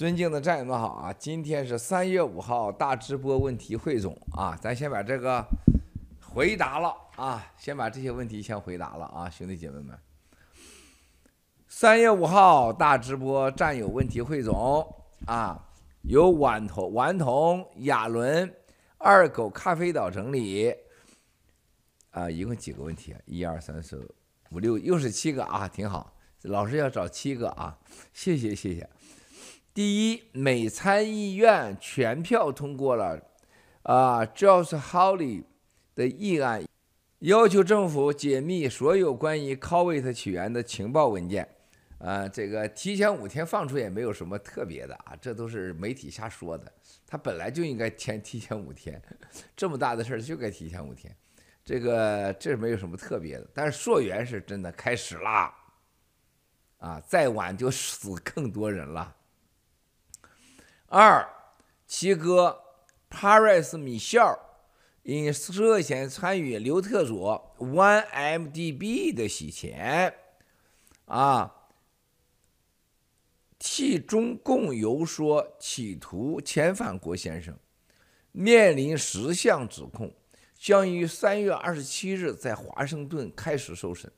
[0.00, 1.12] 尊敬的战友们好啊！
[1.12, 5.44] 今天是三月五号大直播问题汇总啊，咱先把这个
[6.22, 9.94] 回答了啊，先把这些问题先回答了啊，兄弟姐妹们。
[11.68, 14.90] 三月五号大直播战友问题汇总
[15.26, 15.68] 啊，
[16.04, 18.50] 由顽童、顽童、亚伦、
[18.96, 20.74] 二狗、咖啡岛整理
[22.12, 23.20] 啊，一共几个问题啊？
[23.26, 23.98] 一二三四
[24.50, 26.14] 五六，又是七个啊，挺好。
[26.44, 27.78] 老师要找七个啊，
[28.14, 28.88] 谢谢谢谢。
[29.72, 33.20] 第一，美参议院全票通过了
[33.84, 35.44] 啊，Josh Hawley
[35.94, 36.64] 的议案，
[37.20, 41.48] 要求政府解密所有关于 Kuwait 起源的情报文件。
[41.98, 46.72] 啊，这个提前五天放出也没有什么特别的啊，这都是媒体瞎说的。
[47.06, 49.00] 他本来就应该前提前五天，
[49.54, 51.14] 这么大的事儿就该提前五天。
[51.64, 55.54] 这个这没有什么特别的，但是溯源是真的开始啦。
[56.78, 59.14] 啊，再晚就死更多人了。
[60.92, 61.24] 二，
[61.86, 62.64] 七哥
[63.08, 64.36] Paris 米肖
[65.04, 70.12] 因涉嫌参与刘特佐 OneMDB 的洗钱，
[71.04, 71.68] 啊，
[73.56, 77.56] 替中共游说企图遣返郭先生，
[78.32, 80.12] 面临十项指控，
[80.58, 84.10] 将于三月二十七日在华盛顿开始受审。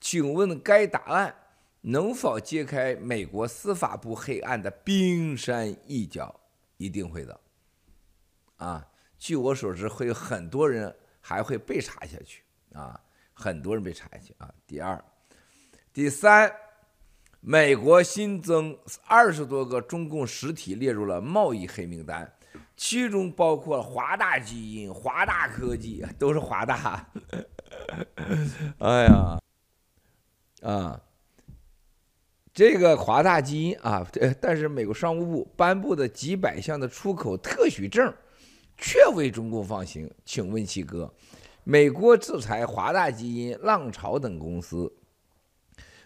[0.00, 1.36] 请问该答案？
[1.82, 6.38] 能否揭开美国司法部黑暗的冰山一角？
[6.76, 7.40] 一定会的。
[8.56, 8.86] 啊，
[9.18, 12.42] 据我所知，会有很多人还会被查下去
[12.74, 13.00] 啊，
[13.32, 14.52] 很多人被查下去啊。
[14.66, 15.02] 第二、
[15.92, 16.52] 第三，
[17.40, 22.30] 美国新增二十多个中共实体列入了贸易黑名单，
[22.76, 27.10] 其中包括华大基因、华大科技，都是华大。
[28.80, 29.38] 哎呀，
[30.62, 31.00] 啊。
[32.52, 34.06] 这个华大基因啊，
[34.40, 38.12] 但是美国商务部颁布的几百项的出口特许证，
[38.76, 40.10] 却为中共放行。
[40.24, 41.14] 请问七哥，
[41.62, 44.92] 美国制裁华大基因、浪潮等公司，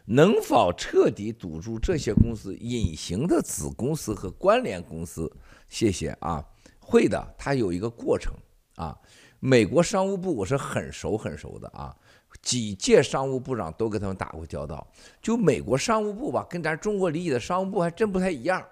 [0.05, 5.35] 能否彻底堵住这些公司隐形的子公司和关联公司？
[5.69, 6.45] 谢谢啊，
[6.79, 8.35] 会的，它有一个过程
[8.77, 8.95] 啊。
[9.41, 11.95] 美国商务部我是很熟很熟的啊。
[12.43, 14.87] 几届商务部长都跟他们打过交道，
[15.23, 18.63] 就美国商务部吧，跟咱中国理解的商务部还真不太一样。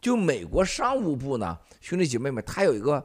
[0.00, 3.04] 就美国商务部呢，兄弟姐妹们，他有一个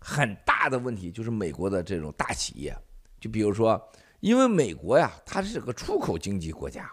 [0.00, 2.74] 很大的问题，就是美国的这种大企业，
[3.20, 3.80] 就比如说，
[4.20, 6.90] 因为美国呀，它是个出口经济国家，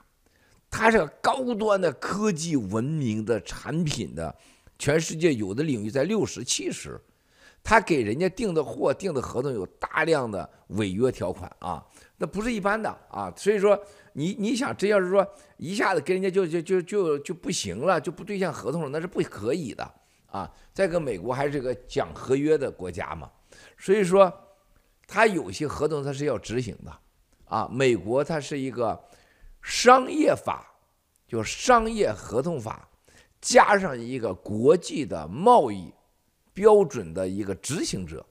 [0.70, 4.36] 它是个高端的科技文明的产品的，
[4.78, 7.00] 全世界有的领域在六十七十，
[7.64, 11.86] 他给人家订的货、订的合同有大量的违约条款啊。
[12.20, 13.80] 那不是一般的啊，所以说
[14.14, 15.26] 你你想，真要是说
[15.58, 19.88] 一下子跟人家就就就就就不行了，就不兑现合同了，那是不可以的
[20.26, 20.52] 啊。
[20.74, 23.30] 再个美国还是个讲合约的国家嘛，
[23.78, 24.34] 所以说
[25.06, 26.92] 他有些合同他是要执行的
[27.46, 27.70] 啊。
[27.72, 29.00] 美国它是一个
[29.62, 30.74] 商业法，
[31.28, 32.90] 就商业合同法，
[33.40, 35.94] 加上一个国际的贸易
[36.52, 38.26] 标准的一个执行者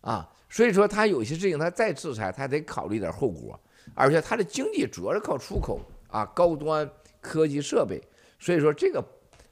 [0.00, 0.30] 啊。
[0.50, 3.58] 所以说，他有些事情，他再制裁，他得考虑点后果，
[3.94, 6.90] 而且他的经济主要是靠出口啊，高端
[7.20, 8.02] 科技设备。
[8.40, 9.00] 所以说，这个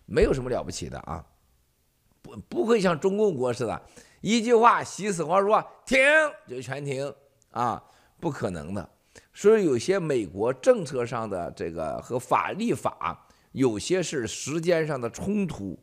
[0.07, 1.25] 没有什么了不起的啊，
[2.21, 3.81] 不不会像中共国似的，
[4.23, 5.99] 一句话习死活说停
[6.49, 7.15] 就全停
[7.53, 7.81] 啊，
[8.19, 8.91] 不可能的。
[9.33, 15.79] 所以有些美国政策上的这个和法律法，有些是时间上的冲突，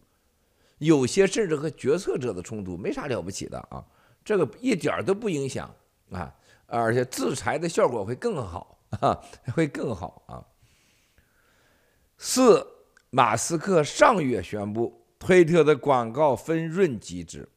[0.80, 3.82] 有些甚至和决策者的冲突，没啥了不起的啊。
[4.25, 5.74] 这个一点儿都不影响
[6.09, 9.22] 啊，而且制裁的效果会更好啊，
[9.53, 10.44] 会更好啊。
[12.18, 12.66] 四，
[13.12, 17.47] 马斯克上月宣布，推特的广告分润机制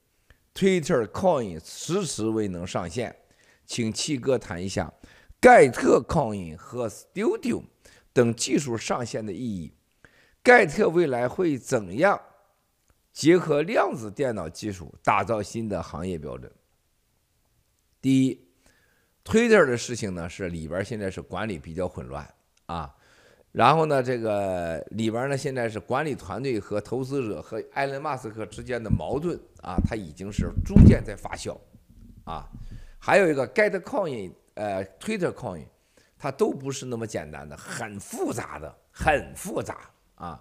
[0.55, 3.17] ，Twitter Coin 迟迟未能上线，
[3.65, 4.93] 请七哥谈一下
[5.41, 7.63] 盖特 Coin 和 Studio
[8.13, 9.73] 等技术上线的意义，
[10.43, 12.21] 盖特未来会怎样
[13.13, 16.53] 结合量子电脑技术打造新的行业标准？
[18.01, 18.49] 第一
[19.25, 22.29] ，Twitter 的事情呢是里边现在是管理比较混乱
[22.67, 22.95] 啊，
[23.53, 31.59] 然后呢，这个里边呢现在是管理团队和投资者和埃隆·马斯克之间的矛盾啊，它已经是逐渐在发酵
[32.25, 32.49] 啊。
[33.01, 35.65] 还有一个 Get Coin，呃，Twitter Coin，
[36.17, 40.41] 它都不是那么简单的，很复杂的，很复杂啊。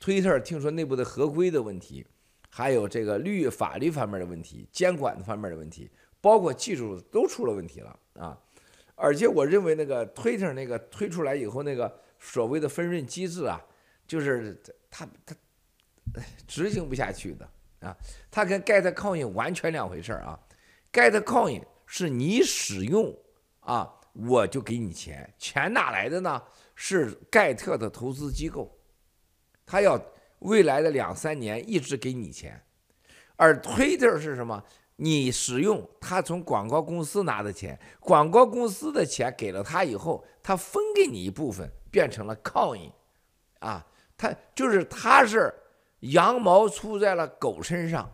[0.00, 2.06] Twitter 听说内部的合规的问题，
[2.48, 5.90] 还有这个律法律方面的问题，监管方面的问题。
[6.20, 8.38] 包括技术都出了问题了啊，
[8.94, 13.60] 而且我认为那个 Twitter 那个推出来以后那个所谓的分润机制啊，
[14.06, 14.60] 就是
[14.90, 15.34] 他他
[16.46, 17.48] 执行不下去的
[17.80, 17.96] 啊。
[18.30, 20.38] 它跟 get coin 完全两回事儿啊。
[20.92, 23.16] get coin 是你使用
[23.60, 26.42] 啊，我就给你钱，钱哪来的呢？
[26.80, 28.72] 是盖特的投资机构，
[29.66, 30.00] 他要
[30.38, 32.60] 未来的两三年一直给你钱。
[33.34, 34.62] 而 Twitter 是什么？
[35.00, 42.90] 你使用他从广告公司拿的钱，广告公司的钱给了他以后，他分给你一部分，变成了 coin，
[43.60, 43.86] 啊，
[44.16, 45.54] 他就是他是
[46.00, 48.10] 羊毛出在了狗身上，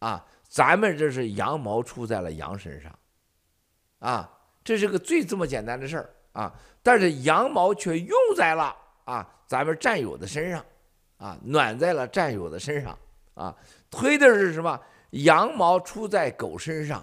[0.00, 2.98] 啊，咱们这是羊毛出在了羊身上，
[4.00, 4.28] 啊，
[4.64, 8.74] 这是个最这么简单的事儿啊，但是羊毛却用在了
[9.04, 10.64] 啊咱们战友的身上，
[11.18, 12.98] 啊，暖在了战友的身上，
[13.34, 13.54] 啊，
[13.88, 14.80] 推的是什么？
[15.10, 17.02] 羊毛出在狗身上，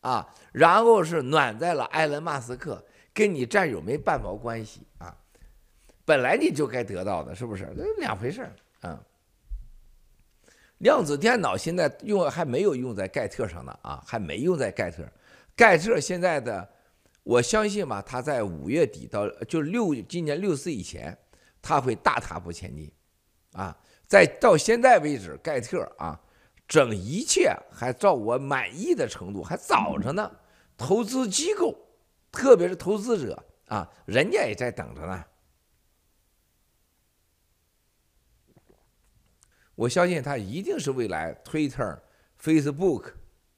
[0.00, 2.84] 啊，然后是暖在了埃隆·马斯克，
[3.14, 5.16] 跟你战友没半毛关系啊，
[6.04, 7.72] 本来你就该得到的，是不是？
[7.76, 8.48] 这两回事
[8.80, 9.00] 啊。
[10.78, 15.02] 量子电脑现在用还没有用在盖特上呢啊，还没用在盖特。
[15.54, 16.68] 盖特现在的，
[17.22, 21.16] 我相信吧，他在五月底到就六今年六四以前，
[21.62, 22.92] 他会大踏步前进，
[23.52, 23.74] 啊，
[24.06, 26.20] 在到现在为止，盖特啊。
[26.68, 30.30] 整一切还照我满意的程度还早着呢，
[30.76, 31.76] 投资机构，
[32.32, 35.24] 特别是投资者啊，人家也在等着呢。
[39.76, 41.98] 我相信他一定是未来 Twitter、
[42.42, 43.12] Facebook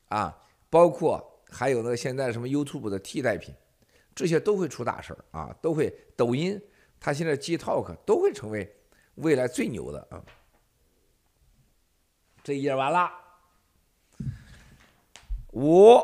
[0.08, 0.36] 啊，
[0.68, 3.54] 包括还有那个现在什么 YouTube 的替代品，
[4.14, 6.60] 这些都会出大事儿啊，都会抖音，
[6.98, 8.76] 他现在 TikTok 都会成为
[9.14, 10.22] 未来最牛的啊。
[12.48, 13.10] 这一页完了。
[15.52, 16.00] 五，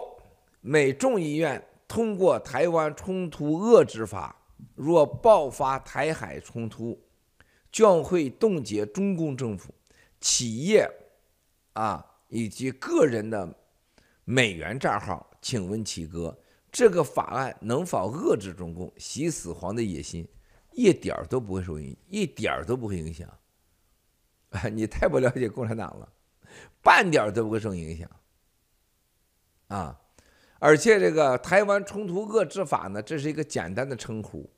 [0.61, 4.37] 美众议院通过台湾冲突遏制法，
[4.75, 7.03] 若爆发台海冲突，
[7.73, 9.73] 将会冻结中共政府、
[10.21, 10.87] 企业
[11.73, 13.59] 啊以及个人的
[14.27, 15.31] 美元账号。
[15.41, 16.39] 请问七哥，
[16.71, 20.29] 这个法案能否遏制中共习死皇的野心？
[20.73, 23.27] 一点儿都不会受影，一点儿都不会影响。
[24.71, 26.11] 你太不了解共产党了。
[26.83, 28.09] 半点都不会受影响，
[29.69, 29.99] 啊，
[30.59, 34.51] 而且这个台湾冲突遏制法呢，这是一个简单的称呼。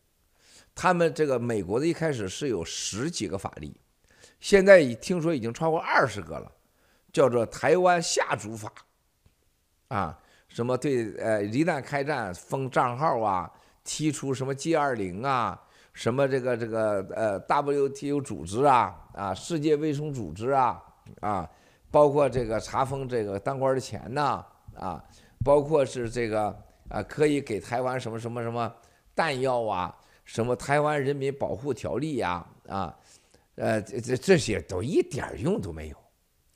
[0.74, 3.74] 他们这个美国的一开始是有十几个法律，
[4.40, 6.50] 现在已听说已经超过二十个了，
[7.12, 8.70] 叫做台湾吓阻法，
[9.88, 10.18] 啊，
[10.48, 13.50] 什么对呃一旦开战封账号啊，
[13.84, 15.58] 提出什么 G 二零啊，
[15.94, 20.82] 什么这个这个呃 WTO 组织啊，啊世界卫生组织啊，
[21.20, 21.48] 啊。
[21.96, 24.44] 包括这个查封这个当官的钱呐，
[24.74, 25.02] 啊，
[25.42, 26.54] 包括是这个
[26.90, 28.70] 啊，可以给台湾什么什么什么
[29.14, 32.94] 弹药啊，什么台湾人民保护条例呀，啊，
[33.54, 35.96] 呃，这这这些都一点用都没有，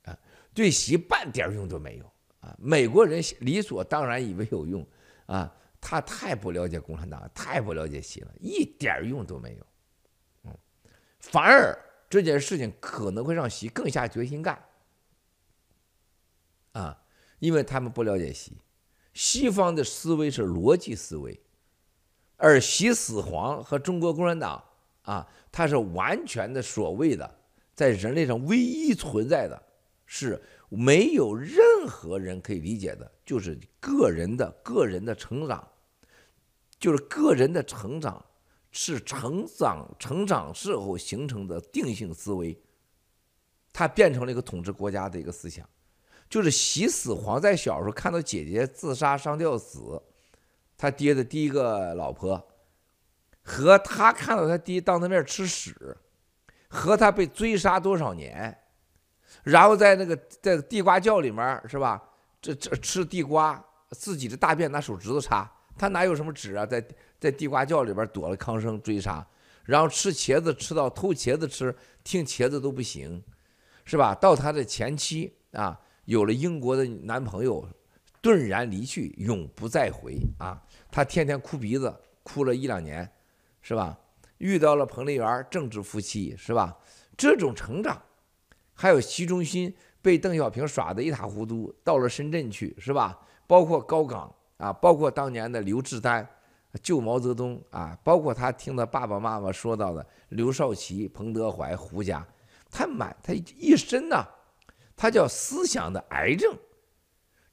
[0.04, 0.18] 啊，
[0.52, 2.04] 对习半点用都没有，
[2.40, 4.86] 啊，美国人理所当然以为有用，
[5.24, 5.50] 啊，
[5.80, 9.66] 他太不了解共产党，太不了解习了，一点用都没有，
[10.44, 10.54] 嗯，
[11.18, 11.74] 反而
[12.10, 14.62] 这件事情可能会让习更下决心干。
[16.72, 17.02] 啊，
[17.38, 18.56] 因为他们不了解西，
[19.12, 21.40] 西方的思维是逻辑思维，
[22.36, 24.62] 而习死皇和中国共产党
[25.02, 27.38] 啊，它是完全的所谓的
[27.74, 29.60] 在人类上唯一存在的，
[30.06, 31.58] 是没有任
[31.88, 35.66] 何人可以理解的，就是个人的个人的成长，
[36.78, 38.24] 就是个人的成长
[38.70, 42.56] 是成长成长之后形成的定性思维，
[43.72, 45.68] 它变成了一个统治国家的一个思想。
[46.30, 50.00] 就是习死皇在小时候看到姐姐自杀上吊死，
[50.78, 52.40] 他爹的第一个老婆，
[53.42, 55.74] 和他看到他爹当他面吃屎，
[56.68, 58.56] 和他被追杀多少年，
[59.42, 62.00] 然后在那个在地瓜窖里面是吧？
[62.40, 66.64] 这这吃地瓜，自己的大便拿手指头擦，他哪有什么纸啊？
[66.64, 66.82] 在
[67.18, 69.26] 在地瓜窖里边躲了康生追杀，
[69.64, 73.20] 然后吃茄子吃到偷茄子吃，听茄子都不行，
[73.84, 74.14] 是吧？
[74.14, 75.76] 到他的前妻啊。
[76.10, 77.64] 有了英国的男朋友，
[78.20, 80.60] 顿然离去，永不再回啊！
[80.90, 83.08] 他天天哭鼻子，哭了一两年，
[83.62, 83.96] 是吧？
[84.38, 86.76] 遇到了彭丽媛，政治夫妻，是吧？
[87.16, 88.02] 这种成长，
[88.74, 93.16] 还有习仲勋被邓小平耍得一塌糊涂，到了深圳去，是吧？
[93.46, 96.28] 包括高岗啊，包括当年的刘志丹
[96.82, 102.26] 救毛泽东啊，包括他听到爸爸妈妈说到的刘少奇、彭德怀、胡家，
[102.68, 104.26] 他满他一身呐。
[105.00, 106.54] 他叫思想的癌症，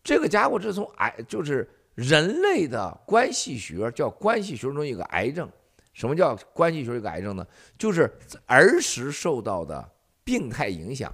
[0.04, 5.50] 这个家伙是从癌，就是人类的关系学，叫关系学中一个癌症。
[5.94, 7.48] 什么叫关系学一个癌症呢？
[7.78, 8.14] 就是
[8.48, 9.90] 儿时受到的
[10.26, 11.10] 病态影响，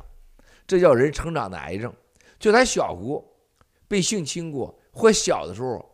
[0.66, 1.94] 这叫人成长的癌症。
[2.40, 3.24] 就他小过，
[3.88, 5.88] 被性侵过，或小的时候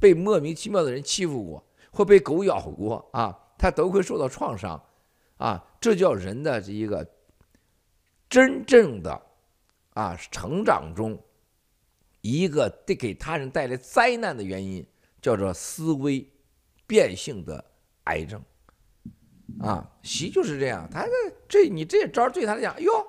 [0.00, 4.82] 被莫名其妙的人欺负过，或被狗咬过啊，他都会受到创伤
[5.36, 5.64] 啊。
[5.80, 7.08] 这叫人的这一个
[8.28, 9.22] 真正的
[9.94, 11.18] 啊成长中
[12.20, 14.86] 一个得给他人带来灾难的原因，
[15.20, 16.30] 叫做思维
[16.86, 17.64] 变性的
[18.04, 18.40] 癌症
[19.60, 19.90] 啊。
[20.02, 21.10] 习就是这样，他这
[21.48, 23.06] 这你这招对他来讲，哎呦，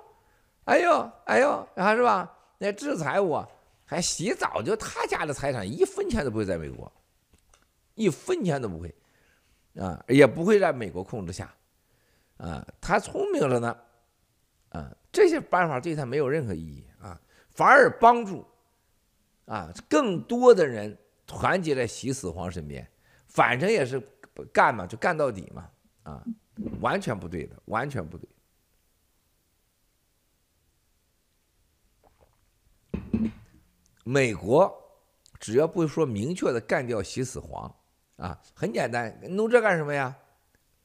[0.65, 2.31] 哎呦，哎呦，啊是吧？
[2.59, 3.45] 来制裁我，
[3.85, 6.91] 还洗澡，就他家的财产一分钱都不会在美国，
[7.95, 8.95] 一分钱都不会，
[9.77, 11.53] 啊，也不会在美国控制下，
[12.37, 13.75] 啊，他聪明着呢，
[14.75, 17.19] 啊，这些办法对他没有任何意义啊，
[17.51, 18.45] 反而帮助，
[19.45, 22.85] 啊，更多的人团结在习死皇身边，
[23.27, 24.01] 反正也是
[24.51, 25.69] 干嘛就干到底嘛，
[26.03, 26.23] 啊，
[26.81, 28.27] 完全不对的，完全不对。
[34.03, 34.71] 美国
[35.39, 37.73] 只要不说明确的干掉习死皇，
[38.17, 40.15] 啊，很简单，弄这干什么呀？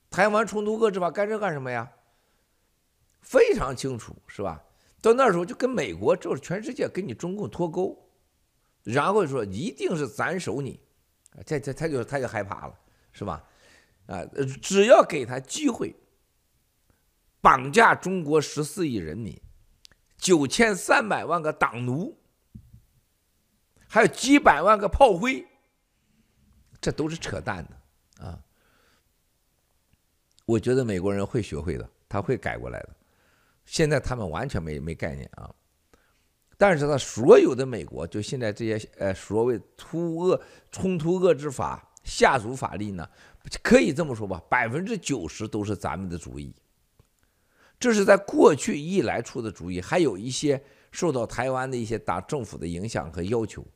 [0.09, 1.93] 台湾冲突遏制法干这干什么呀？
[3.21, 4.63] 非常清楚，是吧？
[5.01, 7.97] 到那时候就跟美国，就是全世界跟你中共脱钩，
[8.83, 10.81] 然后说一定是斩首你，
[11.47, 12.75] 这这他就他就害怕了，
[13.13, 13.45] 是吧？
[14.07, 14.25] 啊，
[14.61, 15.95] 只要给他机会，
[17.41, 19.41] 绑架中国十四亿人民，
[20.19, 22.17] 九千三百万个党奴。
[23.93, 25.45] 还有几百万个炮灰，
[26.81, 28.41] 这都是扯淡的啊！
[30.47, 32.97] 我觉得美国人会学会的，他会改过来的。
[33.65, 35.51] 现在他们完全没没概念啊！
[36.57, 40.41] 但是，他所有的美国，就现在这些呃所谓突遏
[40.71, 43.09] 冲突遏制法下属法律呢，
[43.63, 46.55] 可以这么说吧，百分之九十都是咱们的主意。
[47.79, 50.63] 这是在过去以来出的主意，还有一些
[50.93, 53.67] 受到台湾的一些党政府的影响和要求。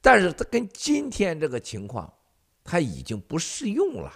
[0.00, 2.10] 但是它跟今天这个情况，
[2.64, 4.10] 它已经不适用了，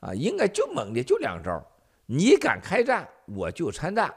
[0.00, 1.64] 啊，应该就猛的就两招，
[2.14, 4.14] 你敢开战，我就参战，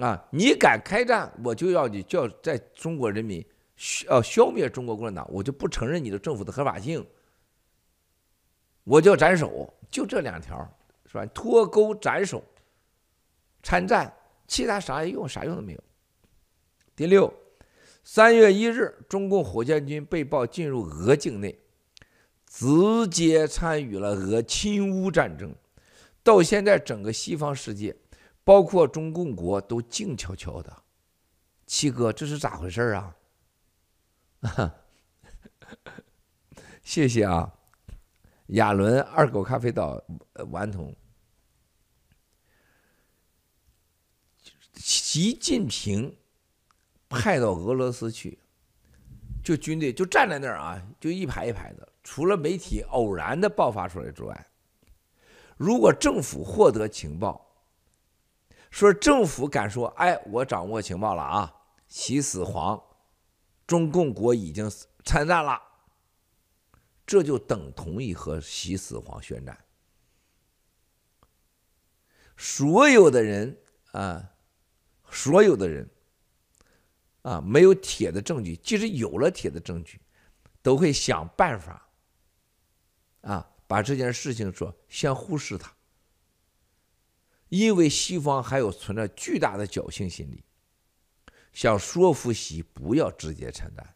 [0.00, 3.46] 啊，你敢开战，我就要你叫在中国人民
[4.08, 7.06] 要消灭中国共产党，我就不承认你的政府的合法性，
[8.84, 10.56] 我就要斩首，就这两条，
[11.04, 11.26] 是吧？
[11.26, 12.42] 脱钩斩首，
[13.62, 14.10] 参战，
[14.48, 15.84] 其他啥用啥用都没有。
[16.94, 17.30] 第六。
[18.08, 21.58] 三月一日，中共火箭军被曝进入俄境内，
[22.46, 22.66] 直
[23.10, 25.52] 接参与了俄侵乌战争。
[26.26, 27.96] 到现在，整个西方世界，
[28.42, 30.82] 包括中共国，都静悄悄的。
[31.66, 33.16] 七哥，这是咋回事啊？
[36.82, 37.54] 谢谢啊，
[38.48, 40.02] 亚伦二狗咖啡岛
[40.50, 40.92] 顽童，
[44.74, 46.12] 习近平。
[47.08, 48.36] 派到俄罗斯去，
[49.44, 51.88] 就军队就站在那儿啊，就一排一排的。
[52.02, 54.46] 除了媒体偶然的爆发出来之外，
[55.56, 57.54] 如果政府获得情报，
[58.70, 61.54] 说政府敢说，哎，我掌握情报了啊，
[61.88, 62.82] 习死皇，
[63.66, 64.70] 中共国已经
[65.04, 65.60] 参战了，
[67.06, 69.58] 这就等同于和习死皇宣战。
[72.36, 73.58] 所有的人
[73.92, 74.32] 啊，
[75.10, 75.90] 所有的人。
[77.22, 80.00] 啊，没有铁的证据，即使有了铁的证据，
[80.62, 81.88] 都会想办法，
[83.22, 85.74] 啊，把这件事情说先忽视它，
[87.48, 90.44] 因为西方还有存在巨大的侥幸心理，
[91.52, 93.94] 想说服习不要直接参战。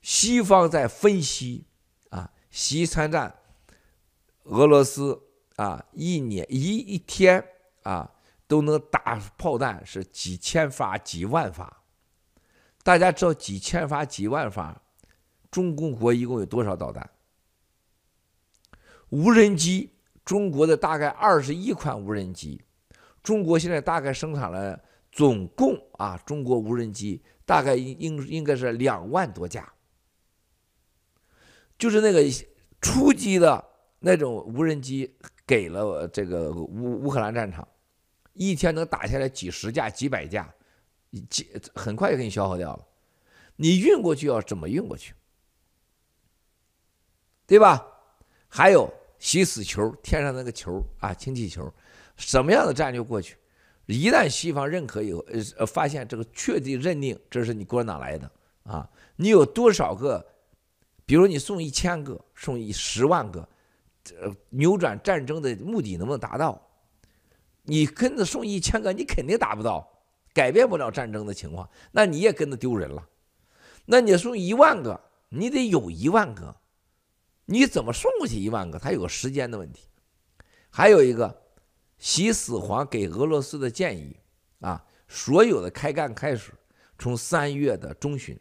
[0.00, 1.66] 西方在分析
[2.10, 3.38] 啊，习参战，
[4.44, 5.22] 俄罗斯
[5.56, 7.44] 啊，一年一一天
[7.82, 8.10] 啊。
[8.48, 11.84] 都能打炮弹是几千发几万发，
[12.82, 14.78] 大家知道几千发几万发，
[15.50, 17.08] 中共国一共有多少导弹？
[19.12, 19.90] 无人机，
[20.24, 22.62] 中国的大概二十一款无人机，
[23.22, 29.70] 中国现在大概生产了总共啊，中国无人机大概应应应该是两万多架，
[31.76, 32.22] 就是那个
[32.80, 33.62] 初级的
[33.98, 35.14] 那种无人机
[35.46, 37.68] 给了这个乌乌克兰战场。
[38.32, 40.50] 一天能打下来几十架、几百架，
[41.28, 42.88] 几很快就给你消耗掉了。
[43.56, 45.12] 你运过去要怎么运过去？
[47.46, 47.86] 对吧？
[48.48, 48.92] 还有
[49.22, 51.72] 习死球，天上那个球啊，氢气球，
[52.16, 53.36] 什么样的战略过去？
[53.86, 55.24] 一旦西方认可以后，
[55.58, 58.28] 呃，发现这个确定认定这是你共产党来的
[58.64, 60.26] 啊，你有多少个？
[61.06, 63.48] 比如你送一千个，送一十万个，
[64.20, 66.60] 呃，扭转战争的目的能不能达到？
[67.62, 69.88] 你跟着送一千个，你肯定达不到，
[70.34, 73.08] 改变不了战争的情况，那你也跟着丢人了。
[73.86, 76.56] 那你送一万个，你得有一万个，
[77.44, 78.78] 你怎么送过去一万个？
[78.78, 79.88] 它有个时间的问题。
[80.70, 81.42] 还有一个，
[81.98, 84.16] 习始皇给俄罗斯的建议
[84.60, 86.52] 啊，所有的开干开始
[86.98, 88.38] 从三月的中旬，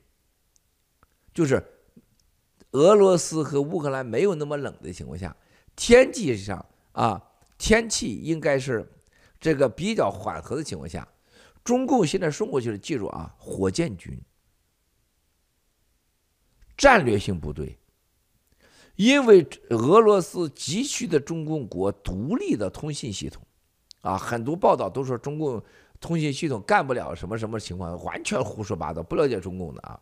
[1.34, 1.62] 就是
[2.72, 5.36] 俄罗斯和乌克兰没有那么冷的情况下，
[5.75, 7.22] 天气上啊，
[7.58, 8.89] 天气应该是
[9.39, 11.05] 这个比较缓和的情况下，
[11.63, 14.17] 中共现在送过去的，记住啊，火箭军。
[16.77, 17.77] 战略性部队，
[19.01, 23.41] 因为俄罗斯急需的中共国独立的通信系统，
[24.01, 25.60] 啊，很多报道都说中共
[26.00, 30.00] 通信系统干不了什么什么情况，完全胡说八道，不了解中共的啊。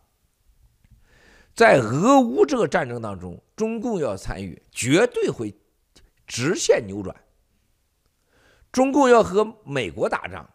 [1.54, 5.54] 在俄乌这个战争当中，中共要参与，绝对会
[6.26, 7.16] 直线扭转。
[8.70, 10.46] 中共要和美国打仗，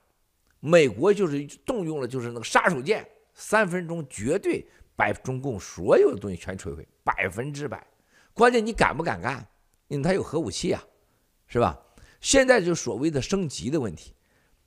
[0.59, 4.63] 美国就是动用了就是那个杀手锏，三分钟绝对。
[4.97, 7.85] 把中共所有的东西全摧毁，百分之百。
[8.35, 9.43] 关键你敢不敢干？
[9.87, 10.83] 因为他有核武器啊，
[11.47, 11.75] 是吧？
[12.21, 14.13] 现在就所谓的升级的问题。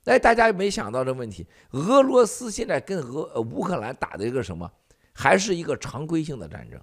[0.05, 1.45] 哎，大家没想到这问题。
[1.71, 4.69] 俄罗斯现在跟俄乌克兰打的一个什么？
[5.13, 6.81] 还是一个常规性的战争。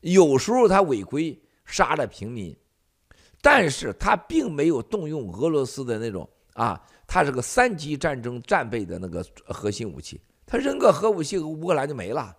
[0.00, 2.56] 有时候他违规杀了平民，
[3.40, 10.20] 但是他并没有动用俄罗斯的那种啊，他是个三级战争战备的那个核心武器。
[10.44, 12.34] 他扔个核武器，乌克兰就没了，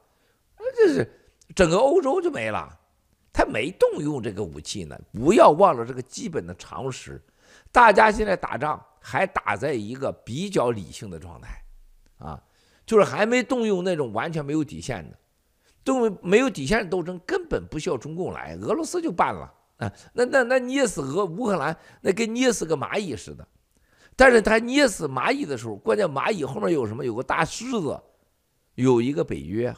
[0.75, 1.09] 这是
[1.55, 2.79] 整个欧洲就没了。
[3.33, 7.19] 他没动用这个武器呢，不要忘了这个基本的常识。
[7.71, 11.61] 大家现在打仗还打在一个比较理性的状态，
[12.19, 12.41] 啊，
[12.85, 15.17] 就是还没动用那种完全没有底线的，
[15.83, 19.91] 动没有底线的斗争根本不需要中共来，俄罗斯就办了啊。
[20.13, 23.47] 那那那捏死俄乌克兰，那跟捏死个蚂蚁似的。
[24.15, 27.03] 但是他捏死蚂蚁的时候，关键蚂蚁后面有什么？
[27.03, 27.99] 有个大狮子，
[28.75, 29.75] 有一个北约。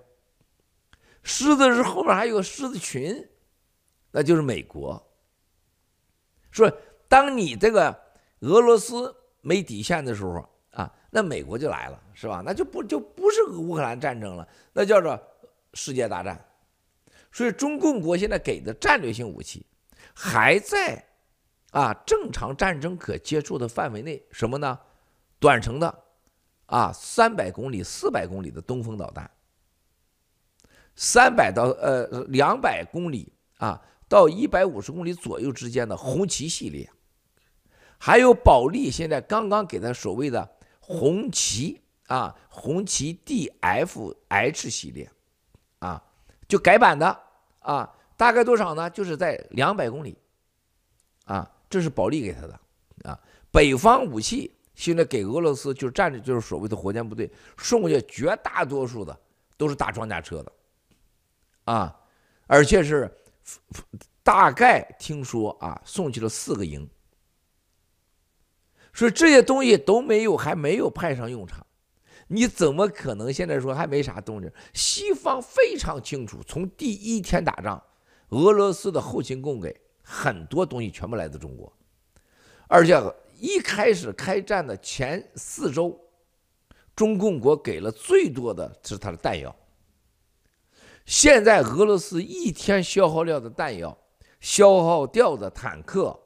[1.24, 3.26] 狮子是后面还有个狮子群，
[4.16, 5.06] 那就是美国。
[6.52, 6.72] 说，
[7.10, 7.94] 当你这个
[8.40, 12.42] 俄罗斯没底线的时候啊，那美国就来了，是吧？
[12.46, 15.22] 那就不就不是乌克兰战争了，那叫做
[15.74, 16.42] 世界大战。
[17.30, 19.66] 所以中共国现在给的战略性武器
[20.14, 21.04] 还在。
[21.72, 24.80] 啊，正常战争可接触的范围内，什么呢？
[25.40, 26.04] 短程的，
[26.68, 29.30] 啊，三百公里、四百公里的东风导弹，
[30.96, 36.90] 三百到呃两百公里啊到一百五十公里左右之间的红旗系列，
[37.98, 45.10] 还有保利现在刚刚给他所谓的红旗啊，红旗 DFH 系列，
[45.80, 46.04] 啊，
[46.48, 47.20] 就改版的
[47.60, 48.90] 啊，大概多少呢？
[48.90, 50.18] 就是在两百公里，
[51.26, 51.52] 啊。
[51.68, 52.60] 这是保利给他的
[53.10, 53.20] 啊，
[53.52, 59.20] 北方武器现在给俄罗斯就站着就是所谓的火箭部队送过去，绝大多数的
[59.58, 60.52] 都是大装甲车的，
[61.66, 62.00] 啊，
[62.46, 63.12] 而且是
[64.24, 66.90] 大概听说啊送去了四个营，
[68.94, 71.66] 所以这些东西都没有还没有派上用场，
[72.28, 74.52] 你怎么可能现在说还没啥动静？
[74.74, 77.82] 西方非常清楚，从第一天打仗，
[78.30, 79.82] 俄罗斯的后勤供给。
[80.08, 81.76] 很多东西全部来自中国，
[82.68, 82.96] 而且
[83.40, 86.00] 一开始开战的前四周，
[86.96, 89.56] 中共国给了最多的是它的弹药。
[91.06, 93.96] 现在俄罗斯一天消耗掉的弹药、
[94.40, 96.20] 消耗掉的坦克，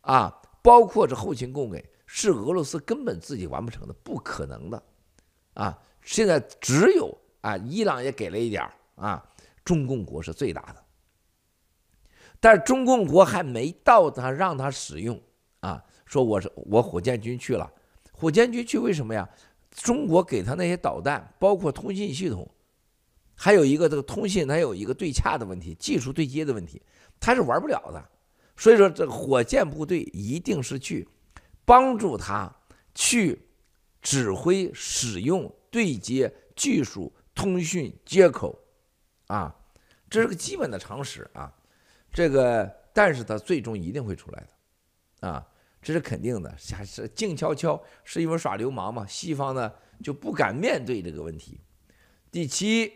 [0.00, 4.82] 啊，包括这后勤供给，是俄罗斯根本自己完不成的，不可能的，
[5.54, 9.24] 啊，现在只有啊，伊朗也给了一点啊，
[9.64, 10.84] 中共国是最大的。
[12.40, 15.20] 但是中共国还没到他让他使用
[15.60, 17.70] 啊，说我是我火箭军去了，
[18.12, 19.28] 火箭军去为什么呀？
[19.70, 22.48] 中国给他那些导弹，包括通信系统，
[23.40, 26.82] 还有一个这个通信，它有一个对洽的问题，技术对接的问题，
[27.20, 28.04] 它是玩不了的。
[28.56, 31.06] 所以说，这个火箭部队一定是去
[31.64, 32.52] 帮助他
[32.92, 33.40] 去
[34.02, 38.58] 指挥、使用、对接技术、通讯接口
[39.28, 39.54] 啊，
[40.10, 41.54] 这是个基本的常识啊。
[42.12, 44.40] 这个，但是他最终一定会出来
[45.20, 45.46] 的，啊，
[45.80, 46.52] 这是肯定的。
[46.72, 49.06] 还是静悄悄，是因为耍流氓嘛？
[49.06, 49.72] 西方呢
[50.02, 51.60] 就不敢面对这个问题。
[52.32, 52.92] 第七，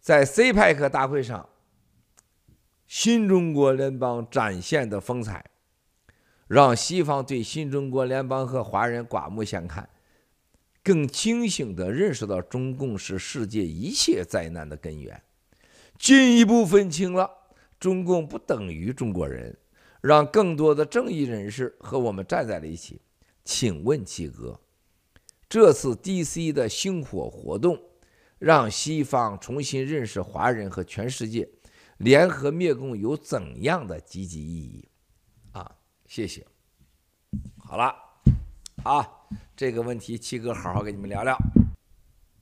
[0.00, 1.46] 在 CPEC 大会上，
[2.86, 5.44] 新中国联邦展现的风采，
[6.48, 9.88] 让西方对新中国联邦和华人刮目相看，
[10.82, 15.22] 更清醒地认识到中共是世界一切灾难的根源，
[15.98, 17.30] 进一步分清了。
[17.78, 19.56] 中共不等于中国人，
[20.00, 23.00] 让更多的正义人士和我们站在了一起。
[23.44, 24.60] 请问七哥，
[25.48, 27.80] 这次 DC 的星火活动，
[28.40, 31.46] 让西方重新认识华人和全世界，
[31.98, 34.88] 联合灭共有怎样的积极意义？
[35.52, 35.70] 啊，
[36.06, 36.46] 谢谢。
[37.58, 37.94] 好了，
[38.82, 39.06] 啊，
[39.54, 41.36] 这个问题七哥好好跟你们聊聊。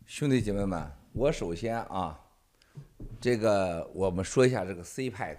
[0.06, 2.16] 兄弟姐妹们，我首先啊，
[3.20, 5.36] 这个我们说一下这个 CPEC。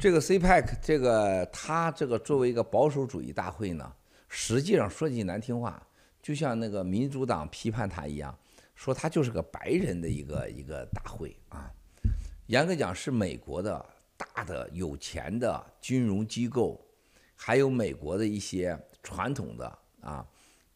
[0.00, 3.94] 这个 CPEC，这个他这个作为一个保守主义大会呢，
[4.28, 5.80] 实际上说句难听话，
[6.20, 8.36] 就像那个民主党批判他一样，
[8.84, 11.72] 说他就是个白人的一个一个大会啊。
[12.48, 13.82] 严格讲是美国的
[14.14, 16.78] 大的有钱的金融机构，
[17.34, 20.26] 还有美国的一些传统的啊，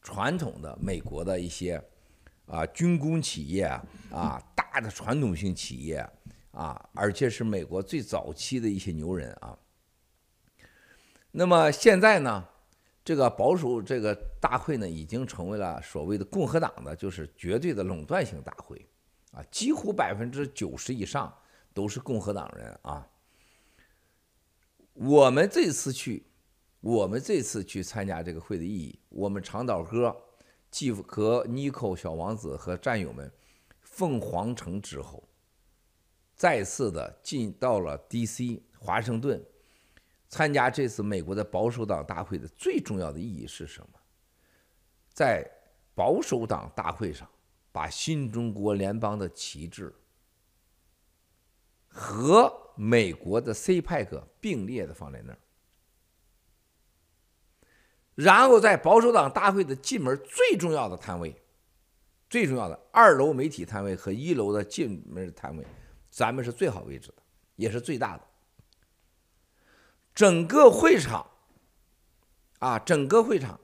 [0.01, 1.79] 传统的美国的一些
[2.47, 3.65] 啊军工企业
[4.11, 6.09] 啊，大的传统性企业。
[6.51, 9.57] 啊，而且是美国最早期的一些牛人啊。
[11.31, 12.49] 那么现在呢，
[13.09, 18.87] 这个保守这个大会呢，已经成为了所谓的共和党的就是绝对的垄断性大会
[19.33, 21.35] 啊，几乎百分之九十以上
[21.73, 23.09] 都是共和党人啊。
[24.93, 26.27] 我们这次去，
[26.81, 30.15] 我们这次去参加这个会的意义，我们长岛哥
[30.71, 33.33] 继和尼克小王子和战友们
[33.81, 35.27] 凤凰城之后。
[36.37, 38.63] 再次的进到了 D.C.
[38.79, 39.43] 华盛顿，
[40.29, 43.99] 参加这次美国的保守党大会的最重要的意义是什么？
[45.13, 45.51] 在
[45.95, 47.29] 保守党大会上，
[47.73, 49.93] 把新中国联邦的旗帜
[51.89, 55.39] 和美国的 CPEC 并列的放在那儿，
[58.15, 61.35] 然后在保守党大会的进门最重要的摊位，
[62.29, 65.65] 最重要的二楼媒体摊位和一楼的进门摊位。
[66.11, 67.23] 咱们是最好位置的，
[67.57, 68.28] 也是最大的。
[70.19, 71.25] 整个会场，
[72.59, 73.61] 啊，整个会场，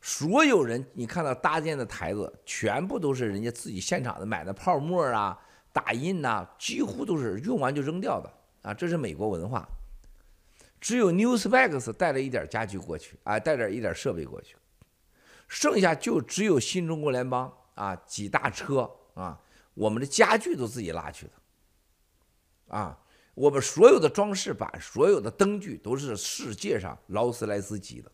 [0.00, 5.36] 所有人，你看到搭建的台子，全部都是人家自己现场的买的泡沫啊、
[5.72, 8.72] 打印呐、几乎都是用完就扔掉的啊。
[8.72, 9.68] 这是美国文化。
[10.80, 14.54] 只有 Newsmax 带了一点家具过去，啊，带点一点设备过去，
[15.48, 19.40] 剩下就只有新中国联邦啊几大车啊，
[19.74, 21.32] 我们的家具都自己拉去的。
[22.76, 22.96] 啊，
[23.36, 28.10] 我们所有的装饰板、所有的灯具都是世界上劳斯莱斯级的。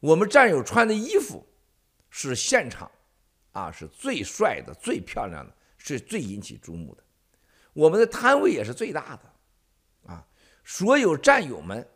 [0.00, 1.46] 我们战友穿的衣服
[2.10, 2.90] 是现场
[3.52, 7.04] 啊，是最帅的、最漂亮的，是最引起注目的。
[7.72, 10.26] 我们的摊位也是最大的，啊，
[10.64, 11.88] 所有战友们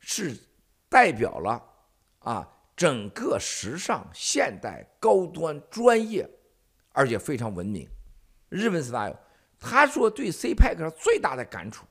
[0.00, 0.34] 是
[0.88, 1.62] 代表了
[2.20, 6.26] 啊整个时尚、现代、高端、专业，
[6.92, 7.86] 而且非常文明。
[8.48, 9.14] 日本 style。
[9.60, 11.84] 他说：“对 CPEC 上最大的感触，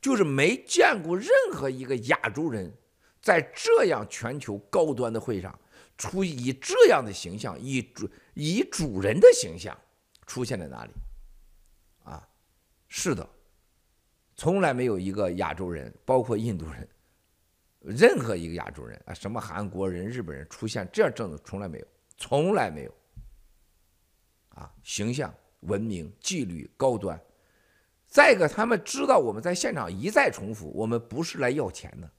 [0.00, 2.76] 就是没见过任何一个亚洲人
[3.22, 5.56] 在这样全球高端的会上，
[5.96, 9.78] 出以这样的形象，以主以主人的形象
[10.26, 10.90] 出现在哪里？
[12.02, 12.28] 啊，
[12.88, 13.28] 是的，
[14.34, 16.88] 从来没有一个亚洲人，包括印度人，
[17.78, 22.94] 任何一个亚洲人啊，什么韩国人、日本人出现这样正的，从来没有，从来没有。
[24.48, 27.20] 啊，形象。”文明、纪律、高端。
[28.06, 32.10] 再一个，他们知道我们在现场一再重复，我们不是来要钱的，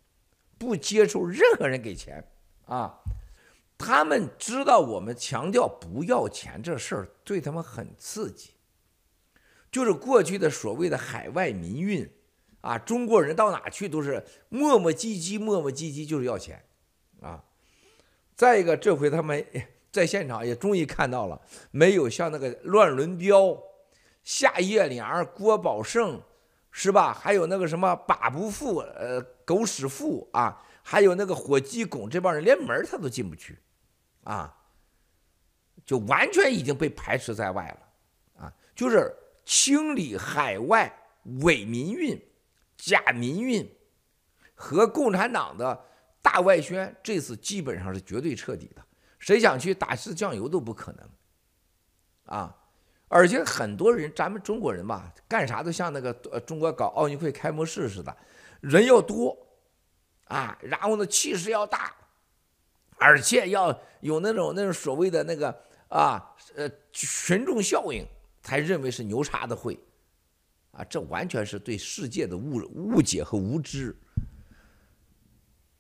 [0.58, 2.24] 不接受任何人给钱
[2.66, 3.00] 啊。
[3.78, 8.52] 他们知道我们强调不要钱这事儿对他们很刺激，
[9.72, 12.08] 就是过去的所谓的海外民运
[12.62, 16.64] 啊，中国人到哪去都是磨磨唧唧、磨磨唧唧，就是要钱
[17.22, 17.44] 啊。
[18.36, 19.44] 再一个，这回他们。
[19.92, 23.58] 在现场也终于看到了，没有像那个乱伦彪、
[24.24, 26.22] 夏叶良、郭宝胜，
[26.72, 27.14] 是吧？
[27.14, 33.58] 还有那个什么把不富、呃狗屎富啊，还有那个火鸡拱这帮人连门他都进不去，
[34.24, 34.56] 啊，
[35.84, 39.12] 就完全已经被排斥在外了，啊，就是
[39.44, 40.96] 清理海外
[41.42, 42.22] 伪民运、
[42.78, 43.68] 假民运
[44.54, 45.84] 和共产党的
[46.22, 48.86] 大外宣，这次基本上是绝对彻底的。
[49.20, 51.10] 谁想去打一次酱油都不可能，
[52.24, 52.56] 啊！
[53.12, 58.16] 而且很多人，咱们中国人吧，干啥都像那个呃，中国搞奥运会开幕式似的，
[58.62, 59.36] 人要多，
[60.26, 61.94] 啊，然后呢气势要大，
[62.98, 65.50] 而且要有那种那种所谓的那个
[65.88, 68.06] 啊呃群众效应，
[68.42, 69.78] 才认为是牛叉的会，
[70.72, 73.98] 啊，这完全是对世界的误误解和无知。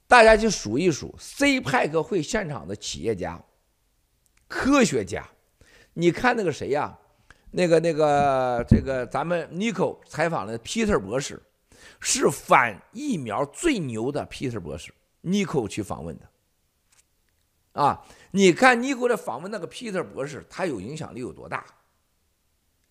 [0.09, 3.39] 大家去数一数 C 派克会现场的企业家、
[4.47, 5.23] 科学家，
[5.93, 6.97] 你看那个谁呀？
[7.51, 11.39] 那个那个这个咱们 Nico 采访的 Peter 博士，
[11.99, 14.91] 是反疫苗最牛的皮特博士，
[15.21, 16.27] 尼克去访问的。
[17.73, 21.63] 啊，你看尼克的访问那个皮特博士，他有影响力有多大？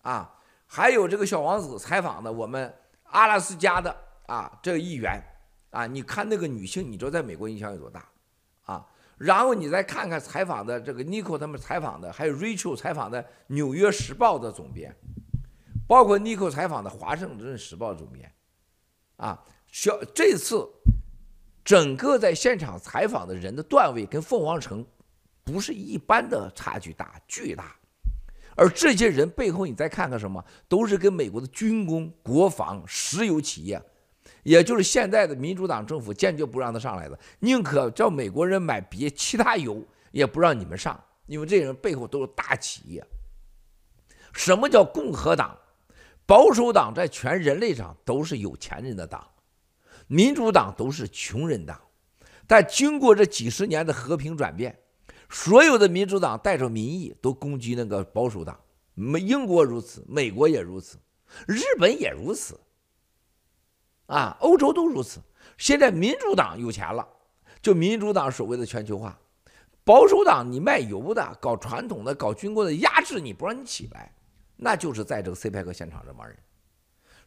[0.03, 0.33] 啊，
[0.65, 3.93] 还有这个小王子采访的我们阿拉斯加的
[4.27, 5.21] 啊这个议员
[5.71, 8.09] 啊，你看那个女性，你知道在美国影响有多大？
[8.65, 8.85] 啊，
[9.17, 14.95] 然后你再看看采访的这个 Nico 他们采访的，还有 Rachel 采访的《纽约时报》的总编，
[15.87, 18.31] 包括 Nico 采访的《华盛顿时报》总编，
[19.17, 20.67] 啊，小这次。
[21.61, 24.83] 整个在现场采访的人的段位跟凤凰城
[25.43, 27.75] 不是一般的差距大，巨大。
[28.55, 33.79] 而这些人背后，你再看看什么，都是跟美国的军工、国防、石油企业，
[34.43, 43.05] 也就是现在的民主党政府坚决不让他上来的，宁可叫美国人买别其他油，也不让你们上，因为这些人背后都是大企业。
[44.33, 45.57] 什么叫共和党？
[46.25, 49.27] 保守党在全人类上都是有钱人的党。
[50.05, 51.79] 民主党都是穷人党，
[52.47, 54.79] 但经过这几十年的和平转变，
[55.29, 58.59] 所有的民主党带着民意都攻击那个保守党。
[58.95, 60.97] 美英国如此，美国也如此，
[61.47, 62.59] 日本也如此，
[64.09, 65.21] 啊，欧洲都如此。
[65.57, 67.07] 现在民主党有钱了，
[67.61, 69.17] 就民主党所谓的全球化，
[69.83, 74.11] 保守党你卖油的、搞传统的、搞军工的，压制你不让你起来，
[74.55, 76.37] 那就是在这个 CPEC 现场这帮人。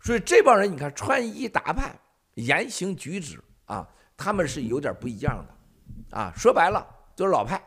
[0.03, 1.99] 所以这帮人，你看穿衣打扮。
[2.37, 6.83] 言行举止啊，他们是有点不一样的，啊，说白了
[7.15, 7.63] 就是老派。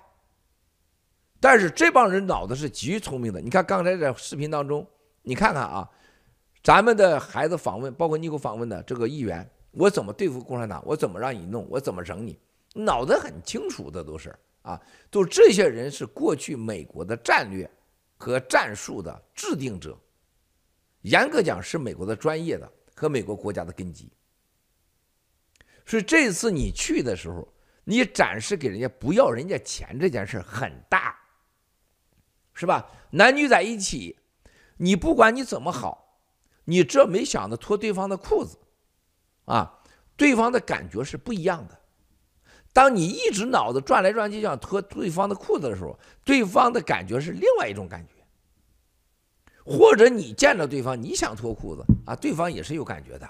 [1.39, 3.39] 但是这帮人脑子是极聪明的。
[3.39, 4.83] 你看刚才在视频当中，
[5.21, 5.87] 你看看啊，
[6.65, 10.83] 咱们的孩子访问，包括尼克访问的这个议员，我怎么对付共产党？
[10.83, 11.69] 我怎么让你弄？
[11.69, 12.39] 我怎么整你？
[12.73, 17.69] 脑子很清楚的都是啊，都这些人是过去美国的战略
[18.17, 19.95] 和战术的制定者，
[21.03, 24.11] 严格讲是美国的专业的和美国国家的根基。
[25.85, 27.47] 所以这次你去的时候，
[27.83, 31.15] 你展示给人家不要人家钱这件事很大，
[32.55, 32.89] 是吧？
[33.11, 34.17] 男女在一起，
[34.77, 36.04] 你不管你怎么好，
[36.65, 38.57] 你这没想着脱对方的裤子，
[39.45, 39.79] 啊，
[40.17, 41.79] 对方的感觉是不一样的。
[42.73, 48.13] 当你一直脑子转来转去想脱对方的裤子的时候，对方的感觉是另外一种感觉。
[49.63, 53.29] 或者你见着对方，你想脱裤子啊，对方也是有感觉的，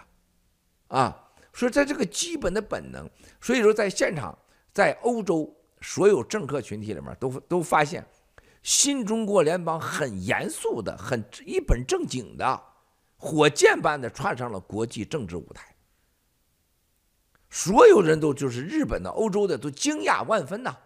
[0.88, 1.22] 啊。
[1.54, 4.38] 所以，在这个基本的本能，所以说在现场，
[4.74, 8.06] 在欧洲所有政客群体里面，都都发现，
[8.62, 12.62] 新中国联邦很严肃的、很一本正经的，
[13.26, 15.76] 火箭般的窜上了国际政治舞台。
[17.50, 20.78] 所有人都就是日本的、欧洲的都惊讶万分呐。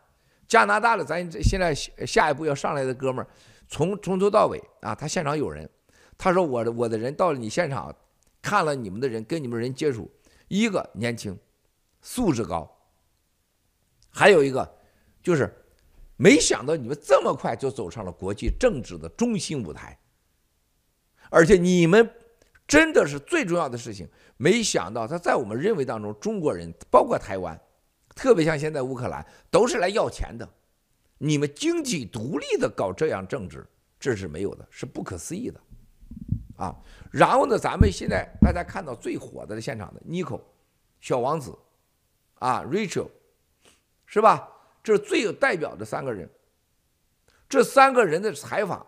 [0.48, 3.28] 加拿大的，咱现在下一步要上来的哥们儿，
[3.68, 5.70] 从从头到尾啊，他现场有人，
[6.18, 7.96] 他说我的我的人到了你现场，
[8.42, 10.10] 看了你们的人，跟你们人接触。
[10.48, 11.38] 一个年轻，
[12.02, 12.68] 素质高，
[14.10, 14.78] 还有一个
[15.22, 15.56] 就是
[16.18, 20.00] 没想到你们这么快就走上了国际政治的中心舞台，
[21.30, 22.12] 而且你们
[22.70, 27.60] 真的是最重要的事情，没想到他在我们认为当中，中国人包括台湾，
[28.16, 30.48] 特别像现在乌克兰，都是来要钱的，
[31.18, 33.68] 你们经济独立的搞这样政治，
[34.00, 35.60] 这是没有的，是不可思议的。
[36.58, 36.76] 啊，
[37.12, 40.40] 然后呢，咱们现在大家看到最火的现场的尼克、
[41.00, 41.58] 小王子，
[42.36, 43.08] 啊，Rachel，
[44.06, 44.48] 是吧？
[44.84, 46.30] 这是最有代表的三个人。
[47.50, 48.86] 这三个人的采访，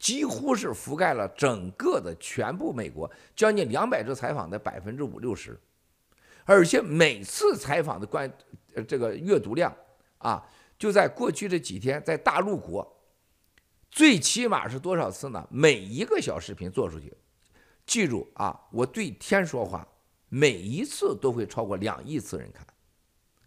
[0.00, 5.60] 几乎是覆盖了整个的全部美国，将近两百次采访的百分之五六十，
[6.46, 8.32] 而且每次采访的关
[8.88, 9.72] 这个阅读量
[10.18, 10.42] 啊，
[10.78, 12.96] 就在过去这几天，在大陆国。
[13.90, 15.46] 最起码是多少次呢？
[15.50, 17.12] 每一个小视频做出去，
[17.84, 19.86] 记住啊，我对天说话，
[20.28, 22.64] 每一次都会超过两亿次人看，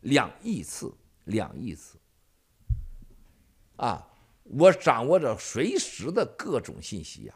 [0.02, 1.98] 两亿次，两亿次，
[3.78, 4.06] 啊，
[4.58, 7.34] 我掌握着随时的各种信息呀。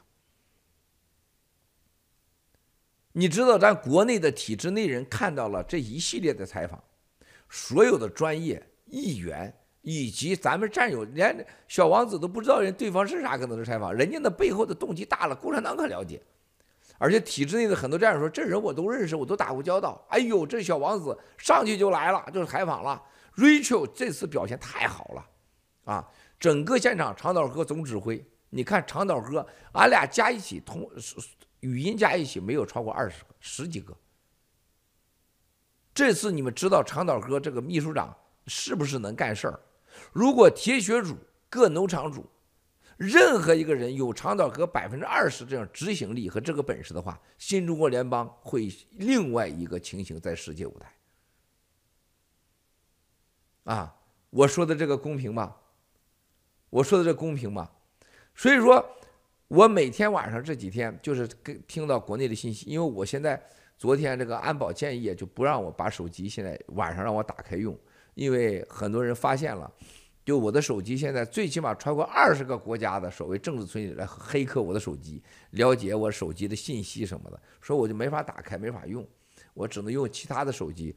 [3.11, 6.83] 你知道，咱国内的体制内人看到了这一系列的采访，
[7.49, 9.53] 所有的专业议员。
[9.83, 16.21] 以及咱们战友连小王子都不知道人对方是啥，可能是采访人家那背后的动机大了，共产党可了解，
[16.97, 20.05] 而且体制内的很多战友说，这人我都认识，我都打过交道。
[20.09, 23.01] 哎呦，这小王子上去就来了，就是采访了。
[23.37, 25.25] Rachel 这次表现太好了，
[25.87, 26.05] 啊，
[26.37, 30.89] 整个现场长岛哥总指挥，你看长岛哥，俺俩加一起同
[31.61, 33.95] 语音加一起没有超过二十个，十几个。
[35.93, 38.13] 这次你们知道长岛哥这个秘书长
[38.47, 39.59] 是不是能干事儿？
[40.11, 41.17] 如果铁血主、
[41.49, 42.29] 各农场主
[42.97, 50.93] 任何一个人有长岛哥百分之二十这样执行力和这个本事的话，新中国联邦会另外一个情形在世界舞台。
[53.63, 53.95] 啊，
[54.29, 55.55] 我说的这个公平吗？
[56.69, 57.69] 我说的这公平吗？
[58.35, 58.85] 所以说，
[59.47, 63.41] 我每天晚上这几天就是跟听到国内的信息，因为我现在
[63.77, 67.77] 昨天这个安保建议就不让我把手机现在晚上让我打开用，
[68.13, 69.71] 因为很多人发现了。
[70.25, 79.07] 就我的手机现在最起码超过二十个国家的所谓政治村来黑客我的手机，了解我手机的信息什么的，所以我就没法打开，没法用，
[79.53, 80.93] 我只能用其他的手机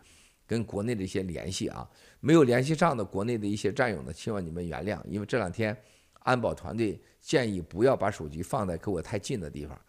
[0.49, 1.89] 跟国内的一些联系啊，
[2.21, 5.77] 没有联系上的国内的一些战友呢，希望你们原谅，因为这两天
[6.21, 9.81] 安保团队建议不要把手机放在跟我太近的地方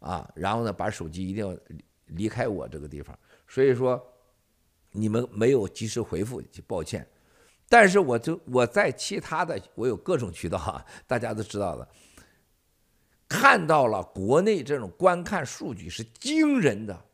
[0.00, 1.56] 啊，然后呢，把手机一定要
[2.06, 4.00] 离开我这个地方，所以说
[4.92, 7.06] 你们没有及时回复，抱歉。
[7.70, 11.86] 但是我就我在其他的我有各种渠道啊，大家都知道的，
[13.28, 17.04] 看到了国内这种观看数据是惊人的，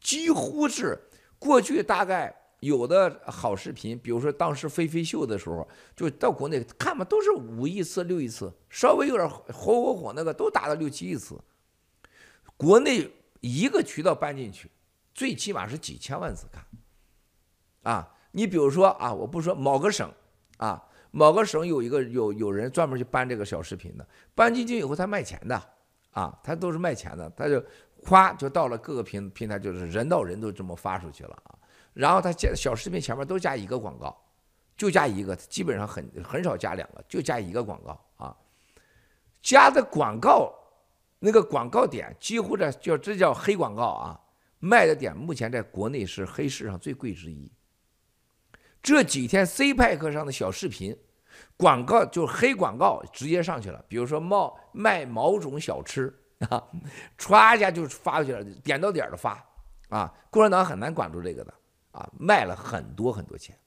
[0.00, 0.98] 几乎是
[1.38, 11.38] 过去大概有的好视频，比如说当时飞飞秀的时候，就到国内看嘛，都是五亿次六亿次，稍微有点火火火那个都达到六七亿次，
[12.56, 14.70] 国内一个渠道搬进去，
[15.14, 16.64] 最起码是几千万次看，
[17.82, 18.14] 啊。
[18.32, 20.12] 你比如说啊，我不说某个省，
[20.58, 25.60] 啊，某个省有一个有有人专门去搬这个小视频的，搬进去以后他卖钱的，
[26.10, 27.64] 啊，他都是卖钱的，他就
[28.04, 31.57] 夸就到了各个平平台，就是人到人都这么发出去了啊，
[31.98, 34.16] 然后他加小视频前面都加一个广告，
[34.76, 38.36] 就加一个，基本上很很少加两个，就加一个广告啊，
[39.42, 40.54] 加的广告
[41.18, 44.20] 那个广告点几乎这叫这叫黑广告啊，
[44.60, 47.50] 卖的点目前在国内是黑市上最贵之一。
[48.80, 50.96] 这几天 C 派克上的小视频
[51.56, 54.36] 广告就黑广告直接上去了，比如说卖
[54.70, 56.16] 卖某种小吃
[56.48, 56.62] 啊，
[57.18, 59.44] 歘一下就发过去了，点到点的发
[59.88, 61.52] 啊，共产党很难管住这个的
[61.98, 63.58] 啊，卖了很多很多钱。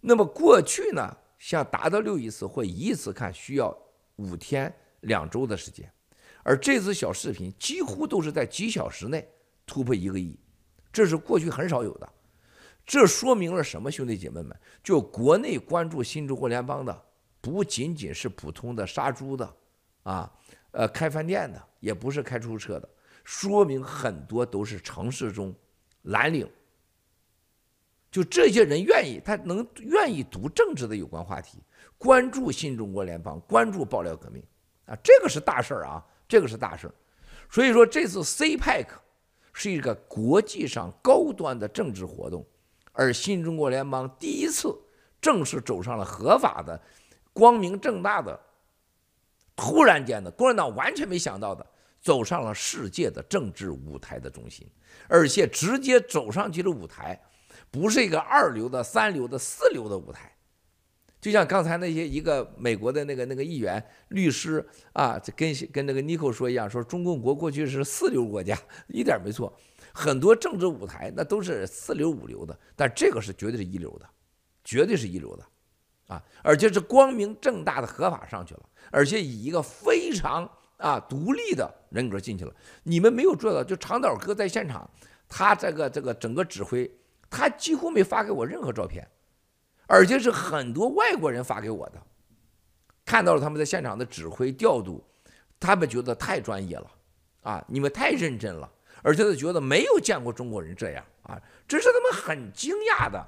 [0.00, 3.76] 那么过去呢，像达到六亿次或一亿次看需要
[4.16, 5.90] 五天两周的时间，
[6.42, 9.26] 而这次小视频几乎都是在几小时内
[9.66, 10.38] 突破一个亿，
[10.92, 12.08] 这是过去很少有的。
[12.84, 14.56] 这说明了什么，兄弟姐妹们？
[14.82, 17.04] 就国内关注新中国联邦的，
[17.40, 19.56] 不仅仅是普通的杀猪的，
[20.04, 20.32] 啊，
[20.70, 22.88] 呃，开饭店的，也不是开出租车的，
[23.24, 25.54] 说明很多都是城市中
[26.02, 26.48] 蓝领。
[28.10, 31.58] 就这些人愿意，他能愿意读政治的有关话题，
[31.98, 34.42] 关注新中国联邦，关注爆料革命，
[34.86, 36.94] 啊，这个是大事儿啊，这个是大事儿。
[37.50, 38.86] 所以说，这次 CPEC
[39.52, 42.46] 是一个国际上高端的政治活动。
[42.92, 44.76] 而新中国联邦第一次
[45.20, 46.80] 正式走上了合法的、
[47.32, 48.38] 光明正大的，
[49.54, 51.64] 突然间的，共产党完全没想到的，
[52.00, 54.66] 走上了世界的政治舞台的中心，
[55.08, 57.20] 而且直接走上去的舞台，
[57.70, 60.36] 不是一个二流的、三流的、四流的舞台，
[61.20, 68.56] 就像刚才那些一个美国的那个那个议员、律师啊，跟跟那个尼克说一样，说中共国过去是四流国家，
[68.88, 69.52] 一点没错。
[69.92, 74.08] 很多政治舞台那都是四流五流的，但这个是绝对是一流的，
[74.62, 75.44] 绝对是一流的，
[76.06, 78.60] 啊，而且是光明正大的合法上去了，
[78.92, 82.54] 而且以一个非常啊独立的人格进去了。
[82.84, 84.88] 你们没有做到，就长岛哥在现场，
[85.28, 86.88] 他这个这个整个指挥，
[87.30, 89.06] 他几乎没发给我任何照片，
[89.86, 92.02] 而且是很多外国人发给我的，
[93.04, 95.04] 看到了他们在现场的指挥调度，
[95.60, 96.90] 他们觉得太专业了，
[97.42, 98.70] 啊，你们太认真了。
[99.02, 103.24] 而且他觉得没有见过中国人这样啊，这是他们很惊讶的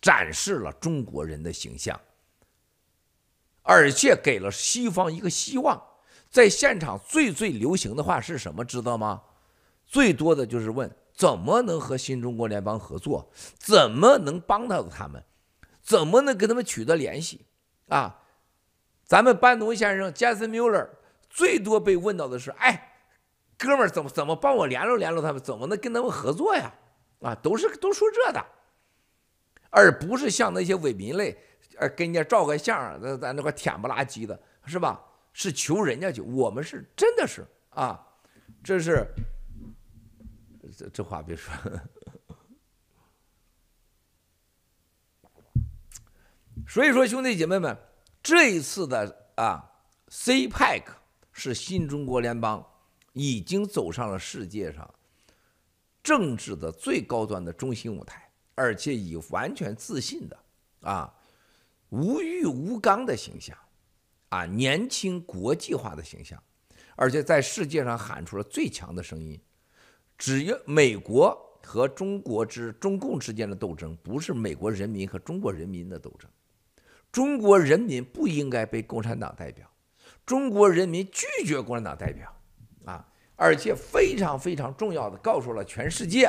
[0.00, 2.00] 展示了中国人的形象，
[3.62, 5.80] 而且给了西方一个希望。
[6.30, 8.64] 在现场最最流行的话是什么？
[8.64, 9.22] 知道吗？
[9.86, 15.24] 最多的就是问怎么能和新中国联邦合作，怎么能帮到他们，
[15.80, 17.46] 怎么能跟他们取得联系
[17.88, 18.20] 啊？
[19.04, 20.90] 咱们班农先生杰森·穆勒
[21.30, 22.90] 最多被问到的是，哎。
[23.56, 25.40] 哥们儿，怎么怎么帮我联络联络他们？
[25.40, 26.74] 怎么能跟他们合作呀？
[27.20, 28.44] 啊，都是都说这的，
[29.70, 31.38] 而不是像那些伪民类，
[31.78, 35.00] 呃，跟人家照个相，咱咱那块舔不拉几的，是吧？
[35.32, 38.04] 是求人家去，我们是真的是啊，
[38.62, 39.06] 这是
[40.76, 41.54] 这这话别说。
[46.66, 47.76] 所以说，兄弟姐妹们，
[48.22, 49.64] 这一次的啊
[50.08, 50.84] ，CPEC
[51.32, 52.64] 是新中国联邦。
[53.16, 54.92] 已经走上了世界上
[56.02, 60.36] 政治的最高端的中心舞台，而且以完全自信的
[60.80, 61.14] 啊
[61.90, 63.56] 无欲无刚的形象
[64.30, 66.42] 啊年轻国际化的形象，
[66.96, 69.40] 而且在世界上喊出了最强的声音。
[70.16, 76.30] 只要美国和中国之中共之间的斗争，不是美国人民和中国人民的斗争。
[77.10, 79.70] 中国人民不应该被共产党代表，
[80.26, 82.34] 中国人民拒绝共产党代表，
[82.84, 83.06] 啊，
[83.36, 86.28] 而且非常非常重要的告诉了全世界，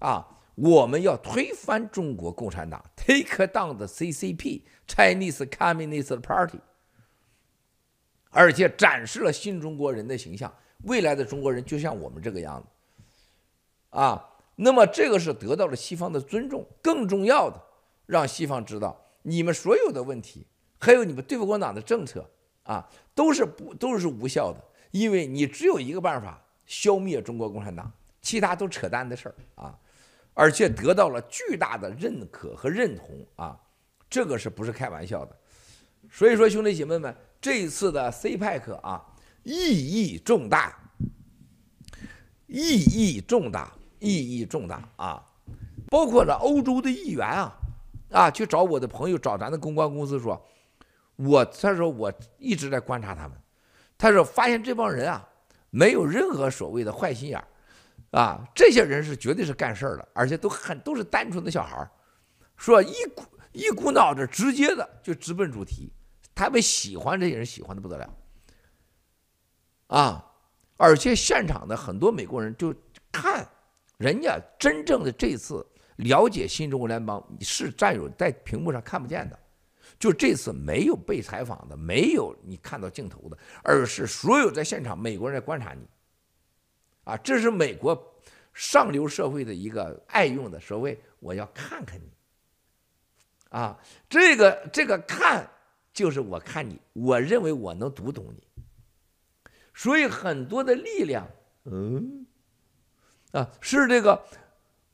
[0.00, 6.58] 啊，我们要推翻中国共产党，take down the CCP，Chinese Communist Party，
[8.30, 10.50] 而且展示了新中国人的形象，
[10.84, 12.68] 未来的中国人就像我们这个样子。
[13.90, 14.22] 啊，
[14.56, 17.60] 那么这个是得到了西方的尊重，更重要的，
[18.06, 20.46] 让西方知道你们所有的问题，
[20.78, 22.28] 还有你们对付共产党的政策
[22.64, 29.78] 啊，都是不都是无效的，因为你只有一个办法，消灭中国共产党，其他都扯淡的事儿啊，
[30.34, 33.58] 而且得到了巨大的认可和认同啊，
[34.10, 35.36] 这个是不是开玩笑的？
[36.10, 39.04] 所以说，兄弟姐妹们，这一次的 CPEC 啊，
[39.42, 40.74] 意义重大，
[42.46, 43.72] 意义重大。
[44.00, 45.24] 意义重大啊！
[45.90, 47.54] 包括了欧洲的议员啊，
[48.10, 50.46] 啊，去找我的朋友，找咱的公关公司说，
[51.16, 53.32] 我他说我一直在观察他们，
[53.96, 55.26] 他说发现这帮人啊，
[55.70, 57.42] 没有任何所谓的坏心眼，
[58.10, 61.90] 啊，这些人是绝对是干事儿的，而且都很都是单纯的小孩儿，
[62.56, 63.22] 说一股
[63.52, 65.90] 一股脑的直接的就直奔主题，
[66.34, 68.14] 他们喜欢这些人喜欢的不得了，
[69.86, 70.26] 啊，
[70.76, 72.74] 而且现场的很多美国人就
[73.10, 73.48] 看。
[73.98, 75.64] 人家真正的这次
[75.96, 79.38] 了解新中国联邦是战友在屏幕上看不见的，
[79.98, 85.84] 就这次没有被采访的，没有你看到镜头的，而是所有在现场美国人在观察你。
[87.02, 88.20] 啊，这是美国
[88.54, 92.08] 上流社会的一个爱用的所谓“我要看看你”。
[93.50, 93.76] 啊，
[94.08, 95.48] 这个这个看
[95.92, 98.46] 就是我看你，我认为我能读懂你。
[99.74, 101.26] 所以很多的力量，
[101.64, 102.24] 嗯。
[103.32, 104.22] 啊，是这个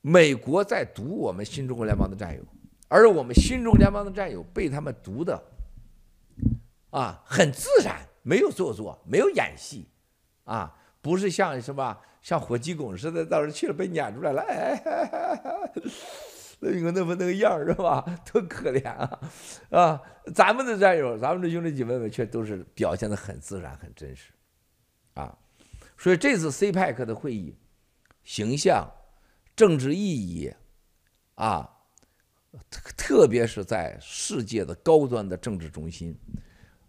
[0.01, 2.41] 美国在毒我们新中国联邦的战友，
[2.89, 5.41] 而我们新中国联邦的战友被他们毒的
[6.89, 9.87] 啊，很自然，没有做作，没有演戏，
[10.43, 15.71] 啊，不是像什么像火鸡拱似的，到时候去了被撵出来了，哎，
[16.59, 18.03] 那个那么那个样是吧？
[18.31, 19.19] 多可怜啊！
[19.69, 20.01] 啊，
[20.33, 24.31] 咱们的战友，咱们的兄弟姐妹们却都是表现的很自然、很真实，
[25.13, 25.37] 啊，
[25.97, 27.55] 所以这次 CPEC 的会议。
[28.25, 28.85] 形象、
[29.55, 30.53] 政治意义，
[31.35, 31.69] 啊，
[32.97, 36.13] 特别是在世界的高端的政治中心，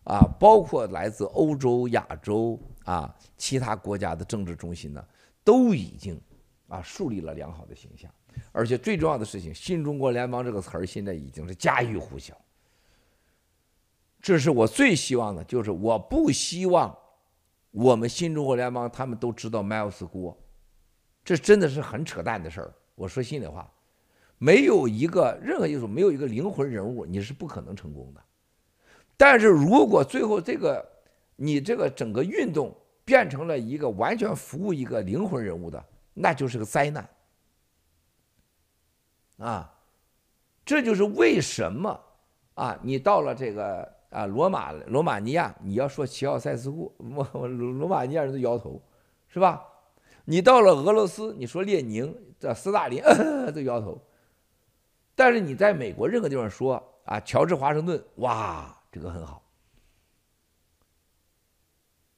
[0.04, 5.06] 啊，包括来自欧洲、亚洲啊其他国家的政治中心呢，
[5.44, 6.20] 都已经
[6.68, 8.10] 啊树立了良好的形象。
[8.50, 12.34] 而且最重要的事情，“新中国联邦”这个词儿现在已经是家喻户晓。
[14.20, 16.96] 这是我最希望的，就是我不希望
[17.70, 20.36] 我们新中国联邦他们都知道迈尔斯锅。
[21.26, 22.72] 这真的是很扯淡的事儿。
[22.94, 23.68] 我说心里话，
[24.38, 28.22] 没有一个任何一种没有一个灵魂人物，你是不可能成功的。
[29.16, 30.88] 但是如果最后这个
[31.34, 32.72] 你这个整个运动
[33.04, 37.08] 变成了一个完全服务一个灵魂人物的，那就是个灾难。
[39.38, 39.74] 啊，
[40.64, 42.00] 这就是为什么
[42.54, 48.80] 啊，你到了这个啊罗马罗马尼亚，你要说齐奥塞斯库，罗 罗马尼亚人都摇头，
[49.28, 49.62] 是吧？
[50.28, 53.00] 你到了俄罗斯，你说列宁、这斯大林
[53.54, 54.04] 都摇头，
[55.14, 59.40] 但是你在美国任何地方说啊，乔治华盛顿，哇，这个很好。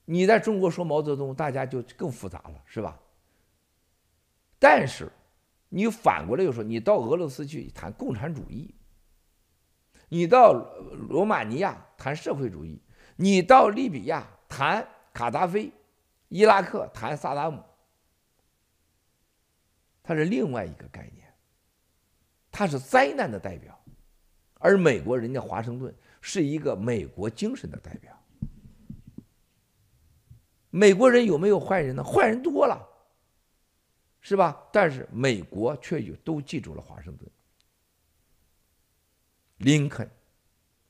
[0.06, 2.98] 你在中国说毛泽东，大家就更复杂了，是吧？
[4.58, 5.12] 但是
[5.68, 8.74] 你反过来又说，你到俄罗斯去谈共产主义，
[10.08, 10.54] 你到
[11.10, 12.80] 罗马尼亚谈社会主义，
[13.16, 15.70] 你到利比亚谈卡扎菲，
[16.28, 17.62] 伊拉克谈萨达姆。
[20.08, 21.30] 它是另外一个概念，
[22.50, 23.78] 它是灾难的代表，
[24.54, 28.18] 而美国人家华盛顿是一个美国精神的代表。
[30.70, 32.02] 美国人有没有坏人呢？
[32.02, 32.88] 坏人多了，
[34.22, 34.58] 是吧？
[34.72, 37.30] 但是美国却有都记住了华盛顿、
[39.58, 40.10] 林肯，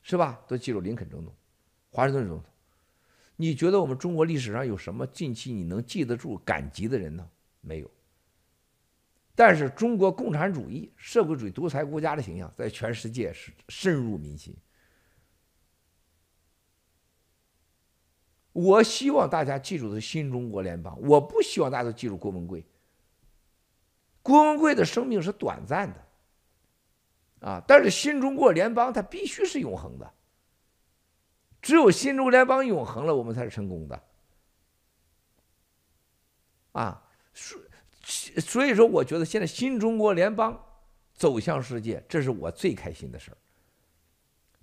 [0.01, 0.41] 是吧？
[0.47, 1.35] 都记住林肯总统、
[1.91, 2.49] 华盛顿总统。
[3.35, 7.29] 你觉得我们中国历史上有什么近期你能记得住、感激的人呢？
[7.61, 7.91] 没有。
[9.39, 14.53] 但是中国共产主义、社会主义独裁国家的形象在全世界是深入民心。
[18.53, 22.66] 我希望大家记住的是新中国联邦，我不希望大家都记住郭文贵。
[24.22, 30.14] 郭文贵的生命是短暂的，啊，但是新中国联邦它必须是永恒的。
[31.62, 34.03] 只有新中国联邦永恒了，我们才是成功的。
[36.72, 37.57] 啊，所
[38.41, 40.59] 所以说，我觉得现在新中国联邦
[41.14, 43.36] 走向世界，这是我最开心的事儿。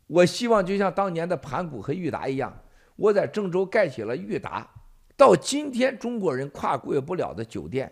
[0.07, 2.55] 我希望就像当年的盘古和裕达一样，
[2.95, 4.69] 我在郑州盖起了裕达，
[5.17, 7.91] 到今天中国人跨越不了的酒店、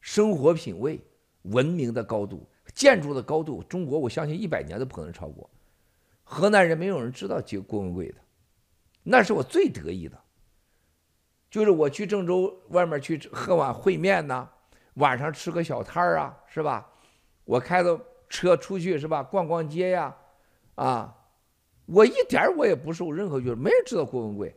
[0.00, 1.00] 生活品味、
[1.42, 5.48] 文明的高度、建筑的高度，中国我相信一百年都不可能超过。
[6.22, 8.16] 河南人没有人知道几个郭文贵的，
[9.02, 10.20] 那是我最得意的。
[11.48, 14.46] 就是我去郑州外面去喝碗烩面呐，
[14.96, 16.86] 晚上吃个小摊儿啊，是吧？
[17.46, 19.22] 我开着车出去是吧？
[19.22, 20.14] 逛逛街呀，
[20.74, 21.14] 啊。
[21.86, 24.52] 我一点我也不受任何约束，没人知道郭文贵。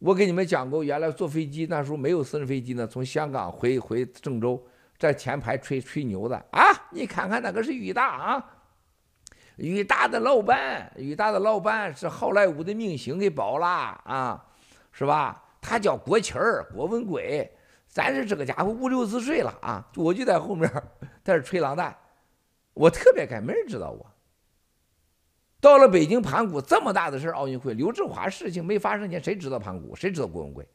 [0.00, 4.60] 我给你们讲过，原来坐飞机那时候没有私人飞机呢，从香港回回郑州，
[4.98, 6.64] 在前排吹吹牛的啊！
[6.90, 8.56] 你看看那个是裕达啊，
[9.56, 14.44] 裕达的老板，裕达的老板是好莱坞的明星给包了啊，
[14.90, 15.44] 是吧？
[15.60, 17.48] 他叫郭庆儿，郭文贵。
[17.96, 20.70] 咱是这个家伙五六十岁了啊，我就在后面
[21.24, 21.96] 在这吹狼蛋，
[22.74, 24.06] 我特别开，没人知道我。
[25.62, 29.96] 到了北京盘古这么大的事儿，奥运会刘志华事情没发生前，谁知道盘古？
[29.96, 30.68] 谁知道郭文贵？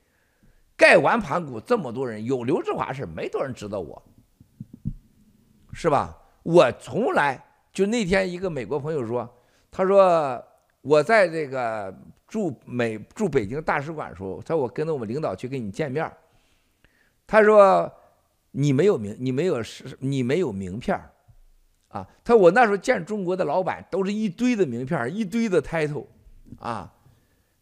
[0.75, 4.01] 盖完盘古这么多人，有刘志华事没多少人知道我，
[5.73, 6.17] 是吧？
[6.41, 7.39] 我从来
[7.71, 9.31] 就那天一个美国朋友说，
[9.69, 10.43] 他说
[10.81, 11.95] 我在这个
[12.27, 16.11] 驻美驻北京大使馆的时候，他说我跟着我们领导去跟你见面，
[17.31, 17.89] 他说
[18.51, 21.01] 你没有名，你没有是，你没有名片。
[21.87, 26.07] 啊，他说我那时候见中国的老板都是一堆的名片，一堆的 title，
[26.59, 26.93] 啊，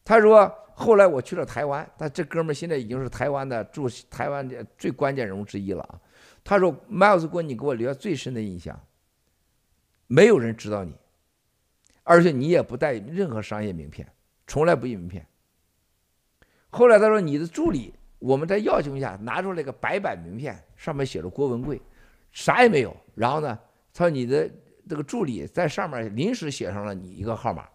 [0.03, 6.01] 他说后来我去了台湾，他这哥们儿现在已经是台湾的驻台湾的最关键人物之一了啊。
[6.43, 8.79] 他说，Miles 郭，你给我留下最深的印象，
[10.07, 10.95] 没有人知道你，
[12.01, 14.11] 而且你也不带任何商业名片，
[14.47, 15.27] 从来不印名片。
[16.71, 21.81] 后来他说你的助理，我们在要求下拿出来个白板名片，上面写着郭文贵，
[22.31, 23.57] 啥也没有，然后呢？
[23.91, 24.49] 他说：“你的
[24.87, 27.67] 这个助理在上面临时写上了你一个号码，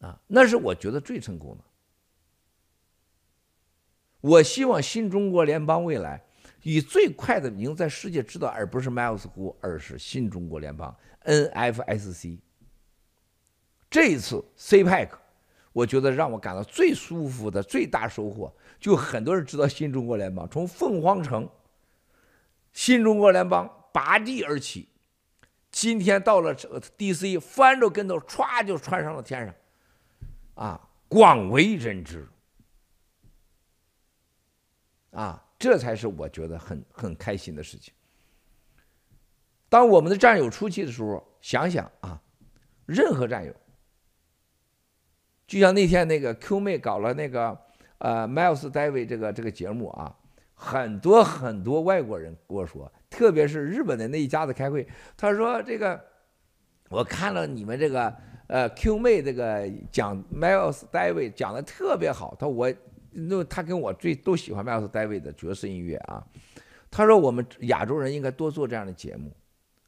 [0.00, 1.64] 啊，那是我觉得最成功的。
[4.20, 6.22] 我希望新中国联邦未来
[6.62, 10.94] 以最快的名在世界知道，而不是 Miles 郭，而是新中国联邦
[11.24, 12.38] NFSC。
[13.88, 15.08] 这一次 CPEC，
[15.72, 21.48] 我觉得让我感到最舒服的最大收获，就很多人知道新中国联邦，从凤凰城，
[22.72, 24.88] 新中国联邦。”拔地而起，
[25.72, 29.52] 今天到了这个 DC，翻着跟头歘就窜上了天上，
[30.54, 32.24] 啊，广为人知，
[35.10, 37.92] 啊，这才是我觉得很很开心的事情。
[39.68, 42.22] 当我们的战友出去的时候，想想啊，
[42.86, 43.52] 任何战友，
[45.50, 47.58] 就像那天那个 Q 妹搞了那个
[47.98, 50.14] 呃 Miles Davis 这个这个节目啊，
[50.54, 52.90] 很多很多外国人跟我说。
[53.10, 54.86] 特别是日本的那一家子开会，
[55.16, 56.00] 他说：“这个
[56.88, 58.14] 我看了你们这个
[58.46, 62.72] 呃 Q 妹这个讲 Miles Davis 讲的特别好。”他：“我
[63.10, 66.24] 那他跟我最都喜欢 Miles Davis 的爵士音乐啊。”
[66.92, 69.32] 他说：“我们亚洲人应该多做这样的节目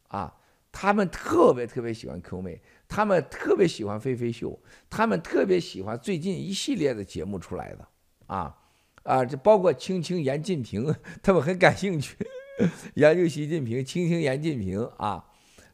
[0.09, 0.35] 啊。”
[0.73, 2.61] 他们特别特别喜欢 Q 妹，
[2.95, 7.89] 他们特别喜欢飞飞秀，他们特别喜欢最近一系列的节目出来的
[8.27, 8.55] 啊
[9.05, 12.15] 啊，这包括青青严进平， 他们很感兴趣。
[12.93, 15.25] 研究习近平，青青严近平啊，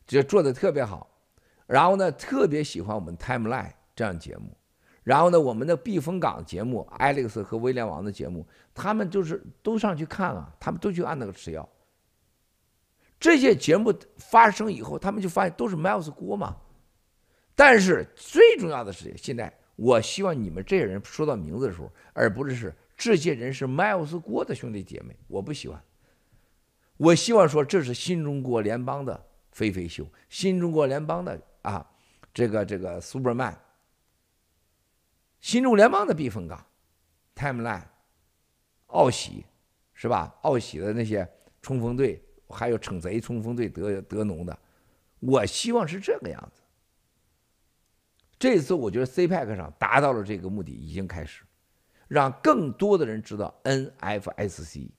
[0.06, 1.10] 这做的特别好。
[1.66, 4.56] 然后呢，特别喜欢我们 Timeline 这样节目。
[5.02, 11.68] 然后呢，我们的避风港节目，Alex 和威廉王的节目，他们就是都上去看啊，他们都去按那个吃药。
[13.18, 16.56] 这些节目发生以后，他们就发现都是 Miles 郭嘛。
[17.58, 25.82] 但是最重要的是，现在我希望你们这些人说到名字的时候，而不是是这些人是 Miles 郭的兄弟姐妹，我不喜欢。
[26.98, 31.84] 我希望说，这是新中国联邦的飞飞秀，新中国联邦的啊，
[32.32, 33.56] 这个这个 Superman，
[35.40, 36.64] 新中国联邦的避风港
[37.34, 37.82] ，Timeline，
[38.86, 39.44] 奥喜，
[39.94, 40.32] 是吧？
[40.42, 41.28] 奥喜的那些
[41.60, 44.56] 冲锋队，还有逞贼冲锋队德德农的，
[45.18, 46.62] 我希望是这个样子。
[48.38, 51.42] 这次我觉得 CPEC 上达到了这个目的，已经开始，
[52.06, 54.90] 让更多的人知道 NFSC。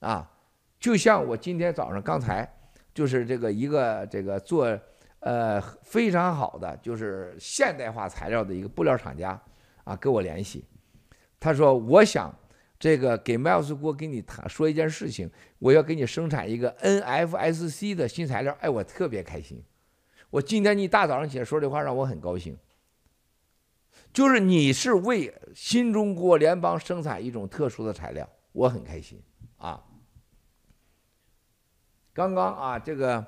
[0.00, 0.30] 啊，
[0.78, 2.46] 就像我今天早上刚才，
[2.92, 4.78] 就是这个一个这个做
[5.20, 9.40] 呃非常好的就是现代化材料的一个布料厂家
[9.84, 10.64] 啊，跟我联系，
[11.40, 12.32] 他说我想
[12.78, 19.64] 这个给 Miles 郭跟你谈说一件事情，我要给你生产一个 NFSC 的新材料，哎，我特别开心。
[20.30, 22.56] 我今天一大早上起来说这话，让我很高兴
[24.12, 29.22] 就是你是为新中国联邦生产一种特殊的材料，我很开心
[29.58, 29.82] 啊。
[32.14, 33.24] 刚刚啊，这个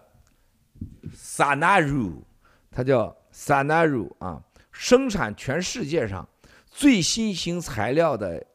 [1.14, 2.22] Sanaru，
[2.70, 4.42] 它叫 Sanaru 啊，
[4.72, 6.26] 生产全世界上
[6.66, 8.46] 最新型材料的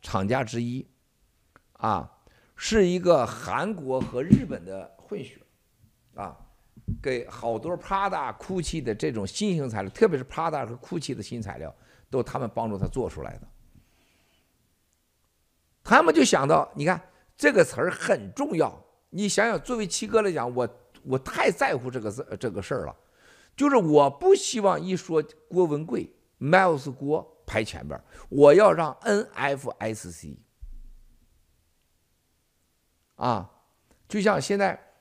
[0.00, 0.86] 厂家之一，
[1.74, 2.10] 啊，
[2.56, 5.42] 是一个韩国和日本的混血，
[6.14, 6.34] 啊，
[7.02, 11.74] 给好多 Prada、空气的这种新型材料，特别是 Prada 和空气的新材料，
[12.10, 13.48] 都是他们帮助他做出来的。
[15.84, 17.00] 他们就想到，你看
[17.36, 18.84] 这个词儿很重要。
[19.10, 20.68] 你想想，作为七哥来讲，我
[21.02, 22.96] 我太在乎这个事这个事儿了，
[23.56, 30.36] 就是我不希望一说郭文贵、Miles 郭排前边，我要让 NFSC
[33.16, 33.50] 啊，
[34.08, 34.91] 就像现在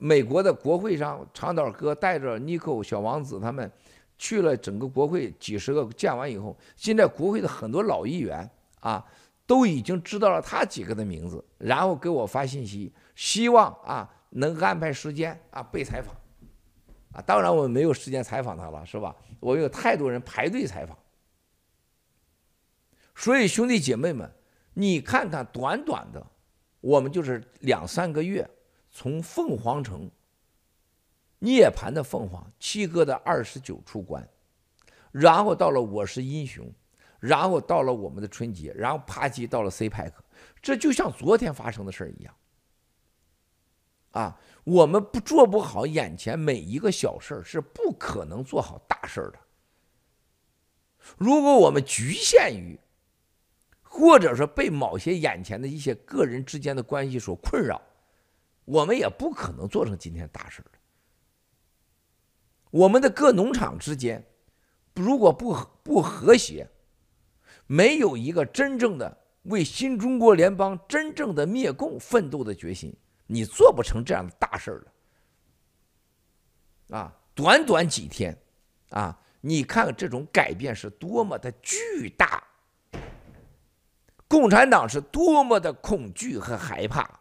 [0.00, 3.70] 美国的国会上，长岛哥带着尼克小王子他们
[4.18, 9.06] 去了整个国会几十个见完以后，现在国会的很多老议员啊。
[9.46, 16.14] 都已经知道了他几个的名字，然后给我发信息，希望啊能安排时间啊被采访，
[17.10, 19.12] 啊，当然我没有时间采访他了，是吧？
[19.40, 20.96] 我有太多人排队采访，
[23.16, 24.32] 所以兄弟姐妹们，
[24.74, 26.24] 你看看短短的，
[26.80, 28.48] 我们就是两三个月，
[28.90, 30.10] 从凤凰城
[31.38, 34.28] 涅槃的凤凰，七哥的二十九出关，
[35.10, 36.72] 然后到了我是英雄。
[37.18, 40.10] 然后到了我们的春节，然后啪叽到了 CPEC，
[40.62, 42.34] 这就像昨天发生的事儿一样。
[44.12, 49.38] 啊，我们不做不好眼前每一个小事儿，是不可能做好大事儿的。
[51.18, 52.80] 如果我们局限于，
[53.82, 57.82] 或者说被某些眼前的一些个人之间的关系所困扰，
[58.70, 60.70] 我们也不可能做成今天大事儿。
[62.70, 64.24] 我们的各农场之间，
[64.94, 65.52] 如果不
[65.82, 66.70] 不和谐，
[67.66, 72.96] 没有一个真正的为新中国联邦真正的灭共奋斗的决心，
[73.26, 74.86] 你做不成这样的大事儿的。
[76.96, 78.40] 啊，短短几天，
[78.90, 82.44] 啊，你看这种改变是多么的巨大，
[84.28, 87.19] 共产党是多么的恐惧和害怕。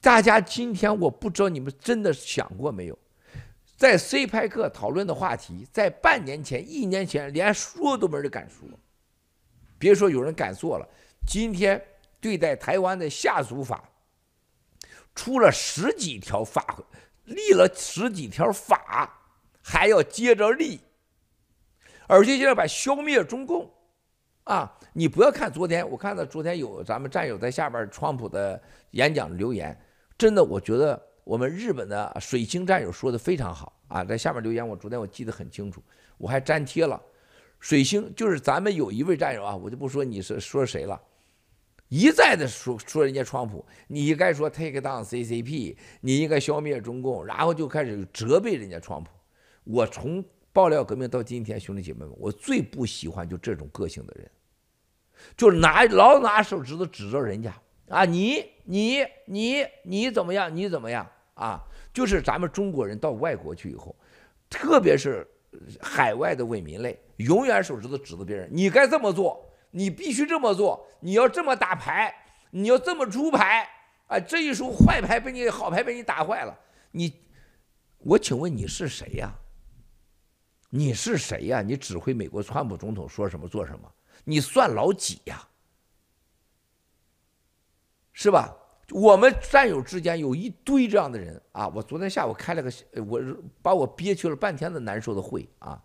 [0.00, 2.98] 大家今天我不知道你们真的想过没有？
[3.76, 8.68] 在 C 派克讨论的话题，在半年前、一年前连说都没人敢说，
[9.78, 10.88] 别说有人敢做了。
[11.26, 11.82] 今天
[12.20, 13.82] 对待台湾的下属法
[15.14, 16.78] 出了十几条法，
[17.24, 19.10] 立了十几条法，
[19.62, 20.80] 还要接着立，
[22.06, 23.70] 而且现在把消灭中共
[24.44, 24.78] 啊！
[24.92, 29.76] 你不要看昨天，我看到昨天有咱们战友在下边川普的演讲留言，
[30.18, 31.00] 真的，我觉得。
[31.24, 35.82] 我们日本的水星战友说的非常好啊，在下面留言，我昨天我记得很清楚，
[36.18, 37.00] 我还粘贴了。
[37.58, 41.00] 水星就是咱们有一位战友啊，我就不说你是说谁了，
[41.88, 49.10] 一再的说说人家川普，你应该说 take down CCP，你应该消灭中共，然后就开始责备人家川普。
[49.64, 54.30] 我从爆料革命到今天，兄弟姐妹们，我最不喜欢就这种个性的人，
[55.38, 57.58] 就拿老拿手指头指着人家。
[57.88, 60.54] 啊，你你你你怎么样？
[60.54, 61.06] 你怎么样？
[61.34, 61.62] 啊，
[61.92, 63.94] 就是咱们中国人到外国去以后，
[64.48, 65.26] 特别是
[65.80, 72.14] 海外的伪民类，永远手指头指着别人，你该这么做，你必须这么做，你要这么打牌，
[72.50, 73.68] 你要这么出牌，
[74.06, 76.58] 啊，这一手坏牌被你好牌被你打坏了，
[76.92, 77.12] 你，
[77.98, 79.32] 我请问你是谁呀？
[80.70, 81.62] 你是谁呀？
[81.62, 83.92] 你指挥美国川普总统说什么做什么？
[84.24, 85.46] 你算老几呀？
[88.14, 88.56] 是吧？
[88.90, 91.66] 我们战友之间有一堆这样的人啊！
[91.68, 92.70] 我昨天下午开了个，
[93.06, 93.20] 我
[93.60, 95.82] 把我憋屈了半天的难受的会啊！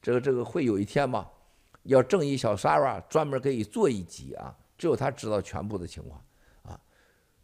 [0.00, 1.26] 这个这个会有一天嘛，
[1.84, 6.22] 要正义小 Sarah 专门给你做一集啊，只有他知道全部的情况
[6.62, 6.78] 啊！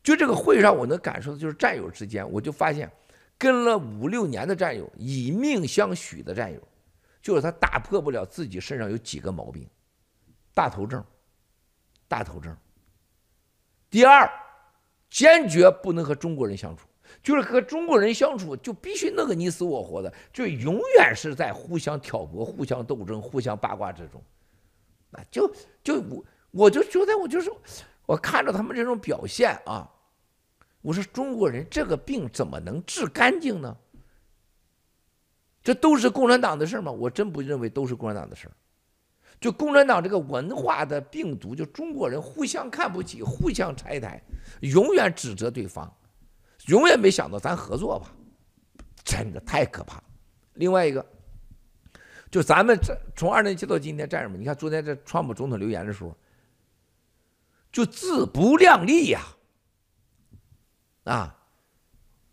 [0.02, 2.90] 就这个会上，我能感受的就是战友之间，我就发现
[3.36, 6.60] 跟了五六年的战友，以命相许的战友，
[7.22, 9.68] 就是他打破不了自己身上有几个毛病：
[10.54, 11.02] 大头症，
[12.06, 12.54] 大头症。
[13.90, 14.30] 第二，
[15.08, 16.86] 坚决不能和中国人相处，
[17.22, 24.22] 就是和中国人相处就必须弄个你死我活的，就永远是在互相挑拨、互相斗争、互相八卦之中。
[25.12, 25.50] 啊，就
[25.82, 27.50] 就我我就觉得我就是
[28.04, 29.90] 我看着他们这种表现啊，
[30.82, 33.76] 我说中国人这个病怎么能治干净呢？
[35.62, 36.92] 这都是共产党的事吗？
[36.92, 38.50] 我真不认为都是共产党的事。
[39.40, 44.20] 就共产党这个文化的病毒，就中国人互相看不起，互相拆台，
[44.62, 45.92] 永远指责对方，
[46.66, 48.12] 永远没想到咱合作吧，
[49.04, 50.02] 真的太可怕。
[50.54, 51.06] 另外一个，
[52.30, 56.16] 就咱们这从二零一七到今天，战友们，你看昨天这川普总统留言的时候，
[57.70, 59.22] 就自不量力呀，
[61.04, 61.38] 啊，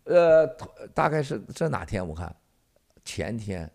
[0.04, 0.44] 呃，
[0.92, 2.04] 大概是这哪天？
[2.06, 2.34] 我看
[3.04, 3.70] 前天，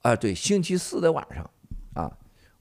[0.00, 1.50] 啊，对，星期四的晚上，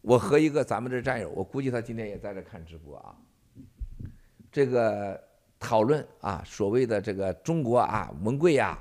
[0.01, 3.15] 我和一个咱们这战友，我估计他今天也在这看直播啊，
[4.51, 5.21] 这个
[5.59, 8.77] 讨论啊，所谓的这个中国啊，文贵呀。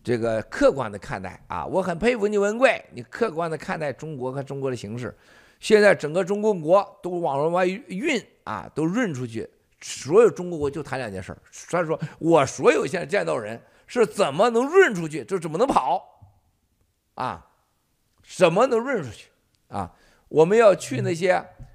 [0.00, 5.14] 这个客观的看待啊，我很佩服你文贵，你客观的看待中国和中国的形势。
[5.60, 9.46] 现在整个中共国都往外运啊，都润出去，
[9.82, 11.38] 所有中国国就谈两件事儿。
[11.50, 16.02] 所以说我所有现在见到人是怎么能润出去，就怎么能跑
[17.14, 17.44] 啊？
[18.22, 19.28] 怎么能润出去
[19.66, 19.92] 啊？
[20.28, 21.32] 我们要去那些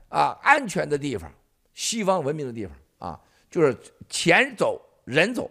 [0.09, 1.31] 啊安全的地方，
[1.73, 3.75] 西方文明的地方啊，就是
[4.09, 5.49] 钱走人走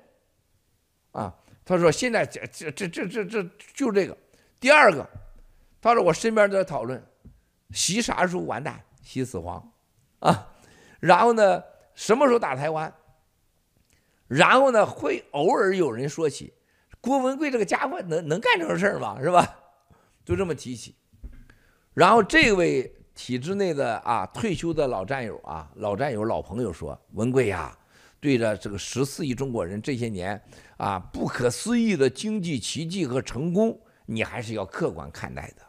[1.12, 1.34] 啊。
[1.64, 4.16] 他说：“现在这这这这这这就这个。
[4.59, 5.09] 第二个，
[5.80, 7.00] 他说我身边都在讨论，
[7.70, 9.72] 习啥时候完蛋，习死亡，
[10.18, 10.48] 啊，
[10.98, 11.62] 然后呢，
[11.94, 12.92] 什么时候打台湾？
[14.26, 16.53] 然后呢，会偶尔有人说起
[17.00, 19.18] 郭文贵这个家伙能能干这种事儿吗？
[19.22, 19.57] 是吧？
[20.24, 20.96] 就这么提起。
[21.95, 27.76] 然后这位体制内的啊退休的老战友啊老战友老朋友说：文贵呀。”
[28.22, 30.40] 对着这个十四亿中国人这些年
[30.76, 33.76] 啊不可思议的经济奇迹和成功，
[34.07, 35.62] 你还是要客观看待的。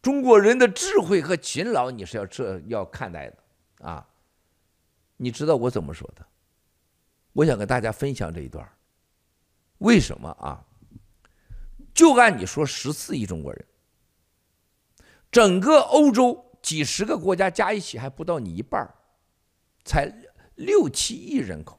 [0.00, 3.36] 中国人的智慧和勤劳，你是要这要看待的
[3.80, 4.08] 啊。
[5.16, 6.24] 你知道我怎么说的？
[7.32, 8.64] 我想跟大家分享这一段。
[9.78, 10.64] 为什么啊？
[11.92, 13.66] 就按你说，十四亿中国人，
[15.30, 18.94] 整个欧洲几十个国家加一起还不到你一半
[19.84, 20.28] 才。
[20.58, 21.78] 六七亿人口，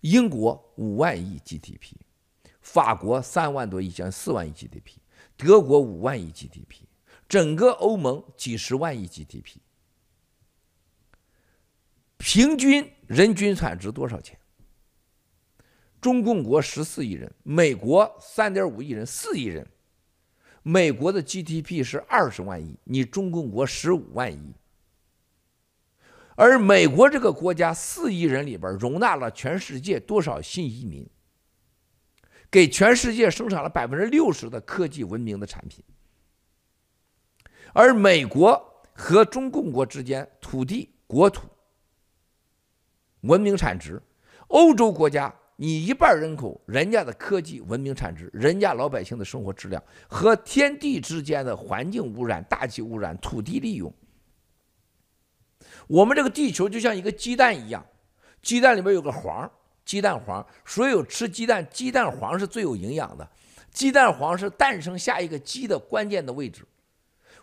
[0.00, 1.94] 英国五万亿 GDP，
[2.60, 4.98] 法国三万多亿，将四万亿 GDP，
[5.34, 6.82] 德国五万亿 GDP，
[7.26, 9.60] 整个欧盟几十万亿 GDP，
[12.18, 14.38] 平均人均产值多少钱？
[16.02, 19.66] 中共国十四亿人，美国三点五亿人，四亿人，
[20.62, 24.54] 美国的 GDP 是二十万亿，你中共国十五万亿。
[26.36, 31.08] 而美国这个国家四亿人里边容纳了全世界多少新移民？
[32.50, 35.84] 给全世界生产了百分之六十的科技文明的产品。
[37.72, 41.48] 而美国和中共国之间土地、国土、
[43.20, 44.02] 文明产值，
[44.48, 45.32] 欧洲国家
[45.62, 53.92] 你一半人口，人家的科技文明产值，人家老百姓的生活质量和天地之间的环境污染、大气污染、土地利用。
[55.86, 57.84] 我们这个地球就像一个鸡蛋一样，
[58.40, 59.50] 鸡蛋里面有个黄，
[59.84, 60.44] 鸡蛋黄。
[60.64, 63.30] 所有吃鸡蛋，鸡蛋黄是最有营养的，
[63.70, 66.64] 鸡蛋黄是诞生下一个鸡的关键的位置。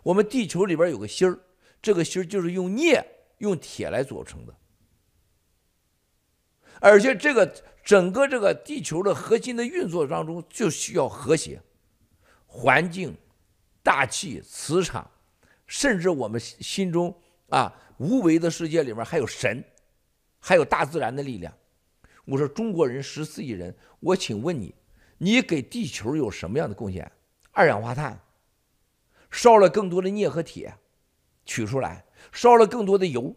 [0.02, 1.38] 我们地球里边有个芯儿，
[1.80, 3.00] 这个芯儿就是用镍、
[3.38, 4.52] 用铁来组成的，
[6.80, 7.46] 而且这个
[7.88, 11.58] 整个这个地球的核心的运作当中就需要和谐，
[12.46, 13.16] 环境、
[13.82, 15.10] 大气、磁场，
[15.66, 17.18] 甚至我们心中
[17.48, 17.74] 啊。
[17.96, 19.64] 无为的世界里面还有神，
[20.38, 21.50] 还有大自然的力量。
[22.26, 24.74] 我说中国人十四亿人，我请问你，
[25.16, 27.10] 你给地球有什么样的贡献？
[27.52, 28.20] 二氧化碳，
[29.30, 30.76] 烧了更多的镍和铁，
[31.46, 33.34] 取出来，烧了更多的油，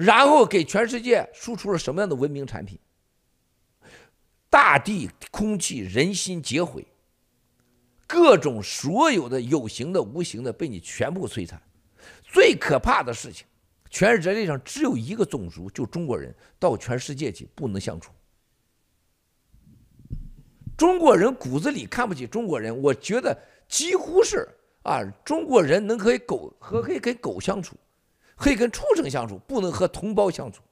[0.00, 2.78] 然后给全世界输出了什么样的文明产品？
[4.48, 6.86] 大地、空气、人心皆毁，
[8.06, 11.60] 各种所有的有形的、无形的被你全部摧残。
[12.24, 13.46] 最可怕的事情，
[13.90, 18.10] 全人类上只有一个种族，就中国人，到全世界去不能相处。
[20.78, 23.38] 中国人骨子里看不起中国人，我觉得
[23.68, 24.48] 几乎是
[24.82, 27.76] 啊，中国人能和狗和可以跟狗相处，
[28.40, 30.62] 可以跟畜生相处，不能和同胞相处。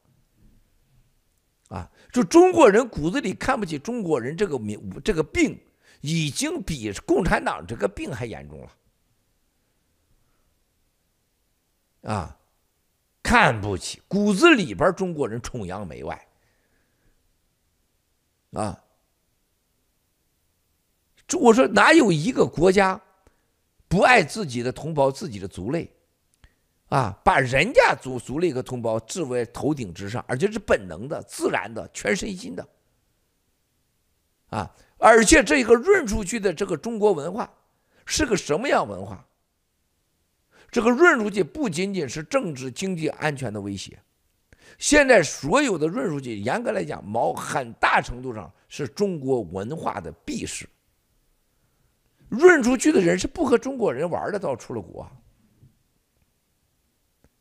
[1.68, 5.60] 啊，就中国人骨子里看不起中国人这个名，这个病
[6.00, 8.72] 已经比共产党这个病还严重了。
[12.10, 12.38] 啊，
[13.22, 16.28] 看不起，骨子里边中国人崇洋媚外。
[18.52, 18.82] 啊，
[21.38, 22.98] 我说哪有一个国家
[23.88, 25.92] 不爱自己的同胞、自己的族类？
[26.88, 32.66] 啊，把人家族族类和同胞置为头顶之上，而且是本能的、自然的、全身心的。
[34.48, 37.52] 啊，而且这个润出去的这个中国文化
[38.06, 39.22] 是个什么样文化？
[40.70, 43.98] 这个润出去不仅仅是政治、经济安全的威胁，
[44.78, 50.66] 现在所有的润出去，严格来讲，毛很大程度上是中国文化的鄙视。
[52.30, 55.10] 润出去的人是不和中国人玩的，到出了国。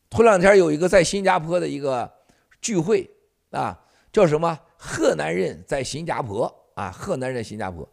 [0.09, 2.11] 头两天有一个在新加坡的一个
[2.61, 3.09] 聚会
[3.51, 4.59] 啊，叫什么？
[4.79, 7.89] 河南人在新加坡啊，河南人新加坡，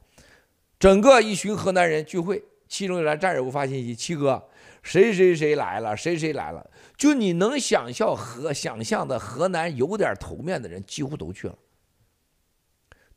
[0.78, 4.46] 整个一群河南人聚会，其中有来战友给我发信息，七哥，
[4.82, 11.56] 谁谁谁来了，谁谁来了，就你能想象和想象的河南有点头面的人几乎都去了。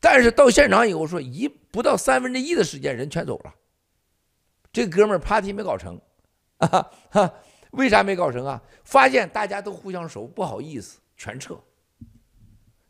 [0.00, 3.54] 但是到现场以后说，一不到三分之一的时间人全走了，
[4.72, 6.00] 这哥们儿 party 没搞成，
[6.56, 7.34] 啊哈。
[7.78, 8.60] 为啥没搞成啊？
[8.82, 11.56] 发现大家都互相熟，不好意思，全撤。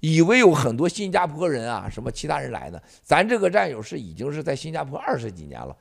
[0.00, 2.82] 以为有很多新加坡人啊，什么其他人来的。
[3.02, 5.76] 咱这个战友是已经是在新加坡二十几年了，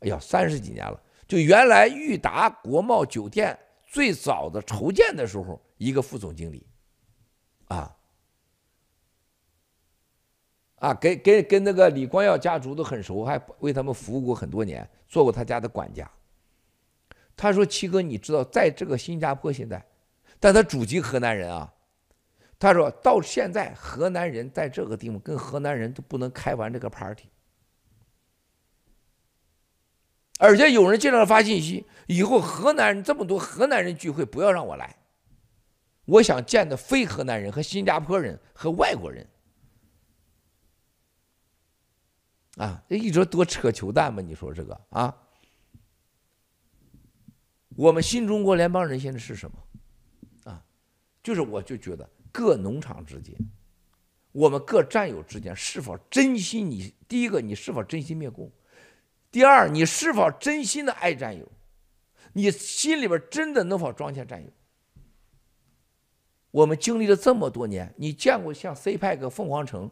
[0.00, 1.02] 哎呀，三十几年了。
[1.26, 6.64] 就原来裕达国贸酒店最早的筹建的时候，一个副总经理，
[7.66, 7.96] 啊，
[10.76, 16.08] 啊，跟跟跟那个李光耀家族都很熟，还为他们服务过很多年，做过他家的管家。
[17.36, 19.84] 他说：“七哥，你知道，在这个新加坡现在，
[20.38, 21.74] 但他祖籍河南人啊。
[22.58, 27.28] 他说到现在，河南人在这个地方跟河南人都不能开完这个 party，
[30.38, 34.96] 而且有人经常发信息，以后河南人这么多河南人聚会，不要让我来。
[36.04, 39.28] 我想见的非河南人和新加坡人和外国人。
[42.56, 44.22] 啊，这一直多扯球蛋吧？
[44.22, 45.14] 你说这个啊？”
[47.76, 49.58] 我们新中国联邦人现在是什么？
[50.44, 50.64] 啊，
[51.22, 53.34] 就是我就觉得各农场之间，
[54.30, 56.94] 我们各战友之间是否真心你？
[57.08, 58.50] 第一个，你是否真心灭共？
[59.30, 61.50] 第二，你是否真心的爱战友？
[62.32, 64.50] 你心里边真的能否装下战友？
[66.52, 69.90] 我们经历了这么多年，你见过像 CPEC 凤凰城、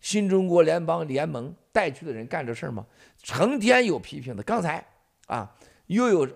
[0.00, 2.84] 新中国联邦联盟带去的人干这事儿吗？
[3.22, 4.42] 成天有批评的。
[4.42, 4.84] 刚才
[5.26, 5.54] 啊，
[5.86, 6.28] 又有。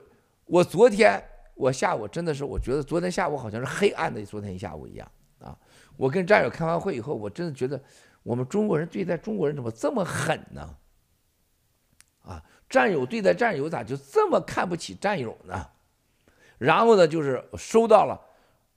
[0.47, 1.23] 我昨天
[1.55, 5.57] 我下午真的是，我觉得昨天下午好像是黑暗的昨天一下午一样啊！
[5.97, 7.81] 我跟战友开完会以后，我真的觉得
[8.23, 10.77] 我们中国人对待中国人怎么这么狠呢？
[12.23, 15.69] 啊，战友对待战友咋就这么看不起战友呢？
[16.59, 18.21] 然后呢，就是收到了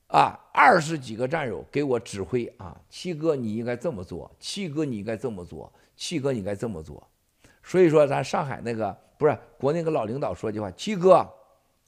[0.07, 7.05] 啊二十几个战友给我指挥啊，七哥你应该这么做，七哥你应该这么做，七哥你应该这么做。
[7.63, 11.27] 所以说，咱上海那个不是国内个老领导说句话，七哥。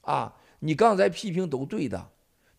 [0.09, 2.09] 啊，你刚才批评都对的，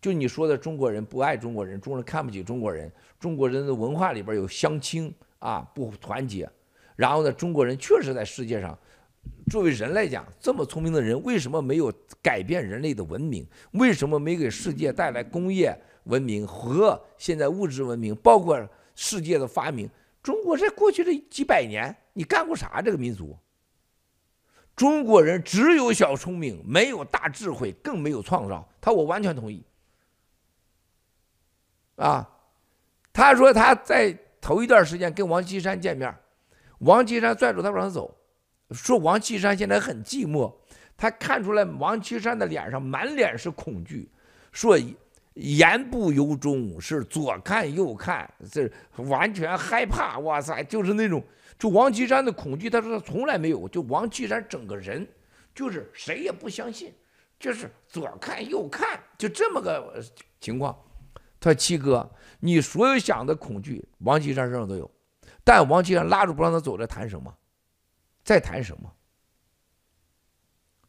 [0.01, 2.89] 就你说的中国人不爱中国人，中国人看不起中国人，
[3.19, 6.49] 中国人的文化里边有相亲啊，不团结。
[6.95, 8.79] 然后呢，中国人确实在世界上，
[9.51, 11.93] 作为人来讲，这么聪明的人，为什么没有
[12.23, 13.45] 改变人类的文明？
[13.73, 19.91] 为什么没给世界带来工业文明和现在物质文明，包括世界的发明？
[20.23, 22.81] 中国在过去的几百年，你干过啥？
[22.81, 23.37] 这个民族？
[24.81, 28.67] 中国人只有小聪明，没有大智慧，更没有创造。
[28.81, 29.63] 他我完全同意。
[31.97, 32.27] 啊，
[33.13, 36.11] 他说他在头一段时间跟王岐山见面，
[36.79, 38.17] 王岐山拽住他不让走，
[38.71, 40.51] 说王岐山现在很寂寞。
[40.97, 44.11] 他看出来王岐山的脸上满脸是恐惧，
[44.51, 44.79] 说
[45.41, 50.19] 言不由衷，是左看右看，是完全害怕。
[50.19, 51.25] 哇塞，就是那种。
[51.59, 53.69] 就王岐山的恐惧，他说他从来没有。
[53.69, 55.07] 就王岐山整个人，
[55.55, 56.93] 就是谁也不相信，
[57.39, 60.03] 就是左看右看，就这么个
[60.41, 60.79] 情况。
[61.39, 62.11] 他说七哥，
[62.41, 64.91] 你所有想的恐惧，王岐山身上都有。
[65.43, 67.35] 但王岐山拉住不让他走，在谈什么？
[68.23, 68.93] 在谈什么？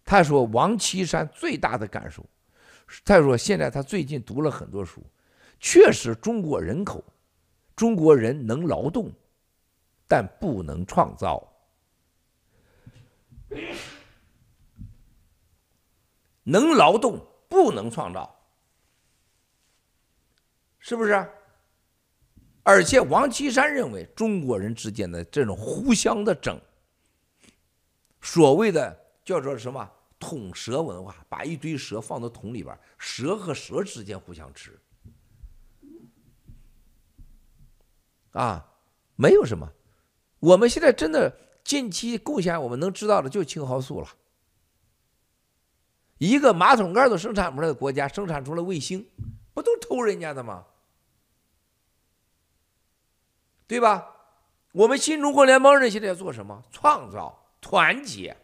[0.04, 2.26] 他说王岐山最大的感受，
[3.04, 5.02] 再说现在他最近读了很多书，
[5.60, 7.04] 确实中国人口，
[7.76, 9.12] 中国人能劳动。
[10.14, 11.42] 但不能创造，
[16.44, 18.30] 能劳动不能创造，
[20.80, 21.26] 是不是？
[22.64, 26.60] 而且王岐山认为中国人之间的这种互相的整，
[28.20, 29.90] 所谓的叫做什么
[30.32, 34.80] 桶蛇文化，把一堆蛇放到桶里边，蛇和蛇之间互相吃，
[38.32, 38.66] 啊，
[39.18, 39.70] 没有什么。
[40.40, 44.08] 我们现在真的近期贡献，我们能知道的就青蒿素了。
[46.18, 49.06] 一个马桶盖都生产不出来的国家，生产出了卫星，
[49.54, 50.66] 不都偷人家的吗？
[53.68, 54.16] 对吧？
[54.72, 56.64] 我们新中国联邦人现在要做什么？
[56.72, 58.38] 创造、团结、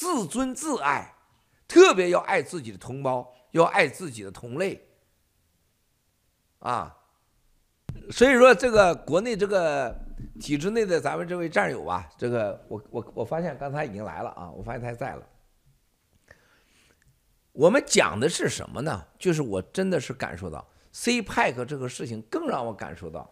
[0.00, 1.14] 自尊自爱，
[1.68, 4.82] 特别要爱自己的同胞，要爱自己的同类。
[6.60, 6.96] 啊。
[8.10, 9.94] 所以说，这个国内这个
[10.40, 15.28] 体制内的咱们这位战友啊，这个我我我发现刚才已经来了啊，我发现他在了。
[17.52, 19.06] 我们讲的是什么呢？
[19.18, 23.30] 就是我真的是感受到 CPEC 这个事情，更让我感受到，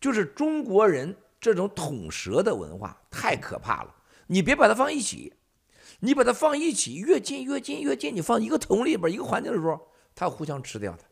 [0.00, 3.94] 就是中国人这种捅蛇的文化太可怕了。
[4.26, 5.34] 你别把它放一起，
[6.00, 9.80] 你把它放一起，越近越近越近，你放一个桶里边一个环境的时候，
[10.14, 11.04] 它互相吃掉的。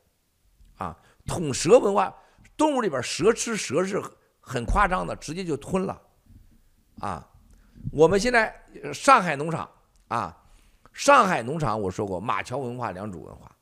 [0.77, 0.97] 啊，
[1.27, 2.15] 捅蛇文化，
[2.57, 4.03] 动物里边蛇吃蛇是
[4.41, 6.03] 很夸张的，直接就吞了，
[7.01, 7.31] 啊。
[7.93, 8.55] 我们现在
[8.93, 9.71] 上海农场
[10.09, 10.37] 啊，
[10.93, 13.55] 上海农场我说过，马桥文化、良渚文化，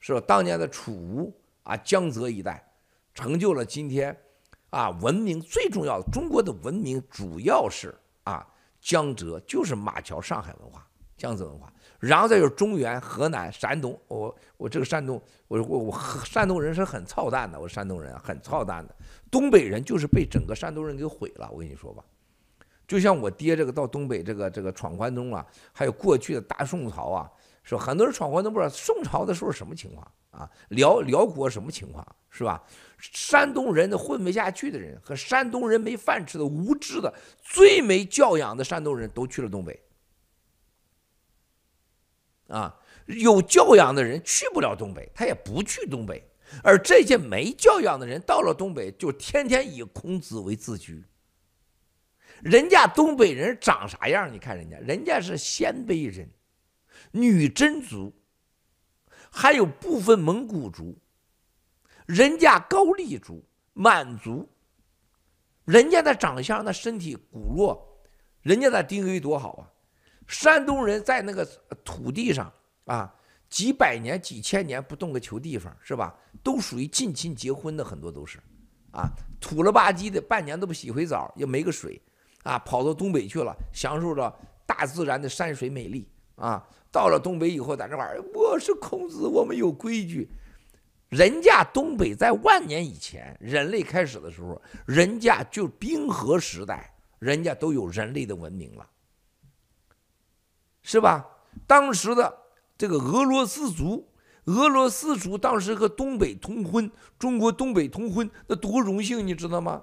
[0.00, 0.20] 是吧？
[0.26, 1.32] 当年的楚吴
[1.62, 2.62] 啊，江浙一带，
[3.14, 4.14] 成就了今天
[4.70, 7.94] 啊文明最重要的中国的文明，主要是
[8.24, 8.46] 啊
[8.80, 13.98] 江浙就是马桥上海文化、江浙文化，然后再就是中原、河南、山东。
[14.08, 18.94] 我我这个山东，我我我山东人是很操蛋的，我山东人很操蛋的，
[19.30, 21.50] 东北人就是被整个山东人给毁了。
[21.52, 22.02] 我跟你说吧。
[22.86, 27.30] 就像我爹这个到东北这个这个闯关东啊，还有过去的大宋朝啊，
[27.62, 27.76] 是？
[27.76, 30.50] 很多人闯关东不知道宋朝的时候什么情况啊？
[30.70, 32.60] 辽辽国什么情况是吧？
[33.00, 39.82] 山东人的混不下去的人和山东人没饭吃的无知的最没教养的山东人都去了东北，
[42.48, 46.22] 啊，有教养的人去不了东北，他也不去东北，
[46.62, 51.02] 而这些没教养的人到了东北，就天天以孔子为自居。
[52.42, 54.32] 人家东北人长啥样？
[54.32, 56.28] 你看人家，人家是鲜卑人、
[57.12, 58.14] 女真族，
[59.30, 60.98] 还有部分蒙古族，
[62.10, 63.40] 人家高丽族、
[63.72, 64.48] 满族，
[65.64, 68.02] 人家的长相、那身体骨弱，
[68.42, 69.70] 人家的 DNA 多好啊！
[70.26, 71.44] 山东人在那个
[71.84, 72.52] 土地上
[72.86, 73.14] 啊，
[73.48, 76.12] 几百年、几千年不动个球地方，是吧？
[76.42, 78.40] 都属于近亲结婚的，很多都是
[78.90, 79.08] 啊，
[79.40, 82.02] 土了吧唧的，半年都不洗回澡，也没个水。
[82.42, 84.36] 啊，跑到东北去了，享受着
[84.66, 86.66] 大自然的山水美丽啊！
[86.90, 90.28] 到了东北以后，在这玩儿，我是孔子，我们有规矩。
[91.10, 98.88] 人家东北在万年以前，人类开始的时候，人家就冰河时代，人家都有人类的文明了，
[100.82, 101.26] 是吧？
[101.66, 102.38] 当时的
[102.78, 104.08] 这个俄罗斯族，
[104.44, 109.82] 俄罗斯族当时和东北通婚，中国东北通婚，那多荣幸，你知道吗？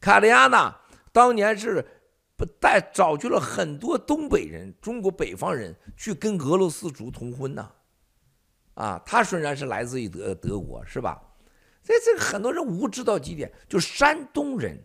[0.00, 0.74] 卡利亚娜。
[1.12, 1.84] 当年是
[2.60, 7.72] 带找去了很多东北人，中国北方人去跟俄罗斯族通婚呢，
[8.76, 11.20] 啊他虽然是来自于德德国，是吧？
[11.82, 14.76] 所以这个很多人无知到极点，就山东人、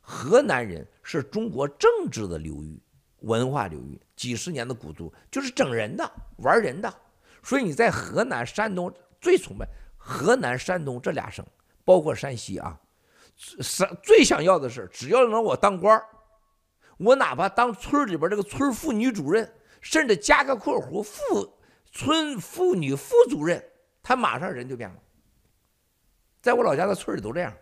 [0.00, 2.82] 河南人是中国政治的流域、
[3.20, 6.92] 文化流域，几十年的古都，就是整人的、玩人的。
[7.42, 11.44] 所以你在河南、山东最崇拜河南、山东这俩省，
[11.84, 12.78] 包括山西啊。
[13.36, 16.02] 是最想要的是，只要能我当官
[16.96, 19.48] 我哪怕当村里边这个村妇女主任，
[19.80, 21.57] 甚至加个括弧妇
[21.92, 23.62] 村妇女副主任，
[24.02, 24.96] 他马上人就变了。
[26.40, 27.52] 在我老家的村里都这样，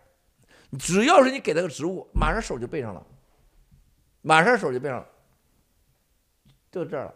[0.79, 3.05] 只要是你给他个职务，马上手就背上了，
[4.21, 5.07] 马上手就背上了，
[6.71, 7.13] 就这了，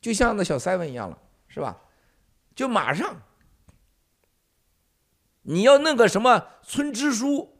[0.00, 1.18] 就像那小三文一样了，
[1.48, 1.80] 是吧？
[2.54, 3.14] 就马上，
[5.42, 7.52] 你要弄个什么村支书。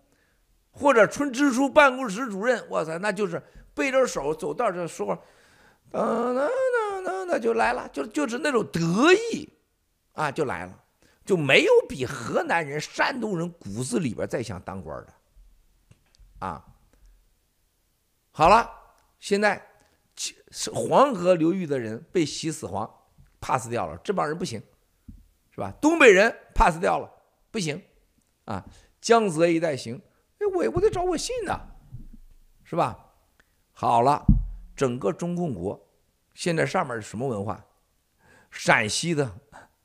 [0.78, 5.18] 或者村支书办公室主任，哇塞，那就是背着手走道这说话，
[5.92, 6.50] 嗯，那那
[7.06, 8.80] 那那就来了，就就是那种得
[9.14, 9.48] 意，
[10.12, 10.84] 啊，就来了，
[11.24, 15.14] 就没有比河南人、山东人骨子里边再想当官的，
[16.40, 16.66] 啊，
[18.32, 18.68] 好了，
[19.20, 19.64] 现在
[20.50, 22.90] 是黄河流域的人被洗死黄
[23.40, 24.60] ，pass 掉了，这帮人不行，
[25.50, 25.72] 是吧？
[25.80, 27.08] 东北人 pass 掉了，
[27.52, 27.80] 不行，
[28.46, 28.64] 啊，
[29.00, 30.02] 江泽一带行。
[30.38, 31.68] 哎，我我得找我信呢，
[32.64, 33.14] 是吧？
[33.72, 34.24] 好了，
[34.74, 35.85] 整个中共国
[36.36, 37.64] 现在上面是什么文化？
[38.50, 39.30] 陕西的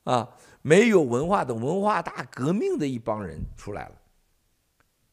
[0.04, 0.28] 啊，
[0.60, 3.94] 没有文化的文化大革命的一帮人出来了。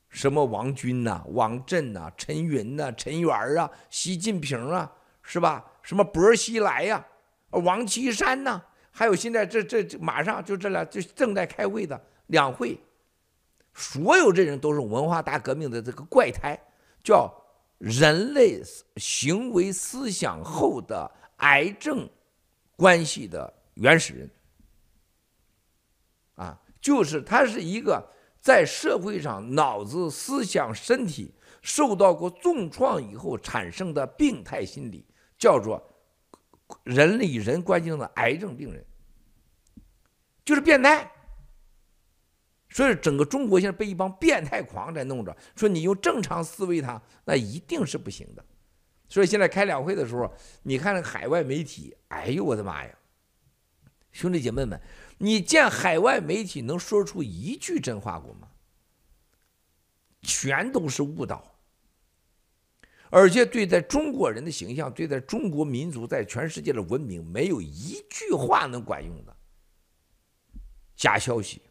[0.09, 5.65] 什么王军呐、王震呐、陈云呐、陈元啊、习近平啊，是吧？
[5.81, 7.05] 什么薄熙来呀、
[7.51, 8.61] 王岐山呐，
[8.91, 12.77] 还有现在这这马上就这俩就正在开会的两会。
[13.73, 16.59] 所有这人都是文化大革命的这个怪胎，
[17.01, 17.33] 叫
[17.77, 18.61] 人类
[18.97, 21.09] 行为思想后的
[21.39, 22.09] 癌症
[22.75, 24.29] 关系的原始人，
[26.35, 28.09] 啊，就是他是一个
[28.39, 35.05] 在社会上脑子、思想、身体受到过重创以后产生的病态心理，
[35.37, 35.81] 叫做
[36.83, 38.85] 人与人关系中的癌症病人，
[40.45, 41.11] 就是变态。
[42.71, 48.45] 所以整个中国现在被一帮变态狂在弄着，说你用正常思维，他那一定是不行的。
[49.09, 50.31] 所以现在开两会的时候，
[50.63, 52.95] 你看那海外媒体，哎呦我的妈呀！
[54.11, 54.79] 兄弟姐妹们，
[55.17, 58.47] 你见海外媒体能说出一句真话过吗？
[60.21, 61.55] 全都是误导，
[63.09, 69.35] 而且对待中国人的形象，对待中国民族在全世界的文明，没有一句话能管用的。
[70.95, 71.61] 假消息。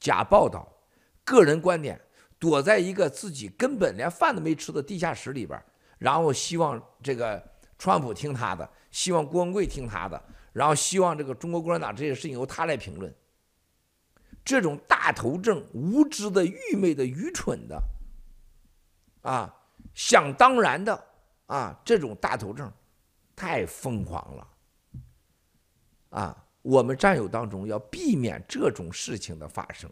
[0.00, 0.68] 假报道，
[1.22, 2.00] 个人观点，
[2.36, 5.62] 躲在一个自己根本连饭都没吃的地下室里边，
[6.02, 7.42] 然后希望这个
[7.78, 10.20] 川普听他的，希望郭文贵听他的，
[10.52, 13.14] 然后希望这个中国共产党这些事情由他来评论。
[14.44, 17.80] 这种大头症、无知的、愚昧的、愚蠢的，
[19.22, 19.54] 啊，
[19.94, 21.06] 想当然的
[21.46, 22.70] 啊，这种大头症，
[23.36, 24.48] 太疯狂了，
[26.10, 26.44] 啊。
[26.62, 29.90] 我们战友当中要避免这种事情的发生，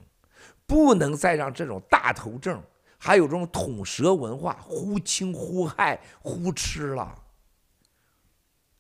[0.69, 2.63] 不能再让这种大头症，
[3.03, 7.25] 还有这种捅舌文化忽氰忽害忽吃了。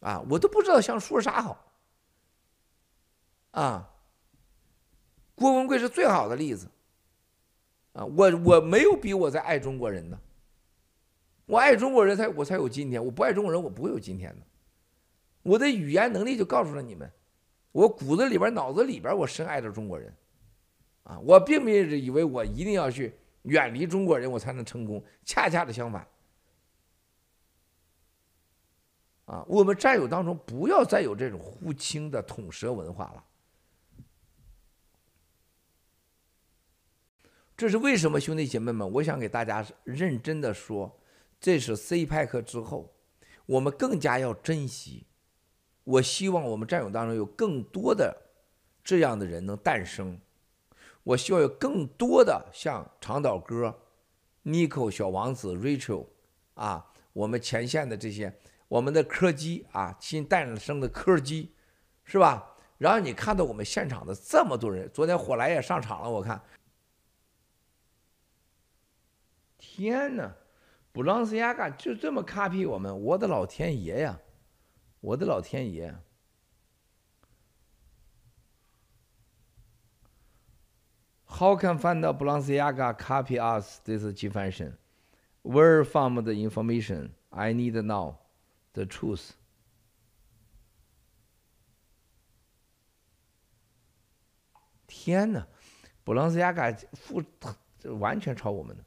[0.00, 1.72] 啊，我都不知道想说啥好。
[3.52, 3.90] 啊，
[5.34, 6.68] 郭文贵是最好的例子。
[7.94, 10.18] 啊，我我没有比我在爱中国人的，
[11.46, 14.46] 我爱中国人才我才有今天，我不爱中国人我不会有今天的。
[15.42, 17.10] 我的语言能力就告诉了你们。
[17.72, 20.14] 我骨子里边、脑子里边，我深爱着中国人，
[21.04, 25.04] 啊，我并没有以为我一定要去远离中国人，我才能成功。
[25.24, 26.06] 恰恰的相反，
[29.24, 33.24] 啊，我们战友当中不要再有这种忽轻的捅舌文化了。
[37.56, 38.90] 这是为什么，兄弟姐妹们？
[38.90, 40.98] 我想给大家认真的说，
[41.38, 42.94] 这是 CPEC 之后，
[43.44, 45.06] 我们更加要珍惜。
[45.84, 48.16] 我希望我们战友当中有更多的
[48.82, 50.18] 这样的人能诞生。
[51.02, 53.82] 我希望有更多的像长岛哥、
[54.44, 56.06] Nico 小王子、Rachel
[56.54, 58.38] 啊，我们前线的这些
[58.68, 61.54] 我们的柯基啊，新诞生的柯基，
[62.04, 62.56] 是吧？
[62.78, 66.42] 然后你看到我们现场的这么多人，昨天火来也上场了，我看，
[69.58, 70.34] 天哪，
[70.92, 74.18] 布朗斯亚嘎就这么 copy 我们，我的老天爷呀！
[75.00, 75.94] 我的老天爷
[81.30, 84.02] ！How can find the Balenciaga copy us this
[84.32, 84.76] fashion?
[85.42, 87.14] Where from the information?
[87.32, 88.18] I need now
[88.74, 89.32] the truth.
[94.86, 95.46] 天哪，
[96.04, 97.22] 布朗斯亚嘎复
[97.84, 98.84] 完全抄我们的。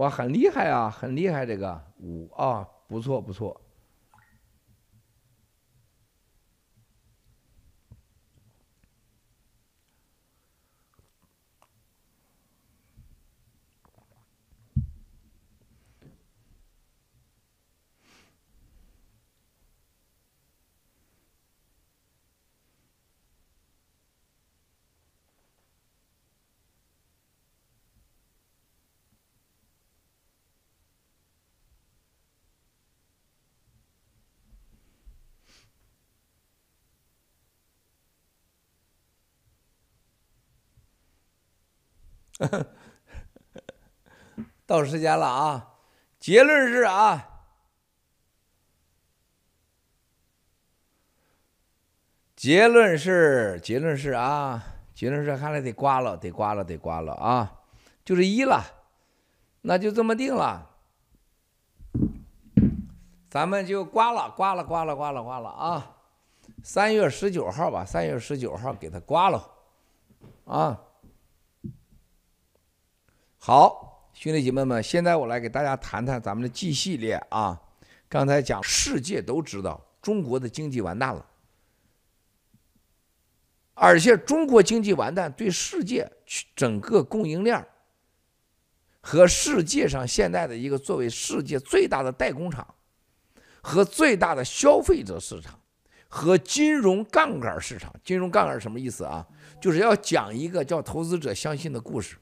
[0.00, 1.44] 哇，很厉害啊，很厉害！
[1.44, 3.60] 这个五啊，不错不错。
[44.66, 45.74] 到时间了啊！
[46.18, 47.26] 结论是啊，
[52.36, 54.62] 结论是结论是啊，
[54.94, 57.60] 结论是看来得刮了，得刮了，得刮了啊！
[58.04, 58.64] 就是一了，
[59.62, 60.70] 那就这么定了，
[63.28, 65.96] 咱们就刮了，刮了，刮了，刮了，刮了啊！
[66.62, 69.50] 三月十九号吧，三月十九号给他刮了
[70.44, 70.80] 啊！
[73.42, 77.58] 好，兄弟姐妹们，现在我来给大家谈谈咱们的 G 系列啊。
[78.06, 81.24] 刚才讲，世界都知道中国的经济完蛋了，
[83.72, 86.12] 而且中国经济完蛋对世界
[86.54, 87.66] 整个供应链
[89.00, 92.74] 和世界上现在的一个作为世界最大的代工厂
[93.62, 95.58] 和最大的消费者市场
[96.08, 99.26] 和金融杠杆市场，金融杠杆什么意思啊？
[99.62, 102.18] 就是要讲一个叫投资者相信的故事，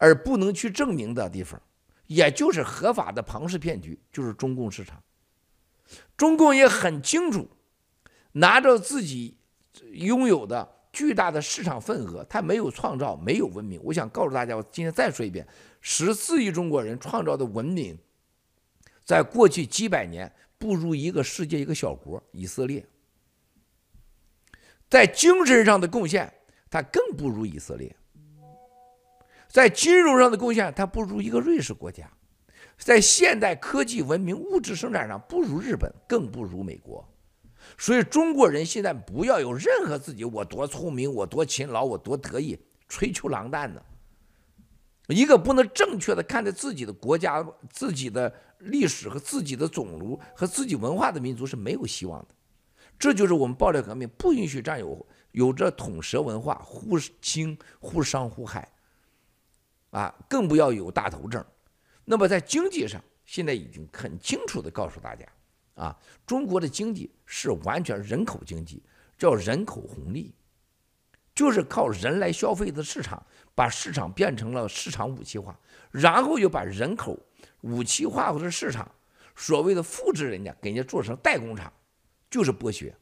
[0.00, 1.60] 而不能去证明的地方，
[2.06, 5.00] 也就是合法的庞氏骗局，就是中共市场。
[6.16, 7.46] 中共也很清楚，
[8.32, 9.36] 拿着自己
[9.92, 13.78] 拥有的巨大的市场份额，他没有创造，没有文明。
[13.84, 15.46] 我想告诉大家，我今天再说一遍。
[15.82, 17.98] 十四亿中国人创造的文明，
[19.04, 22.86] 在过去几百年不如一个世界一个小国以色列，
[24.88, 26.32] 在精神上的贡献，
[26.70, 27.90] 他更不如以色列；
[29.50, 32.06] 在金融上的贡献，它不如一个瑞士国家；
[32.78, 37.04] 在现代科技文明物质生产上，不如日本，更不如美国。
[37.76, 42.58] 所以中国人现在不要有任何自己我多聪明，我多勤劳，我多得意，
[42.88, 43.84] 吹秋郎蛋的。
[45.08, 52.28] 一个不能正确的看待自己的国家、自己的历史和自己的种族和自己文化的民族是没有希望的。
[52.96, 58.70] 这就是我们暴力革命不允许占有有着统舌文化、忽轻忽伤忽害，
[59.90, 61.44] 啊，更不要有大头症。
[62.04, 65.26] 那么在经济上，现在已经很清楚的告诉大家，
[65.74, 65.96] 啊，
[66.26, 68.82] 中国的经济是完全人口经济，
[69.16, 70.34] 叫人口红利。
[71.32, 75.58] 就是靠人来消费的市场，把市场变成了市场武器化，
[75.90, 77.18] 然后又把人口
[77.62, 78.90] 武器化或者市场
[79.36, 81.72] 所谓的复制人家，给人家做成代工厂，
[82.28, 82.94] 就是剥削。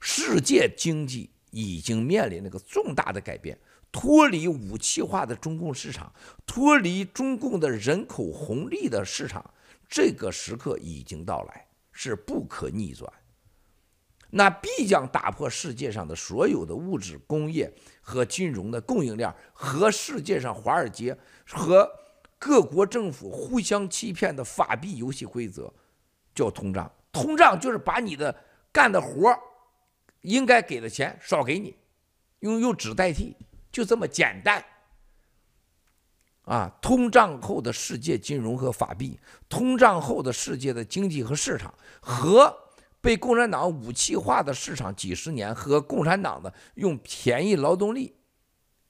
[0.00, 3.58] 世界经济已经面临那个重大的改变，
[3.92, 6.12] 脱离武器化的中共市场，
[6.46, 9.52] 脱离中共的人口红利的市场，
[9.88, 13.12] 这个时刻已经到来，是不可逆转。
[14.32, 21.18] 那必将打破世界上的所有的物质、工业和金融的供应链，和世界上华尔街
[21.48, 21.90] 和
[22.38, 25.74] 各国政府互相欺骗的法币游戏规则，
[26.32, 26.88] 叫通胀。
[27.10, 28.32] 通胀就是把你的
[28.70, 29.36] 干的活
[30.20, 31.74] 应该给的钱少给你，
[32.38, 33.34] 用用纸代替，
[33.70, 34.64] 就这么简单。
[36.42, 39.18] 啊，通胀后的世界金融和法币，
[39.48, 42.56] 通胀后的世界的经济和市场和。
[43.02, 48.14] 被共产党武器化的市场几十年和共产党的用便宜劳动力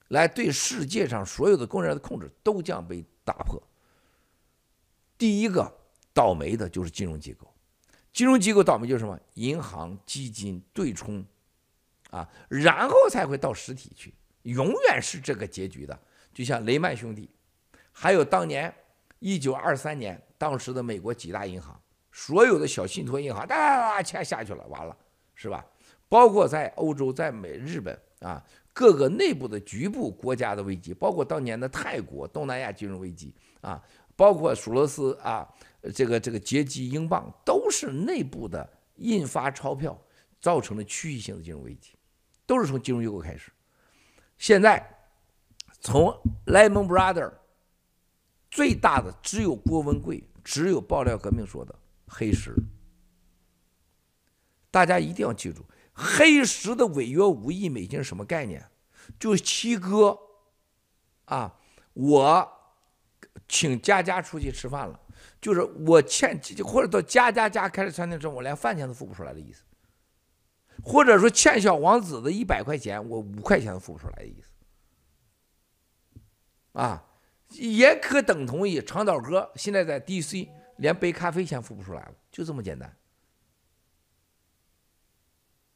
[0.09, 3.63] 来对世界上所有的工人的控制都将被打破。
[5.17, 5.73] 第一个
[6.13, 7.49] 倒霉的就是金融机构，
[8.11, 9.17] 金融机构倒霉就是什么？
[9.35, 11.25] 银行、基金、对冲，
[12.09, 15.99] 啊，然后才会到实体去，永远是这个结局的。
[16.33, 17.29] 就像雷曼兄弟，
[17.91, 18.73] 还有当年
[19.19, 21.79] 一九二三年当时的美国几大银行。
[22.13, 24.95] 所有的小信托银行哒哒哒钱下去了，完了，
[25.33, 25.65] 是吧？
[26.09, 33.81] 包括在欧洲、在美、日本啊，各个内部的局部国家的危机，包括当年的泰国、东南亚金融危机啊，
[34.17, 35.47] 包括索罗斯啊，
[35.95, 39.97] 这个这个劫机英镑，都是内部的印发钞票
[40.41, 41.93] 造成的区域性的金融危机，
[42.45, 43.49] 都是从金融机构开始。
[44.41, 44.83] 现在
[45.81, 46.05] 从
[46.47, 47.31] Lemon Brother
[48.49, 51.75] 最大的只有郭文贵，只有爆料革命说的。
[52.07, 52.55] 黑石，
[54.71, 55.63] 大家一定要记住，
[55.93, 58.67] 黑石的违约五亿美金是什么概念？
[59.19, 60.17] 就是七哥，
[61.25, 61.59] 啊，
[61.93, 62.51] 我
[63.47, 64.99] 请佳佳出去吃饭了，
[65.39, 69.61] 就是我欠，或者到佳佳家开的餐厅之后，我连饭钱都付不出来的意思。
[70.83, 74.49] 或者说欠小王子的一百块钱，我五块钱都付不出来的意思。
[76.73, 77.05] 啊，
[77.49, 80.49] 也可等同于长岛哥现在在 DC。
[80.77, 82.97] 连杯咖啡钱付不出来了，就这么简单。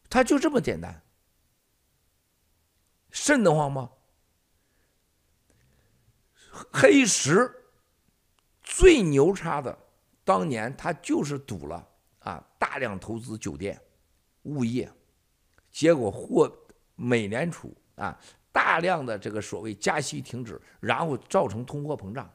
[0.09, 1.03] 他就这么简单，
[3.11, 3.91] 瘆得慌吗？
[6.73, 7.53] 黑石
[8.63, 9.77] 最牛叉的，
[10.23, 11.87] 当年他就是赌了
[12.19, 13.79] 啊，大量投资酒店、
[14.43, 14.91] 物业，
[15.75, 16.49] 结果货
[16.95, 18.17] 美联储啊
[18.49, 22.31] 大量的这个所谓加息停止，然后造成通货膨胀。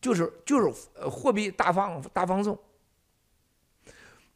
[0.00, 2.56] 就是就是呃货币大放大放送，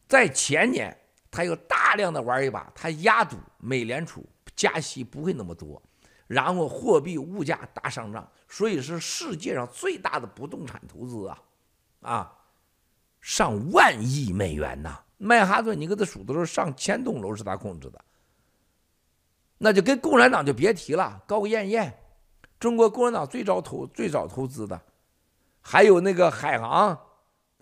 [0.09, 0.93] 在前年
[1.31, 4.27] 他又大量的玩一把，他压赌美联储
[4.57, 5.81] 加息不会那么多，
[6.27, 11.41] 然后货币物价大上涨，所以是世界上最大的不动产投资啊，
[12.01, 12.37] 啊，
[13.21, 15.01] 上万亿美元呐！
[15.23, 18.03] 曼哈顿你给他数的时候，上千栋楼是他控制的，
[19.59, 21.95] 那就跟共产党就别提了，高雁燕，
[22.59, 24.81] 中国共产党最早投最早投资的。
[25.61, 26.99] 还有那个海航、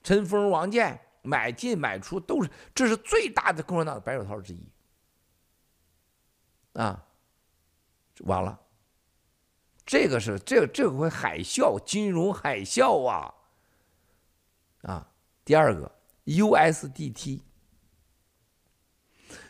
[0.02, 4.72] 陈锋、王健买进买出都是，这是最大的共产党的白手套之一。
[6.74, 7.06] 啊，
[8.20, 8.58] 完了，
[9.86, 13.34] 这个是这这回海啸，金融海啸啊！
[14.84, 15.12] 啊，
[15.44, 15.92] 第二个
[16.24, 17.42] USDT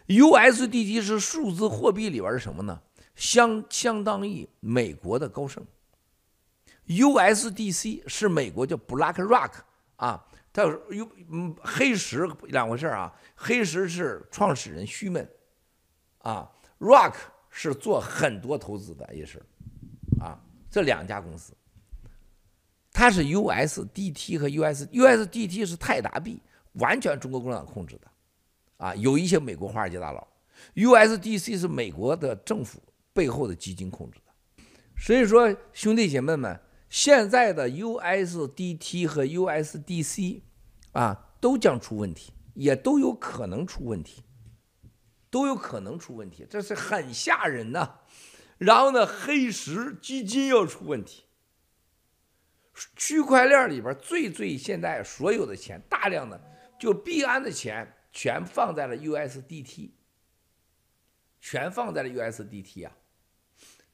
[0.09, 2.81] USDT 是数字货币里边是什么呢？
[3.15, 5.63] 相相当于美国的高盛。
[6.87, 9.51] USDC 是美国叫 BlackRock
[9.97, 15.29] 啊，它有嗯黑石两回事啊，黑石是创始人虚门，
[16.19, 16.49] 啊
[16.79, 17.13] ，Rock
[17.51, 19.39] 是做很多投资的，也是。
[20.19, 20.37] 啊，
[20.71, 21.53] 这两家公司，
[22.91, 26.41] 它是 USDT 和 US，USDT 是泰达币，
[26.73, 28.08] 完全中国共产党控制的，
[28.79, 30.25] 啊，有一些美国华尔街大佬
[30.73, 32.81] ，USDC 是美国的政府
[33.11, 34.63] 背后的基金控制的，
[34.97, 36.57] 所以说兄弟姐妹们，
[36.89, 40.41] 现在的 USDT 和 USDC
[40.93, 44.23] 啊，都将出问题，也都有可能出问题，
[45.29, 47.95] 都有可能出问题，这是很吓人呐。
[48.57, 51.25] 然后呢，黑石基金要出问题。
[52.95, 56.41] 区块链里边最最现在所有的钱，大量的
[56.79, 59.91] 就币安的钱全放在了 USDT，
[61.39, 62.97] 全放在了 USDT 啊！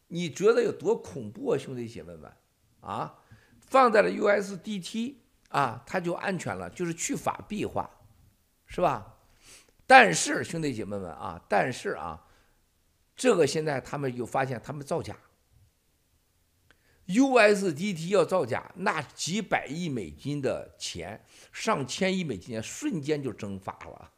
[0.08, 2.32] 你觉得有多恐怖啊，兄弟姐妹们
[2.82, 3.20] 啊？
[3.60, 5.16] 放在了 USDT
[5.50, 7.90] 啊，它就安全了，就是去法币化，
[8.66, 9.18] 是吧？
[9.88, 12.22] 但是兄弟姐妹们啊，但是啊。
[13.18, 15.18] 这个现在他们又发现他们造假
[17.08, 21.26] ，USDT 要造假，那几百亿美金的钱，
[21.56, 24.12] 上千亿美金瞬间就蒸发了。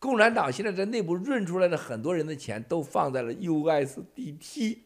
[0.00, 4.78] 共产党现在在内部润出来的很多人的钱都放在了 USDT，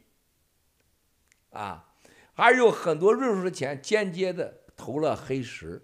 [1.48, 1.90] 啊，
[2.34, 5.82] 还有很多润出的钱间接的投了黑石，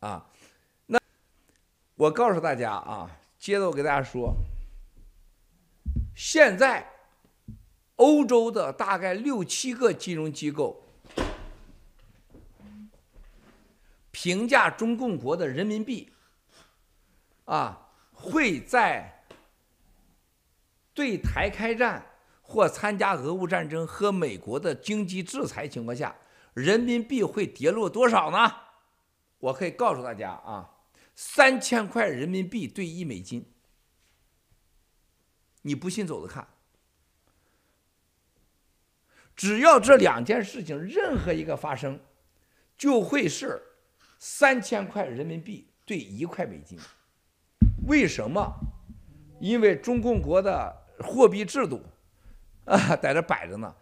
[0.00, 0.30] 啊，
[0.86, 0.98] 那
[1.96, 4.34] 我告诉大家啊，接着我给大家说。
[6.14, 6.90] 现在，
[7.96, 10.81] 欧洲的大概六七个金融机构
[14.12, 16.12] 评价中共国的人民币，
[17.46, 19.24] 啊，会在
[20.94, 22.06] 对台开战
[22.40, 26.14] 或参加俄乌战争和美国的经济制裁情况下，
[26.54, 28.54] 人民币会跌落多少呢？
[29.38, 30.70] 我可以告诉大家啊，
[31.14, 33.52] 三千块人民币兑一美金。
[35.62, 36.46] 你不信，走着看。
[39.34, 41.98] 只要这两件事情任何一个发生，
[42.76, 43.71] 就会是
[44.24, 46.78] 三千块人民币兑一块美金。
[47.88, 48.48] 为什么？
[49.40, 51.82] 因为中共国的货币制度
[52.64, 53.74] 啊，在这摆着呢。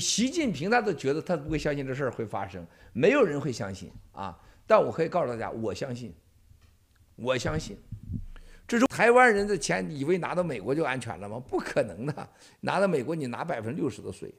[0.00, 4.40] 习近平他都觉得他不会相信这事儿会发生，没有人会相信啊。
[4.64, 6.14] 但我可以告诉大家，我相信，
[7.16, 7.76] 我相信。
[8.68, 11.40] 这是台湾人的钱，以为拿到美国就安全了吗？
[11.40, 12.28] 不可能的，
[12.60, 14.32] 拿到美国你拿百分之六十的税。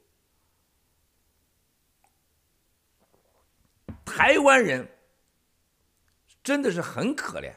[4.05, 4.87] 台湾人
[6.43, 7.53] 真的是很可怜。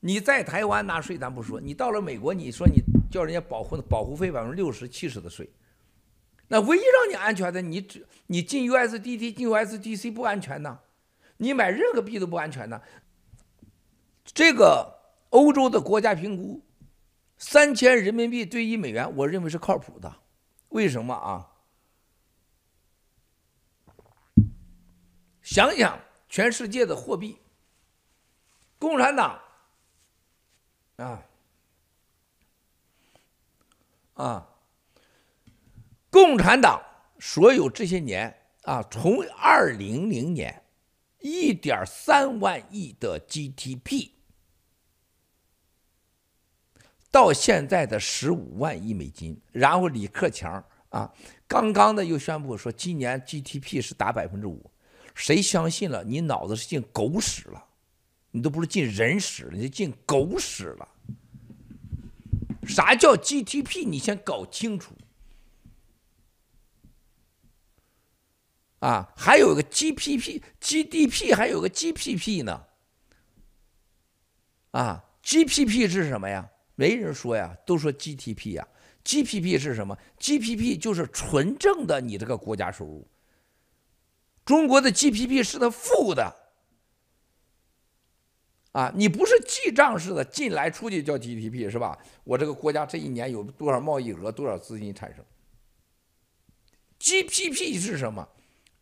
[0.00, 5.50] 你在台湾纳税咱不说，你到了美国，你说你叫人家保护保护费百分之六十七十的税，
[6.48, 10.80] 那唯一让你安全的，你只你进 USDT 进 USDC 不安全呢？
[11.36, 12.80] 你买任何币都不安全呢？
[14.24, 14.92] 这个。
[15.30, 16.64] 欧洲的国家评估，
[17.38, 20.20] 三千人民币兑一美元，我认为是靠谱的。
[20.68, 21.50] 为什么啊？
[25.42, 25.98] 想想
[26.28, 27.36] 全世界的货币，
[28.84, 29.40] 共产党。
[30.96, 31.22] 啊。
[34.14, 34.48] 啊，
[36.08, 36.80] 共产党
[37.18, 38.32] 所有这些年
[38.62, 40.62] 啊，从二零零年
[41.18, 44.10] 一点三万亿的 GDP。
[47.10, 51.12] 到现在的十五万亿美金，然后李克强啊，
[51.48, 54.70] 刚刚的又宣布说今年 GDP 是达百分之五，
[55.14, 56.04] 谁相信了？
[56.04, 57.66] 你脑子是进狗屎了，
[58.36, 60.88] 你都不是进人屎了，你进狗屎了。
[62.66, 63.86] 啥叫 GDP？
[63.86, 64.92] 你先搞清楚。
[68.80, 72.64] 啊，还有个 GPP，GDP 还有个 GPP 呢。
[74.72, 76.50] 啊，GPP 是什么呀？
[76.74, 78.66] 没人说呀，都说 GDP 呀
[79.04, 83.06] ，GDP 是什么？GDP 就是纯正的你这个国家收入。
[84.44, 86.43] 中国的 GDP 是它负的，
[88.74, 91.96] 啊，你不是记账式的进来出去叫 GDP 是吧？
[92.24, 95.24] 我这个国家这一年有多少贸易额，多少资金产生
[96.98, 98.28] ？GDP 是什么？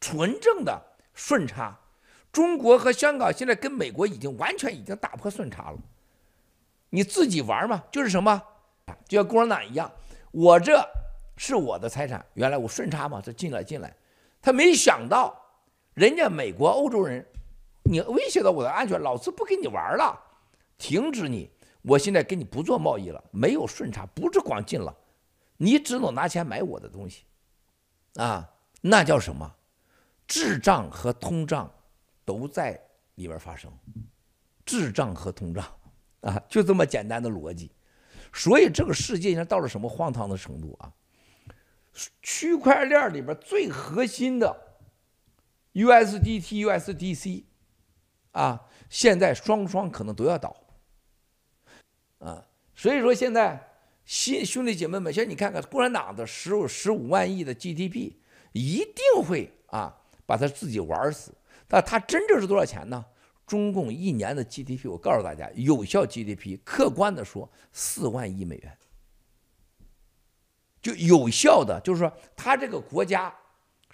[0.01, 0.83] 纯正的
[1.13, 1.79] 顺差。
[2.33, 5.79] 中国和香港现在跟美国已经完全已经打破顺差了。
[6.89, 8.43] 你自己玩嘛，就是什么，
[9.07, 9.93] 就像共产党一样，
[10.31, 10.83] 我这
[11.37, 12.25] 是我的财产。
[12.33, 13.95] 原来我顺差嘛，这进来进来，
[14.41, 15.39] 他没想到
[15.93, 17.27] 人家美国、欧洲人，
[17.85, 20.19] 你威胁到我的安全，老子不跟你玩了，
[20.79, 21.51] 停止你，
[21.83, 24.97] 我现在跟你不做贸易了，没有顺差，不是光进了，
[25.57, 27.25] 你只能拿钱买我的东西，
[28.15, 28.49] 啊，
[28.81, 29.57] 那叫什么？
[30.27, 31.71] 滞胀和通胀
[32.25, 32.81] 都在
[33.17, 33.71] 里边发生，
[34.65, 35.65] 滞胀和通胀
[36.21, 37.71] 啊，就这么简单的逻辑。
[38.33, 40.91] 所以这个世界上到了什么荒唐的程度啊？
[42.23, 44.79] 区块链里边最核心的
[45.75, 47.45] USDT、USDC
[48.33, 48.61] 啊，
[48.91, 50.55] 现在双双可能都要倒
[52.19, 52.47] 啊。
[52.75, 53.59] 所以说现在
[54.05, 58.15] 新兄弟姐妹们，像你看看共产党的十五十五万亿的 GDP，
[58.53, 59.97] 一定会啊
[60.27, 61.33] 把他自己玩死。
[61.69, 63.05] 但他真正是多少钱呢？
[63.47, 68.79] 中共一年的 GDP，我告诉大家，有效 GDP，客观的说，四万亿美元，
[70.81, 73.35] 就有效的，就是说，他这个国家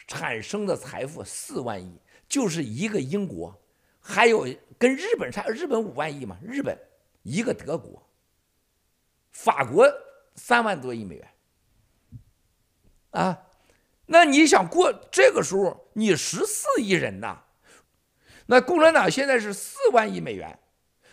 [0.06, 3.58] 产生的财富四万亿，就是一个英国，
[4.10, 4.48] 还有
[4.78, 6.76] 跟日本差，日本五万亿嘛，日本
[7.24, 8.02] 一个德国，
[9.32, 9.86] 法国
[10.34, 11.28] 三万多亿美元，
[13.10, 13.46] 啊，
[14.06, 17.42] 那你想过这个时候，你十四亿人呐？
[18.46, 20.58] 那共产党现在是四万亿美元，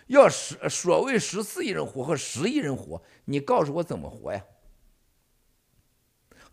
[0.07, 4.41] 要十所谓十四亿人活和十亿人活，你告诉我怎么活呀？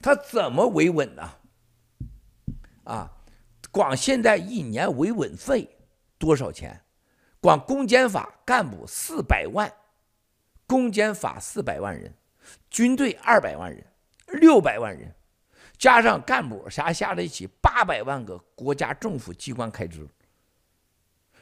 [0.01, 1.35] 他怎么维稳呢？
[2.83, 3.13] 啊，
[3.71, 5.79] 光现在一年维稳费
[6.23, 6.81] 多少钱？
[7.41, 9.75] 光公检法干部四百万，
[10.69, 12.15] 公检法四百万人，
[12.71, 13.85] 军队二百万人，
[14.27, 15.13] 六百万人，
[15.77, 20.09] 加上干部啥加在一起八百万个国家政府机关开支。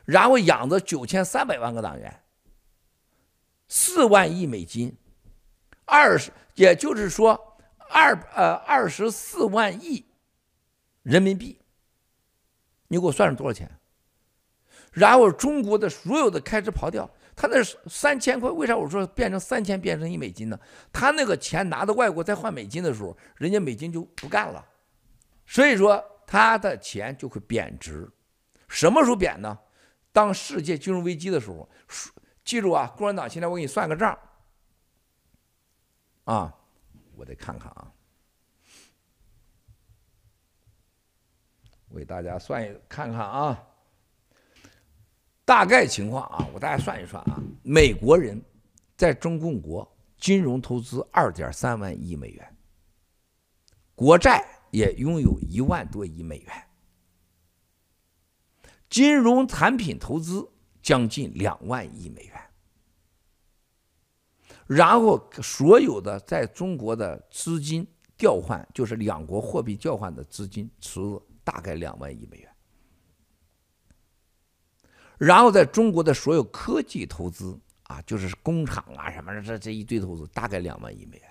[0.07, 2.23] 然后养着九千三百万个党员，
[3.69, 4.97] 四万亿美金，
[5.85, 7.59] 二十，也就是说
[7.91, 10.07] 二呃二十四万亿
[11.03, 11.61] 人民币，
[12.89, 13.71] 你给我算算多少钱？
[14.93, 20.59] 然后中国的所有的开支刨掉，他那三千块，为啥我说变成三千变成一美金呢？
[20.93, 24.65] 他那个钱拿到外国再换美金的时候，人家美金就不干了，
[25.47, 28.11] 所以说他的钱就会贬值，
[28.69, 29.59] 什么时候贬呢？
[30.13, 31.69] 当世界金融危机的时候，
[32.45, 34.19] 记住啊，共产党现在我给你算个账，
[36.25, 36.53] 啊，
[37.15, 37.93] 我得看看啊，
[41.91, 43.65] 我给大家算一看看啊，
[45.51, 48.41] 大概情况啊，我大概算一算啊，美国人
[48.97, 49.85] 在中共国
[50.17, 52.57] 金融投资二点三万亿美元，
[53.97, 56.53] 国债也拥有一万多亿美元。
[58.89, 60.49] 金融产品投资
[60.81, 62.41] 将近两万亿美元，
[64.69, 67.85] 然后所有的在中国的资金
[68.17, 72.50] 调换，就是两国货币调换的资金池子大概两万亿美元，
[75.21, 81.29] 然后在中国的所有科技投资啊，就是工厂啊什么的这这一堆投资大概两万亿美元，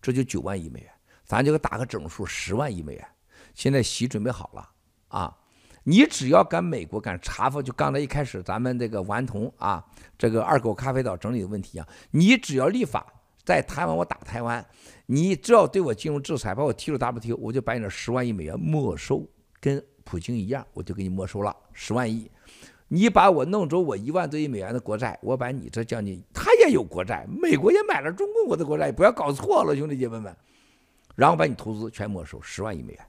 [0.00, 0.90] 这就九万亿美元，
[1.24, 3.04] 咱就打个整数十万亿美元。
[3.52, 4.70] 现在习准备好了
[5.08, 5.36] 啊。
[5.82, 9.84] 你只要敢美国敢查封，就刚才一开始咱们这个顽童啊，
[10.16, 13.06] 这个二狗咖啡岛整理的问题啊，你只要立法
[13.44, 14.64] 在台湾，我打台湾，
[15.06, 19.28] 你只要对我进入制裁，把我踢出 WTO，我就把你的十万亿美元没收，
[19.60, 22.30] 跟普京一样，我就给你没收了十万亿。
[22.88, 30.34] 你把我弄走我一万多亿美元的国债，我把你这将近，他也有国债，美国也买了中共国的国债，不要搞错了，兄弟姐妹们，
[31.14, 33.04] 然后把你投资全没收十万亿美元。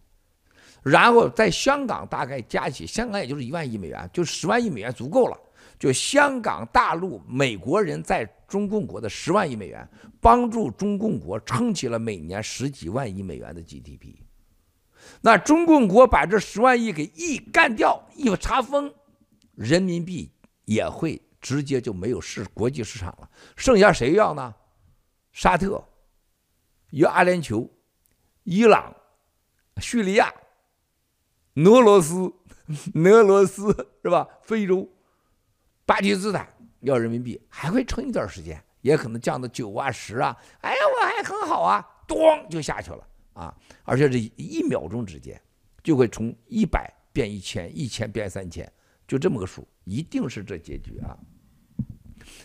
[0.84, 5.38] 然后在香港大概加起，香港也就是一万亿美元，就十万亿美元足够了。
[5.78, 9.88] 就香港、大陆、美国人在中共国的十万亿美元，
[10.20, 14.16] 帮助中共国撑起了每年十几万亿美元的 GDP。
[15.22, 18.92] 那中共国把这十万亿给一干掉，一查封，
[19.58, 20.32] 人民币
[20.66, 23.30] 也会直接就没有市国际市场了。
[23.56, 24.54] 剩下谁要呢？
[25.32, 25.84] 沙特、
[26.92, 27.68] 与阿联酋、
[28.44, 28.96] 伊朗、
[29.78, 30.32] 叙利亚。
[31.56, 32.32] 俄罗斯、
[32.94, 34.28] 俄罗斯是吧？
[34.44, 34.88] 非洲、
[35.88, 36.48] 巴基斯坦
[36.82, 40.38] 要人民币还会撑一段时间，也可能降到九啊、十啊。
[40.62, 42.18] 哎呀，我还很好啊，咚
[42.48, 43.56] 就下去了啊！
[43.84, 45.42] 而且这一秒钟之间
[45.84, 48.72] 就会从一百变一千，一千变三千，
[49.08, 51.18] 就这么个数，一定是这结局啊！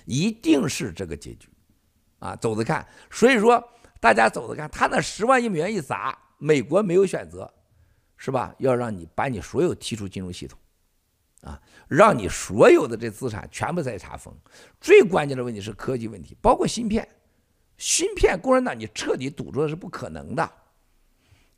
[0.05, 1.49] 一定是这个结局
[2.19, 2.37] 啊！
[2.37, 3.63] 走着看，所以说
[4.01, 7.53] 大家走着看，他那十万亿美元一砸，美国没有选择。
[8.25, 8.55] 是吧？
[8.59, 10.57] 要让你把你所有踢出金融系统，
[11.41, 14.33] 啊，让你所有的这资产全部在查封。
[14.81, 17.09] 最关键的问题是科技问题，包括芯片。
[17.79, 20.49] 芯片，共产党你彻底堵住了是不可能的，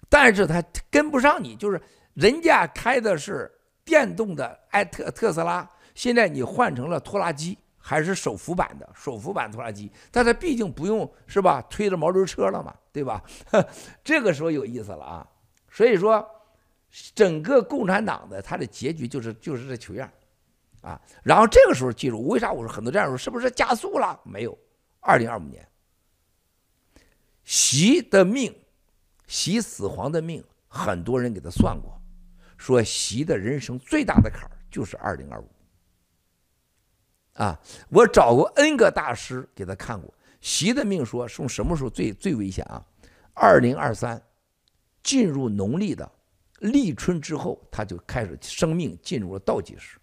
[0.09, 1.78] 但是他跟不上你，就是
[2.14, 3.52] 人家开的是
[3.85, 13.23] 电动的爱特特斯拉，现在你换成了拖拉机，还是手扶版的手扶版拖拉机，但它毕竟不用是吧，推着毛驴车了嘛，对吧？
[14.02, 15.28] 这个时候有意思了啊，
[15.70, 16.27] 所以说
[17.15, 20.11] 整个共产党的他的结局就是就是这球样。
[20.81, 24.20] 啊，然后这个时候记住，为啥我说很多战术是不是加速了？
[24.23, 24.59] 没有，
[25.01, 25.66] 二零二五年，
[27.43, 28.55] 习的命，
[29.27, 31.98] 习死皇的命，很多人给他算过，
[32.65, 35.47] 说习的人生最大的坎儿就是二零二五。
[37.35, 37.61] 啊，
[37.91, 42.82] 我找过 N 个大师给他看过，习的命说从什么时候最最危险啊？
[43.35, 44.23] 二零二三，
[45.03, 46.11] 进入农历的
[46.61, 49.99] 立春之后，他就开始生命进入了倒计时。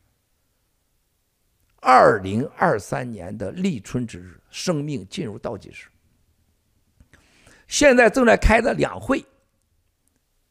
[1.77, 5.89] 二零二三年的立春之日，生命进入倒计时。
[7.67, 9.25] 现在正在开的两会，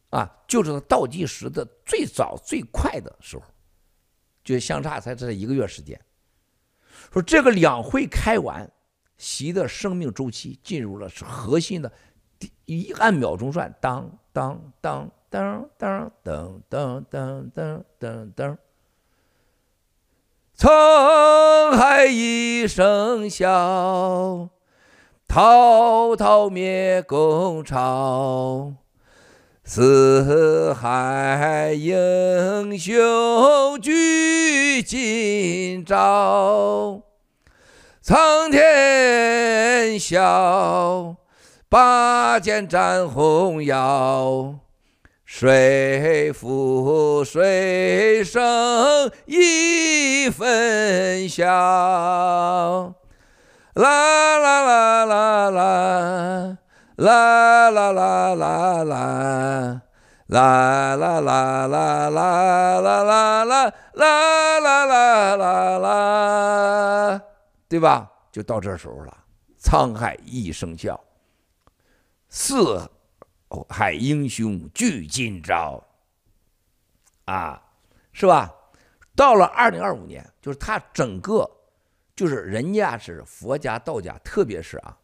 [0.08, 3.44] 啊，就是倒计时的最早最快的时候，
[4.42, 5.98] 就相差才这一个月时间。
[7.12, 8.68] 说这个两会开完，
[9.16, 11.92] 习的生命周期进入了是核心的，
[12.64, 18.58] 一按秒钟算，当当当当当当当当当当当。
[20.56, 24.50] 沧海一声笑，
[25.28, 28.74] 滔滔灭共潮。
[29.72, 37.02] 四海英雄聚今朝，
[38.02, 41.14] 苍天笑，
[41.68, 44.56] 拔剑斩红妖。
[45.24, 51.46] 谁负谁胜一分晓？
[53.74, 56.58] 啦啦啦啦啦，
[57.00, 59.82] 啦啦啦啦啦，
[60.26, 63.44] 啦啦啦啦啦啦啦啦
[63.94, 67.22] 啦啦啦啦啦，
[67.68, 68.10] 对吧？
[68.30, 69.16] 就到这时候了。
[69.62, 71.00] 沧海一声笑，
[72.28, 72.90] 四。
[73.68, 75.82] 海英雄聚今朝，
[77.24, 77.60] 啊，
[78.12, 78.54] 是吧？
[79.16, 81.50] 到了二零二五年，就是他整个，
[82.14, 84.96] 就是人家是佛家、道家，特别是啊，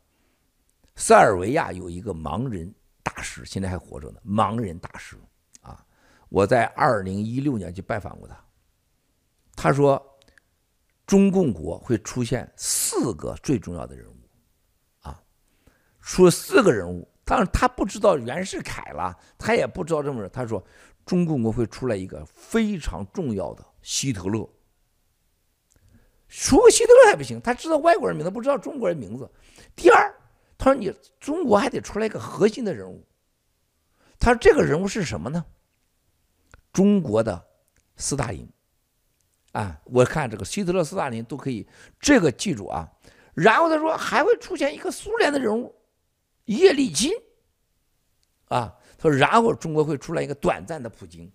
[0.96, 4.20] 塞尔维亚有一个盲人大师，现在还活着呢。
[4.26, 5.16] 盲人大师
[5.60, 5.84] 啊，
[6.28, 8.36] 我在二零一六年去拜访过他。
[9.54, 10.02] 他说，
[11.06, 14.16] 中共国会出现四个最重要的人物，
[15.00, 15.22] 啊，
[16.00, 17.08] 出四个人物。
[17.24, 20.30] 但是他不知道袁世凯了，他也不知道这么人。
[20.32, 20.64] 他说，
[21.04, 24.48] 中共国会出来一个非常重要的希特勒。
[26.28, 29.28] 说个希特勒还不行，他知道外国人名字，不知道中国人名字。
[29.74, 30.14] 第二，
[30.58, 33.06] 他说你中国还得出来一个核心的人物。
[34.18, 35.44] 他说这个人物是什么呢？
[36.72, 37.46] 中国的
[37.96, 38.48] 斯大林。
[39.52, 41.66] 啊，我看这个希特勒、斯大林都可以，
[41.98, 42.86] 这个记住啊。
[43.32, 45.74] 然后他说还会出现一个苏联的人物。
[46.44, 47.10] 叶利钦，
[48.48, 51.32] 啊，他说，然后中国会出来一个短暂的普京，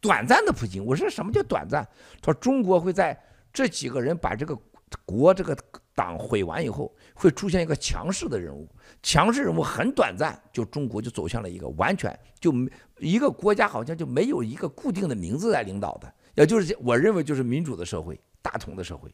[0.00, 0.84] 短暂的普京。
[0.84, 1.86] 我说什么叫短暂？
[2.20, 3.22] 他说中国会在
[3.52, 4.58] 这几个人把这个
[5.04, 5.56] 国这个
[5.96, 8.68] 党毁完以后，会出现一个强势的人物，
[9.02, 12.52] 强势人物很短暂，就中国就走向了一个完全就
[12.98, 19.10] 一个国家好像就没有一个固定的名字来领导的，也就是我认为就是民主的社会，大同的社会。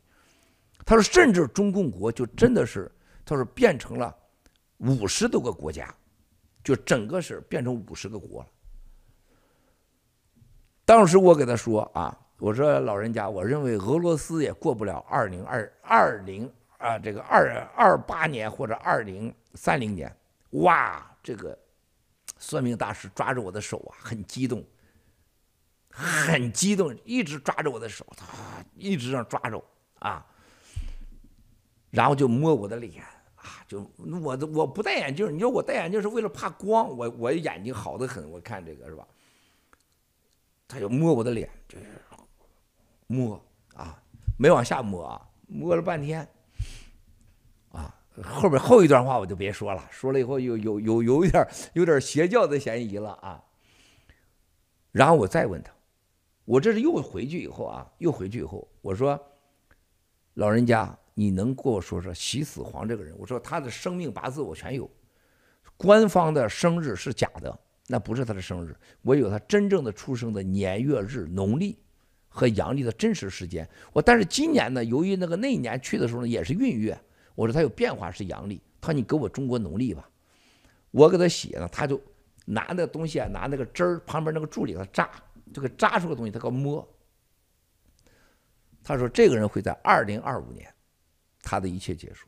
[0.84, 2.90] 他说，甚至中共国就真的是，
[3.24, 4.14] 他说变成了。
[4.78, 5.94] 五十多个国家，
[6.64, 8.48] 就整个是变成五十个国了。
[10.84, 16.52] 当时我给他说啊，我说老人家，我认为俄罗斯也过不了二零二二零
[16.82, 20.14] 啊，这个二二八年或者二零三零年。
[20.50, 21.58] 哇，这个
[22.38, 24.62] 算命大师抓着我的手啊，很激动，
[25.90, 28.26] 很激动，一直抓着我的手，他
[28.74, 29.62] 一直让抓着
[30.00, 30.26] 啊，
[31.90, 33.02] 然后就摸我的脸。
[33.36, 33.90] 啊，就
[34.22, 39.04] 我的我不戴眼镜，你说我戴眼镜是为了怕光，我我眼睛好的很，我看这个是吧？
[40.68, 41.84] 他就摸我的脸，就是
[43.08, 43.44] 摸
[43.74, 44.00] 啊，
[44.38, 46.28] 没往下摸啊，摸了半天，
[48.22, 53.42] 后边后一段话我就别说了，说了以后有有有有一点有点邪教的嫌疑了啊。
[54.90, 55.72] 然后我再问他，
[56.44, 59.20] 我这是又回去以后啊，又回去以后，我说
[60.34, 60.98] 老人家。
[61.14, 63.14] 你能跟我说说习死皇这个人？
[63.18, 64.90] 我说他的生命八字我全有，
[65.76, 71.78] 官方的生日是假的，那不是他的生日，我有他真正的出生的年月日、农历
[72.30, 73.68] 和阳历的真实时间。
[73.92, 76.98] 我但是今年呢，由于那个那一年去的时候呢也是闰月，
[77.34, 80.08] 我说他有变化是阳历，他说你给我中国农历吧，
[80.90, 82.00] 我给他写了，他就
[82.44, 85.10] 拿那东西啊，拿那个汁儿旁边那个柱里头扎，
[85.52, 86.86] 这个扎出个东西，他给我摸。
[88.84, 90.72] 他说这个人会在二零二五年，
[91.40, 92.26] 他的一切结束。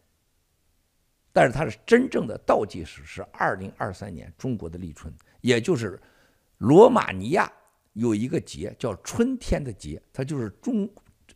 [1.33, 6.01] 但是他是真正的倒计时是二零二三年中国的立春，也就是
[6.59, 7.53] 罗马尼亚
[7.95, 10.89] 有一个节叫春天的节，它就是中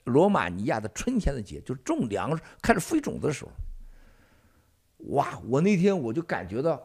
[0.09, 3.51] 罗马尼亚的春天的节，就是种粮食开始飞种子的时候。
[5.11, 5.41] 哇！
[5.47, 6.83] 我那天我就感觉到，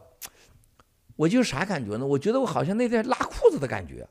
[1.16, 2.06] 我就啥感觉呢？
[2.06, 4.08] 我觉得我好像那天拉裤子的感觉，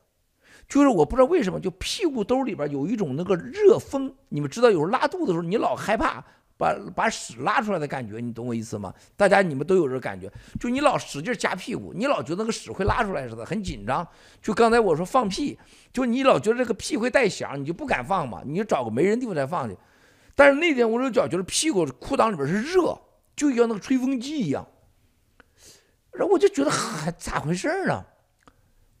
[0.68, 4.14] 就是我不知道为什么，就屁股兜里边有一种那个热风。
[4.28, 6.22] 你们知道，有时候拉肚子的时候，你老害怕。
[6.56, 8.94] 把把屎拉出来的感觉，你懂我意思吗？
[9.16, 14.06] 大家你们都有这感觉，就你老使劲夹屁股，你老觉得那个屎会拉出来似的，很紧张。
[14.40, 15.58] 就刚才我说放屁，
[15.92, 19.76] 就你老觉得这个屁会带响，你就不敢放嘛，你就找个没人地方再放去。
[20.36, 22.96] 但是那天我就觉觉得屁股裤裆里边是热，
[23.34, 24.64] 就像那个吹风机一样。
[26.12, 28.04] 然后我就觉得哈，咋回事呢？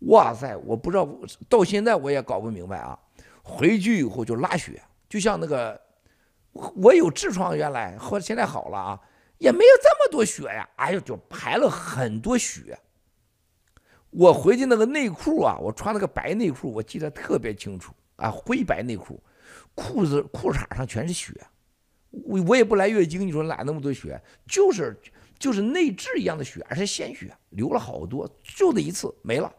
[0.08, 1.08] 哇塞，我不知道，
[1.48, 2.98] 到现在我也搞不明白啊。
[3.42, 5.80] 回去以后就拉血，就像那个。
[6.76, 9.00] 我有痔疮，原来后现在好了啊，
[9.38, 10.68] 也没有这么多血呀。
[10.76, 12.78] 哎呦，就排了很多血。
[14.10, 19.20] 我回去那个内裤啊，我穿那个白内裤，我记得特别清楚啊，灰白内裤，
[19.74, 21.34] 裤子裤衩上全是血。
[22.10, 24.22] 我我也不来月经，你说哪那么多血？
[24.46, 24.96] 就是
[25.36, 29.52] 就是内痔一样的血，而是鲜血，流了好多，就那一次没了。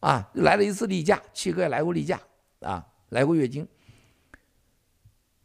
[0.00, 2.20] 啊，来了一次例假，七哥也来过例假
[2.58, 3.64] 啊，来过月经。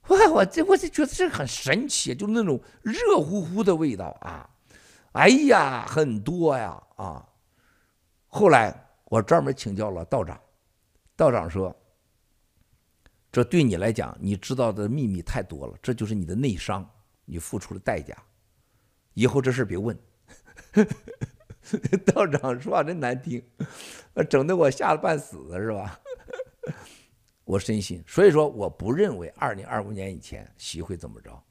[0.07, 4.49] 哇，我这我就觉得这很神奇，就是那种热乎乎的味道啊！
[5.13, 7.25] 哎呀，很多呀啊！
[8.27, 10.39] 后来我专门请教了道长，
[11.15, 11.73] 道长说
[13.31, 16.85] ：“这对你来讲，你知道的秘密太多了，这就是你的内伤，
[17.23, 18.15] 你付出的代价。
[19.13, 19.97] 以后这事别问。
[22.05, 23.43] ”道长说话真难听，
[24.29, 25.99] 整得我吓得半死是吧？
[27.45, 31.43] 我深信，所以说我不认为二零二五年以前习会怎么着，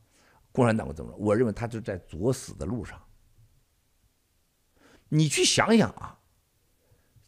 [0.52, 1.16] 共产党会怎么着。
[1.16, 3.00] 我认为他就在作死的路上。
[5.08, 6.18] 你去想想啊，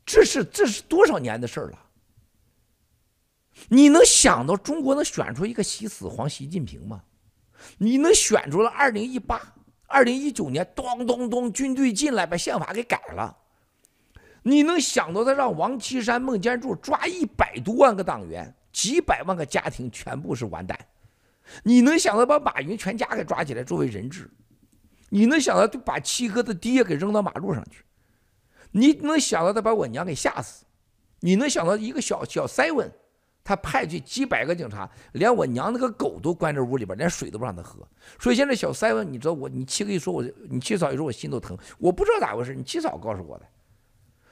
[0.05, 1.79] 这是这是多少年的事了？
[3.69, 7.03] 你能想到中国能选出一个习死皇习近平吗？
[7.79, 9.41] 你能选出了二零一八、
[9.87, 13.37] 二零一九年咚咚咚军队进来把宪法给改了？
[14.49, 20.79] 你能想到他让王岐山、孟建柱抓一百多万个党员，几百万个家庭全部是完蛋？
[21.65, 24.31] 你能想到把马云全家给抓起来作为人质？
[25.09, 27.83] 你能想到就把七哥的爹给扔到马路上去？
[28.71, 30.65] 你能想到他把我娘给吓死？
[31.19, 32.89] 你能想到一个小小赛文，
[33.43, 37.85] 他派去几百个警察，连我娘那个狗都关在屋里边，连水都不让他喝。
[38.21, 41.59] 所以现在小赛文，你知道我，你七哥一说我，你七嫂一说我心都疼。
[41.79, 43.47] 我不知道咋回事，你七嫂告诉我的。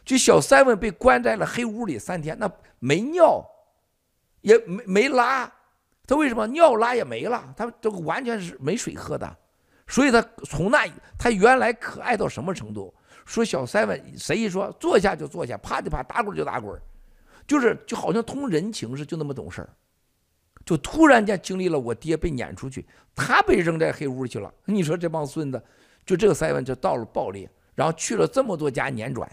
[0.05, 3.45] 就小三文被关在了黑屋里三天，那没尿，
[4.43, 5.51] 也没没拉，
[6.07, 7.55] 他为什么尿拉也没了？
[7.57, 9.37] 他这个完全是没水喝的，
[9.89, 10.87] 所以他从那
[11.19, 12.93] 他原来可爱到什么程度？
[13.25, 16.79] 说小三文谁一说坐下就坐下，啪就啪，打滚就打滚，
[17.47, 19.71] 就是就好像通人情似的，就那么懂事儿。
[20.67, 24.53] 就突然间经历了我爹被撵出去，他被扔在黑屋去了。
[24.67, 25.63] 你说这帮孙子，
[26.05, 29.31] 就这个三文就到了爆裂，然后去了这么多家辗转。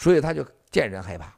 [0.00, 1.36] 所以他就见人害怕。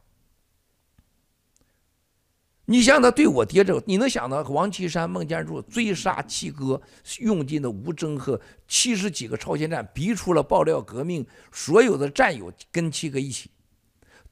[2.64, 6.80] 你像他对我爹这个，你能想到王岐山、孟建柱追杀七哥，
[7.18, 13.50] 用尽的无征和七十几个超限战，逼出了爆料革命，所有的战友跟七哥一起，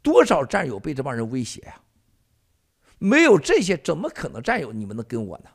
[0.01, 1.81] 多少战友被这帮人威胁呀？
[2.99, 5.51] 没有这些，怎么可能战友你们能跟我呢？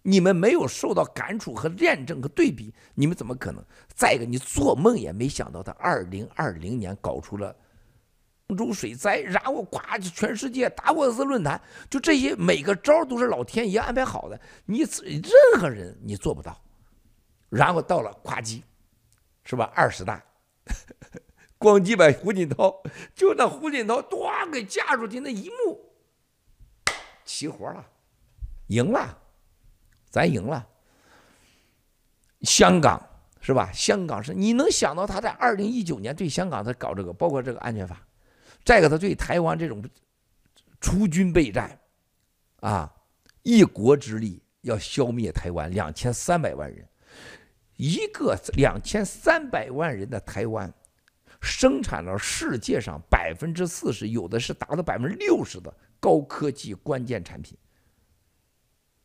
[0.00, 3.62] 你们没有受到感触和验证和对比，你们怎么可能？
[3.94, 7.54] 再一个，你做梦也没想到他二零二零年搞出了。
[8.46, 16.60] 杭州水灾，然后夸，全世界达沃斯论坛，就这些每个招都是老天爷安排好的，你任何人你做不到。
[17.48, 18.62] 然后到了呱唧，
[19.44, 19.72] 是吧？
[19.74, 20.22] 二十大，
[21.58, 22.82] 咣叽把胡锦涛，
[23.14, 25.80] 就那胡锦涛咣给架出去那一幕，
[27.24, 27.86] 齐活了，
[28.66, 29.16] 赢了，
[30.10, 30.66] 咱赢了。
[32.42, 33.00] 香港
[33.40, 33.70] 是吧？
[33.72, 38.06] 香港是你能想到他在二零一九年对香港他搞这个，包括这个安全法。
[38.64, 39.84] 再一个，他对台湾这种
[40.80, 41.78] 出军备战，
[42.60, 42.92] 啊，
[43.42, 46.88] 一国之力要消灭台湾两千三百万人，
[47.76, 50.72] 一个两千三百万人的台湾，
[51.40, 57.56] 生产了世界上百分之四十，有的是达到百分之六十的高科技关键产品。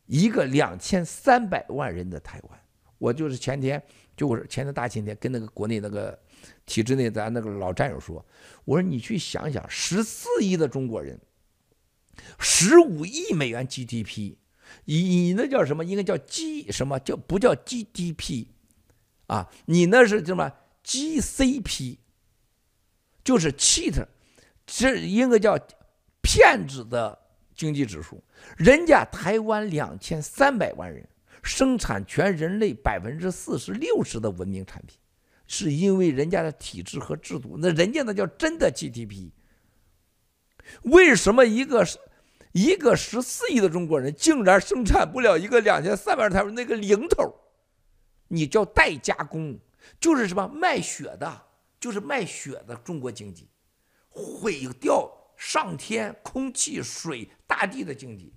[0.06, 2.60] 一个两千三百万人的台湾，
[2.98, 3.82] 我就是前天，
[4.16, 6.18] 就是前天大前天，跟那个国内那个
[6.66, 8.26] 体制内咱那个老战友说，
[8.66, 11.20] 我说你去想想，十四亿的中国人，
[12.40, 14.36] 十五亿美元 GDP，
[14.86, 15.84] 你你那叫什么？
[15.84, 18.48] 应该叫 G 什么叫不叫 GDP？
[19.28, 20.52] 啊，你那是什么
[20.84, 21.98] GCP？
[23.24, 24.06] 就是 cheat，
[24.66, 25.58] 这应该叫
[26.22, 27.18] 骗子的
[27.56, 28.24] 经济指数。
[28.58, 31.08] 人家台湾两千三百万人。
[31.42, 34.98] 生产全人类百分之四十六十的文明产品，
[35.52, 37.58] 是因为人家的体制和制度。
[37.58, 39.32] 那人家那叫真的 GDP。
[40.84, 41.84] 为什么一个
[42.52, 47.34] 一个十四亿的中国人竟然生产不了一个两千三百台那个零头？
[48.28, 49.60] 你叫代加工，
[50.00, 51.48] 就是什么卖血的，
[51.80, 53.50] 就是卖血的中国经济，
[54.10, 58.32] 毁掉上天、空气、水、大地的经济。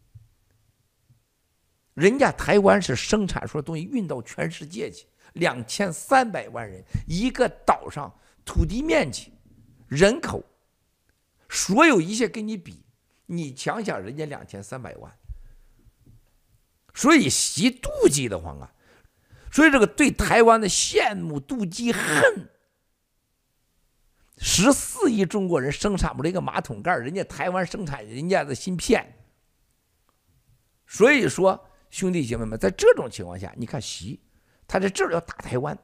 [1.92, 8.12] 人家台湾是生产出来东西运到全世界去，两千三百万人一个岛上，
[8.44, 9.32] 土地面积、
[9.88, 10.44] 人口，
[11.48, 12.84] 所有一切跟你比，
[13.26, 15.12] 你想想人家两千三百万，
[16.94, 18.72] 所以习妒忌的慌啊，
[19.50, 22.50] 所以这个对台湾的羡慕、妒忌、恨，
[24.38, 29.14] 十四亿中国人生产不了一个马桶盖，人家台湾生产人家的芯片，
[30.86, 31.68] 所以说。
[31.92, 34.18] 兄弟姐妹们，在这种情况下，你看习，
[34.66, 35.78] 他在这儿要打台湾，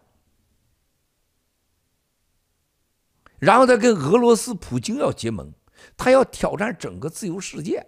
[3.38, 5.52] 然后他跟俄罗斯普京要结盟，
[5.96, 7.86] 他要挑战整个自由世界，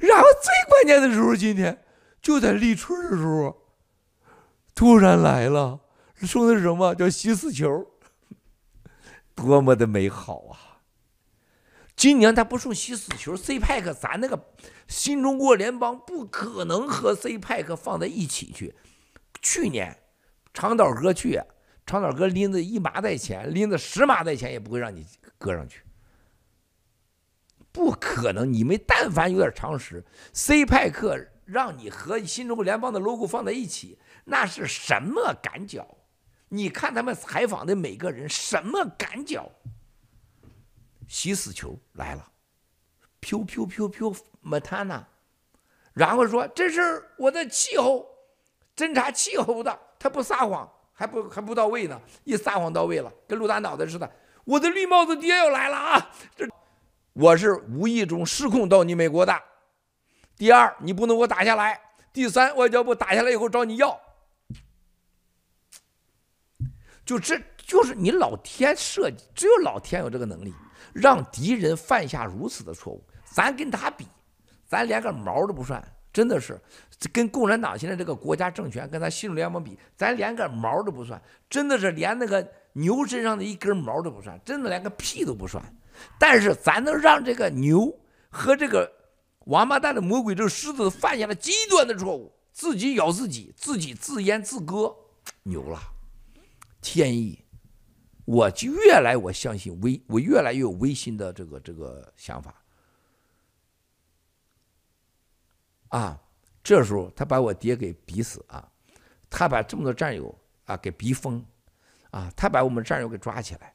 [0.00, 1.84] 然后最关键的时候，今天
[2.22, 3.76] 就在立春的时候，
[4.74, 5.80] 突然来了，
[6.22, 6.94] 说的是什么？
[6.94, 7.90] 叫习死球，
[9.34, 10.80] 多么的美好啊！
[11.96, 14.52] 今年他不送习死球，CPEC 咱那个
[14.88, 18.74] 新中国联邦不可能和 CPEC 放在一起去。
[19.44, 19.94] 去年
[20.54, 21.38] 长岛哥去，
[21.84, 25.06] 长岛哥拎着一麻袋钱，拎着十麻袋钱也不会让你
[25.36, 25.82] 搁上去，
[27.70, 28.50] 不可能。
[28.50, 30.02] 你们但凡有点常识
[30.32, 35.86] ，C 派克让你和新中国联邦的 logo 放在一起，那是什么赶脚？
[36.48, 39.50] 你看他们采访的每个人，什么赶脚？
[41.06, 42.32] 习死球来了，
[43.20, 44.10] 飘飘飘飘
[44.40, 45.06] 没谈呢，
[45.92, 48.06] 然后说这是我的气候，
[48.76, 54.10] 侦察气候的，他不撒谎，还不还不到位呢，一撒谎到位了，跟陆大脑袋似的。
[54.44, 56.10] 我的绿帽子爹要来了啊！
[56.36, 56.46] 这
[57.12, 59.42] 我是无意中失控到你美国的。
[60.36, 61.80] 第二，你不能给我打下来。
[62.12, 63.98] 第三，外交部打下来以后找你要。
[67.06, 70.52] 就这就是你老天设计，只有老天有这个能力。
[70.92, 74.06] 让敌人犯下如此的错误，咱跟他比，
[74.64, 75.82] 咱连个毛都不算，
[76.14, 76.58] 真的是
[77.12, 81.20] 跟共产党现在这个国家政权跟他新中联盟比，咱连个毛都不算，
[81.50, 85.62] 真的是连那个牛身上的一根毛都不算，真的连个屁都不算。
[86.18, 87.92] 但是咱能让这个牛
[88.30, 88.90] 和这个
[89.46, 94.94] 王八蛋的魔鬼这个狮子犯下了极端的错误，自己咬自己，自己自阉自割，
[95.42, 95.80] 牛了，
[96.80, 97.44] 天意。
[98.24, 102.63] 我就越来我相信微，我越来越有微心的这个这个想法。
[105.94, 106.20] 啊，
[106.60, 108.68] 这时候他把我爹给逼死啊，
[109.30, 111.40] 他把这么多战友啊给逼疯，
[112.10, 113.72] 啊，他把我们战友给抓起来，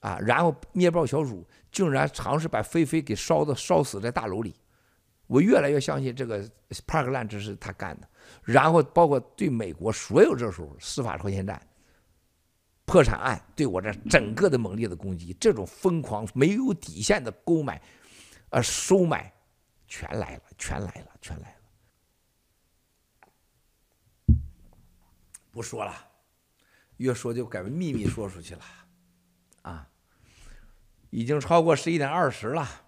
[0.00, 4.52] 啊，然后灭暴小组竟然尝试把菲菲给烧的烧死在大楼里，
[5.28, 6.44] 我越来越相信这个
[6.88, 8.08] 帕克兰这是他干的，
[8.42, 11.60] 然后包括对美国所有这时候司法超限战。
[12.86, 17.80] 破产案对我这整个的猛烈的攻击，这种疯狂没有底线的购买，
[18.50, 19.32] 呃，收买，
[19.96, 21.56] 全来了，全来了，全来了。
[25.52, 26.10] 不说了，
[26.96, 28.64] 越说就改为秘密说出去了，
[29.62, 29.88] 啊，
[31.10, 32.83] 已经超过十一点二十了。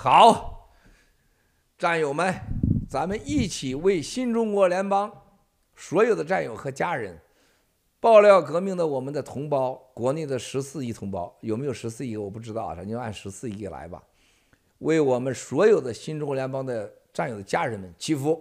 [0.00, 0.70] 好，
[1.76, 2.32] 战友们，
[2.88, 5.12] 咱们一起为新中国联邦
[5.74, 7.20] 所有的战友和家人，
[7.98, 14.00] 爆料革命的我们的同胞，国内的十四亿同胞，有没有十四亿我不知道，咱就按十四亿来吧。
[14.78, 18.40] 为我们所有的新中国联邦的战友的家人们祈福。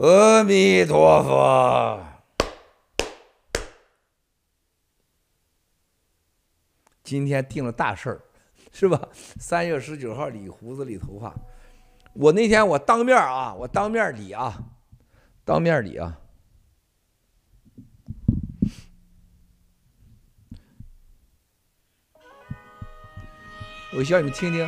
[0.00, 2.02] 阿弥陀佛。
[7.02, 8.22] 今天定了大事儿，
[8.72, 9.10] 是吧？
[9.12, 11.34] 三月十九号理胡子理头发。
[12.14, 14.64] 我那天我当面啊，我当面理啊，
[15.44, 16.18] 当面理啊。
[23.92, 24.66] 我需要你们听听。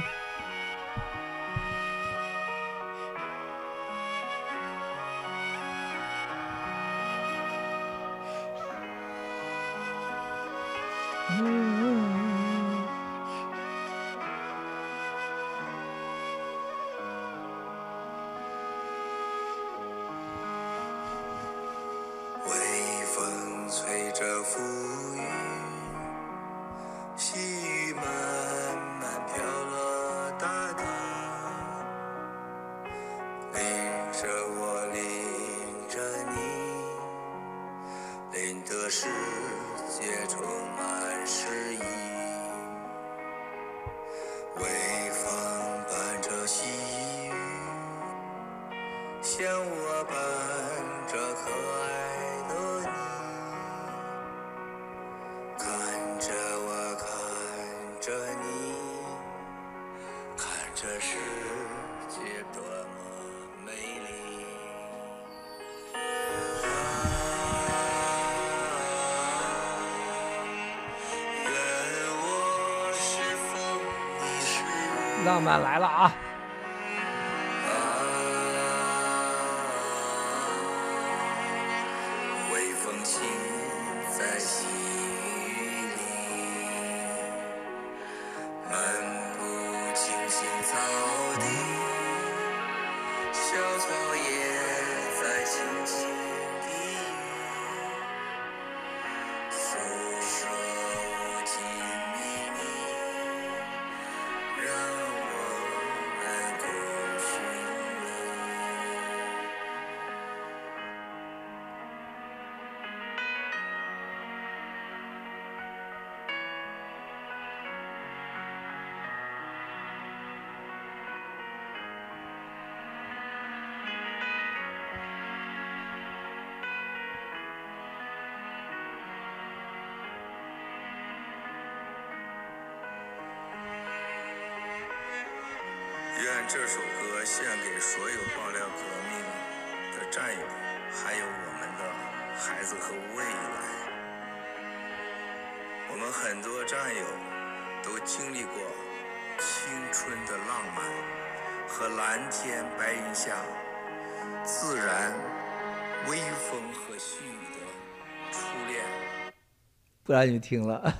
[160.26, 160.94] 你听了，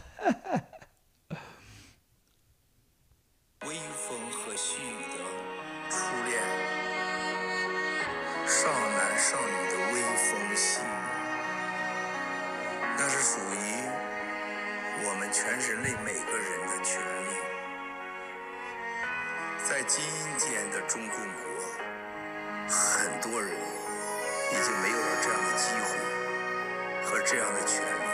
[3.66, 5.18] 微风和细雨的
[5.90, 5.96] 初
[6.26, 6.40] 恋，
[8.46, 10.84] 少男少女的微风细雨，
[12.96, 13.54] 那是属于
[15.04, 17.30] 我们全人类每个人的权利。
[19.64, 20.02] 在今
[20.38, 21.42] 天的中共国，
[22.68, 23.50] 很多人
[24.50, 25.88] 已经没有了这样的机会
[27.04, 28.11] 和这样的权利。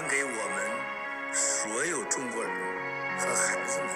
[0.00, 2.50] 还给我们所有中国人
[3.18, 3.88] 和孩子们，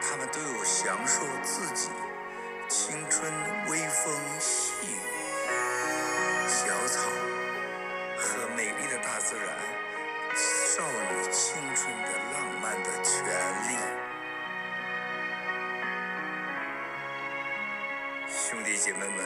[0.00, 1.90] 他们都有享受自己
[2.68, 3.32] 青春
[3.68, 5.00] 微风细雨、
[6.46, 7.10] 小草
[8.16, 9.48] 和美丽的大自然，
[10.36, 13.24] 少女青春的浪漫的权
[13.68, 13.76] 利。
[18.28, 19.24] 兄弟姐妹们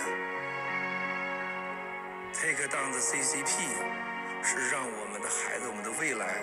[2.33, 4.02] ，take down the CCP。
[4.45, 6.35] 是让我们的孩子我们的未来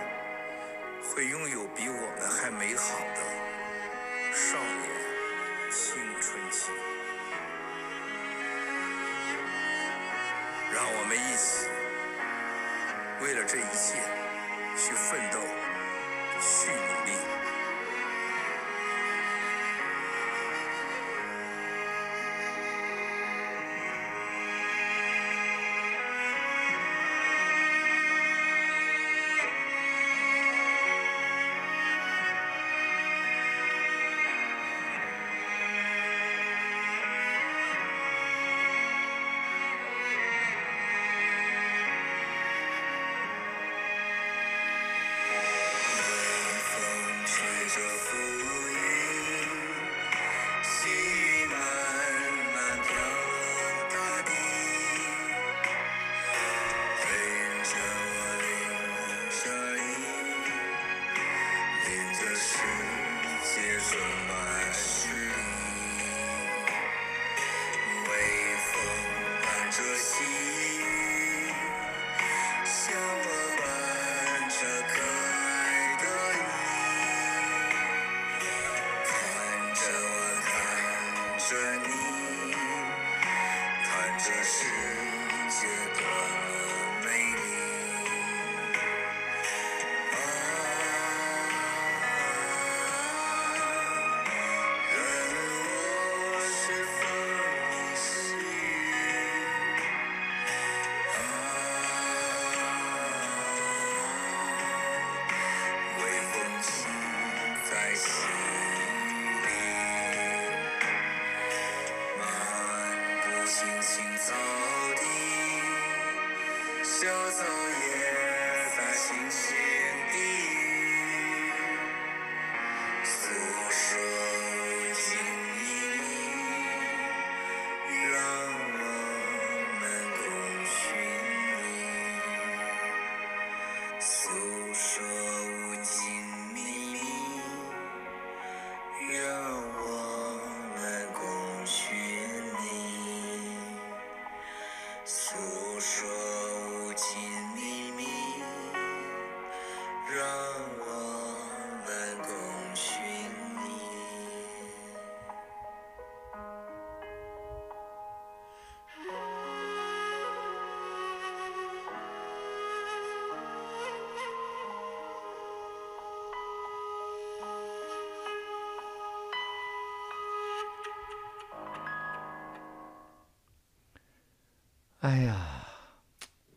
[1.04, 6.72] 会拥有比我们还美好的少年青春期。
[10.72, 11.68] 让我们一起
[13.22, 14.00] 为了这一切
[14.78, 15.40] 去奋斗
[16.40, 17.49] 去努力。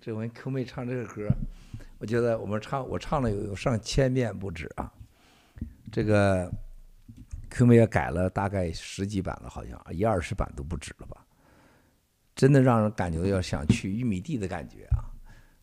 [0.04, 1.28] 这回 Q 妹唱这个歌，
[1.98, 4.92] 我觉得我们唱我唱了有有上千遍不止啊。
[5.92, 6.52] 这个
[7.48, 11.24] Q 妹也改了大概十几版了，好像一二十版都不止了吧？
[12.34, 15.06] 真的让人感觉要想去玉米地的感觉啊！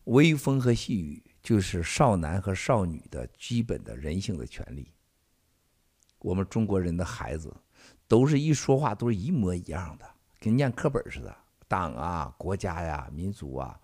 [0.04, 4.90] 微风和细雨就是少男和少女的基本的人性的权利。
[6.20, 7.54] 我们中国人的孩子
[8.08, 11.36] 都是一说话都是一模一样的，跟念课本似的。
[11.68, 13.78] 党啊，国家呀，民族，啊，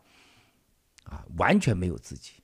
[1.37, 2.43] 完全没有自己。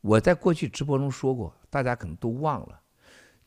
[0.00, 2.80] 我在过去直播中说过，大家可能都忘了。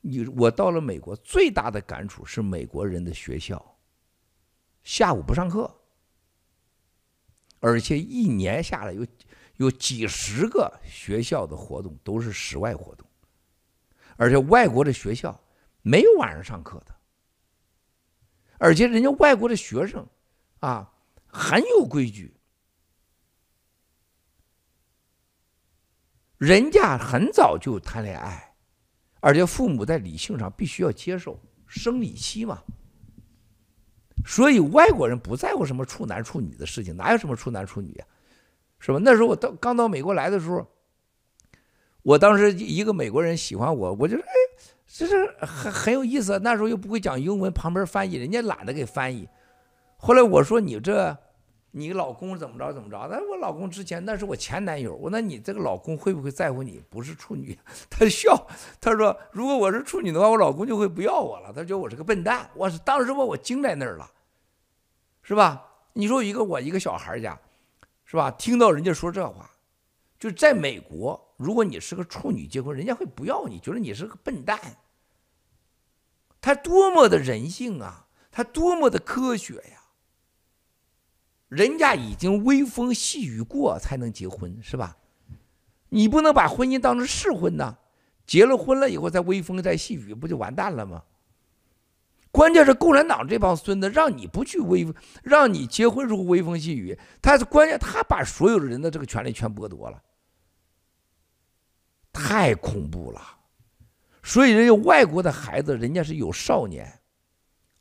[0.01, 3.77] 你我到了美国，最大的感触是美国人的学校
[4.83, 5.73] 下午不上课，
[7.59, 9.05] 而且一年下来有
[9.57, 13.07] 有几十个学校的活动都是室外活动，
[14.17, 15.39] 而且外国的学校
[15.83, 16.95] 没有晚上上课的。
[18.57, 20.05] 而且人家外国的学生，
[20.59, 20.91] 啊，
[21.27, 22.35] 很有规矩。
[26.41, 28.55] 人家很早就谈恋爱，
[29.19, 32.63] 而且父母在理性上必须要接受生理期嘛。
[34.25, 38.05] 所以外国人不在乎什么处男处女的事情，哪有什么处男处女呀，
[38.79, 38.97] 是吧？
[39.03, 40.67] 那时候我到刚到美国来的时候，
[42.01, 44.33] 我当时一个美国人喜欢我，我就说哎。
[44.93, 49.29] 这是很很有意思，那时候又不会讲英文，旁边翻译，人家懒得给翻译。
[49.95, 51.17] 后来我说你这，
[51.71, 53.07] 你老公怎么着怎么着？
[53.09, 57.57] 那我老公之前那是我前男友，我那你这个老公会不会在乎你不是处女？
[57.89, 58.47] 他笑，
[58.79, 62.49] 他说如果我是处女的话，我老公就会不要我了，他觉得我是个笨蛋。
[62.53, 64.11] 我是当时我我惊在那儿了，
[65.23, 65.65] 是吧？
[65.93, 67.39] 你说一个我一个小孩家，
[68.05, 68.29] 是吧？
[68.31, 69.49] 听到人家说这话，
[70.19, 71.19] 就在美国。
[71.37, 74.59] 如果你是个处女结婚，人家会不要你，觉得你是个笨蛋。
[76.39, 79.80] 他多么的人性啊，他多么的科学呀！
[81.51, 84.95] 人家已经微风细雨过才能结婚，是吧？
[85.89, 87.77] 你不能把婚姻当成试婚呐，
[88.25, 91.03] 结了婚了以后再微风再细雨，不就完蛋了吗？
[92.31, 94.87] 关键是共产党这帮孙子让你不去微，
[95.21, 100.01] 让你结婚时候微风细雨，他是关键，他把所有的人的这个权利全剥夺了。
[102.13, 103.21] 太恐怖了，
[104.23, 106.89] 所以人家外国的孩子，人家是有少年，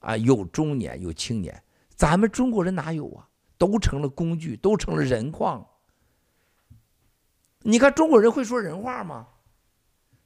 [0.01, 1.63] 啊，有中年，有青年，
[1.95, 3.29] 咱们中国人哪有啊？
[3.61, 5.69] 都成了工具，都成了人矿。
[7.59, 9.29] 你看中国人会说人话吗？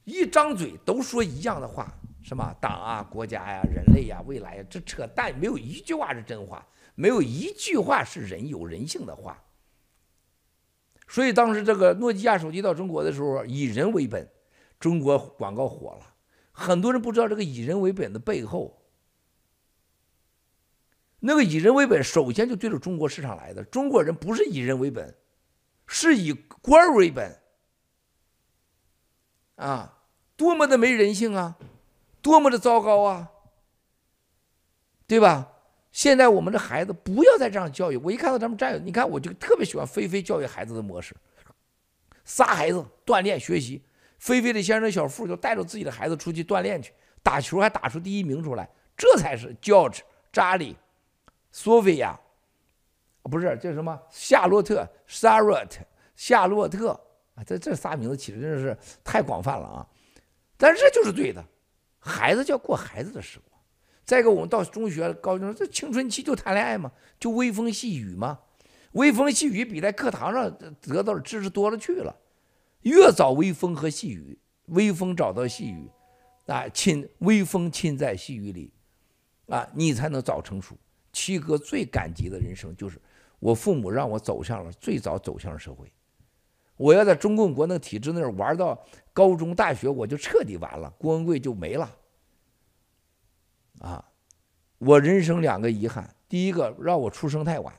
[0.05, 1.93] 一张嘴都说一样的话，
[2.23, 9.43] 什么党啊、国家呀、人类呀、未来呀，这扯淡，没有一句话是真话，没有一句话是人有人性的话。
[11.09, 14.31] 所以当时这个诺基亚手机到中国的时候，以人为本，
[14.79, 16.15] 中国广告火了。
[16.53, 18.84] 很多人不知道这个以人为本的背后，
[21.27, 23.65] 那个以人为本首先就对着中国市场来的。
[23.65, 25.17] 中国人不是以人为本，
[25.87, 27.41] 是以官为本。
[29.55, 30.03] 啊，
[30.37, 31.57] 多么的没人性啊，
[32.21, 33.31] 多么的糟糕啊，
[35.07, 35.53] 对吧？
[35.93, 37.97] 现在我们的孩子不要再这样教育。
[37.97, 41.17] 我一看到他们战友，你看我就特别喜欢菲菲教育孩子的模式，
[42.27, 43.83] 仨孩子锻炼学习。
[44.19, 46.93] 菲菲的先生小付就带着自己的孩子出去锻炼去，
[47.23, 50.77] 打球还打出第一名出来，这才是 George、查理、
[51.57, 52.19] 索菲亚，
[53.23, 55.79] 不是叫什么夏洛特、Charlotte、
[56.17, 56.91] 夏洛特
[57.37, 59.87] 啊，这这仨名字起的真的是太广泛了啊！
[60.57, 61.45] 但是这就是对的，
[62.01, 63.61] 孩子就要过孩子的时光。
[64.05, 66.91] 再一个，我们到中学、高中，这青春期就谈恋爱嘛，
[67.21, 68.41] 就微风细雨嘛。
[68.95, 72.17] 微风细雨比在课堂上得到的知识多了去了。
[72.81, 74.37] 越早微风和细雨，
[74.67, 75.89] 微风找到细雨，
[76.47, 78.73] 啊，亲微风亲在细雨里，
[79.47, 80.77] 啊，你才能早成熟。
[81.15, 83.01] 七哥最感激的人生就是
[83.39, 85.91] 我父母让我走向了最早走向社会。
[86.77, 88.77] 我要在中共国那体制那玩到
[89.13, 91.97] 高中、大学，我就彻底完了，郭文贵就没了。
[93.79, 94.05] 啊，
[94.79, 97.73] 我人生两个遗憾，第一个让我出生太晚，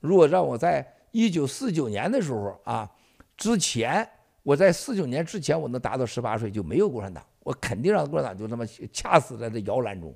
[0.00, 2.90] 如果让我在一九四九年的时候啊
[3.36, 4.08] 之前，
[4.42, 10.14] 我在四九年之前我能达到十八岁，就没有共产党，我肯定让共产党就这么掐死在这摇篮中，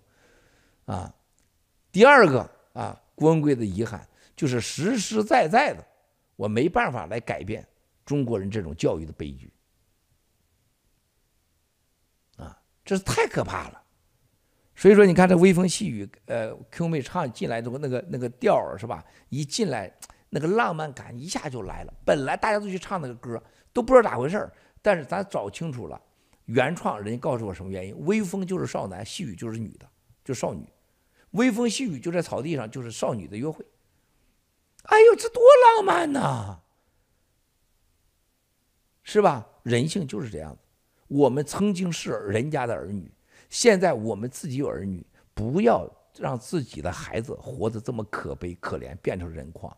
[0.86, 1.15] 啊，
[1.93, 4.06] 第二个啊，郭文贵的遗憾
[4.36, 5.84] 就是实实在在的，
[6.36, 7.66] 我没办法来改变
[8.05, 9.51] 中国人这种教育的悲剧，
[12.36, 13.80] 啊，这是太可怕了。
[14.76, 19.05] 所以说，你看这微风细雨，呃，Q 妹唱进来之后，那个那个调儿是吧？
[19.28, 19.96] 一进来，
[20.30, 21.94] 那个浪漫感一下就来了。
[22.05, 23.40] 本来大家都去唱那个歌，
[23.72, 24.52] 都不知道咋回事儿，
[24.82, 26.02] 但是咱找清楚了，
[26.46, 27.96] 原创人家告诉我什么原因？
[28.05, 29.88] 微风就是少男，细雨就是女的，
[30.24, 30.68] 就少女。
[31.35, 33.65] 微风细雨就在草地上，就是少女的约会。
[34.85, 35.43] 哎呦，这多
[35.77, 36.59] 浪漫呐，
[39.02, 39.47] 是吧？
[39.62, 40.56] 人性就是这样。
[41.09, 43.11] 我们曾经是人家的儿女。
[43.51, 45.89] 现在我们自己有儿女，不要
[46.19, 49.77] 让自己的孩子活得这么可悲可怜，变成人矿。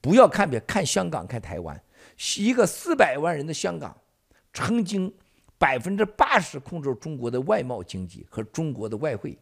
[0.00, 1.80] 不要看别看香港，看台湾，
[2.36, 3.96] 一个四百万人的香港，
[4.52, 5.12] 曾经
[5.56, 9.38] 百分之八十控制中国的外贸经济和中国的外汇，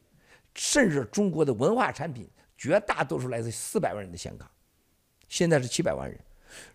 [0.55, 4.51] 甚至中国的文化产品，绝大多数来自四百万人的香港。
[5.28, 6.18] 现在是七百万人，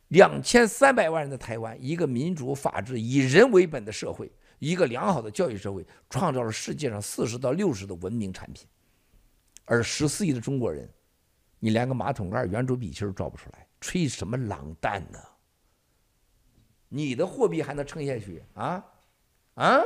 [0.09, 4.31] 两千三百万人的台湾，一个民主法治、以人为本的社会。
[4.59, 8.65] 一个良好的教育社会，创造了世界上四十到六十的文明产品，
[9.65, 10.89] 而十四亿的中国人，
[11.59, 15.19] 你连个马桶盖、圆珠笔芯儿造不出来，吹什么狼蛋呢？
[16.87, 18.83] 你的货币还能撑下去啊？
[19.55, 19.81] 啊？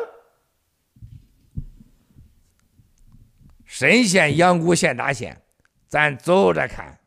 [3.70, 5.44] 神仙养蛊现大仙，
[5.88, 7.00] 咱走着看。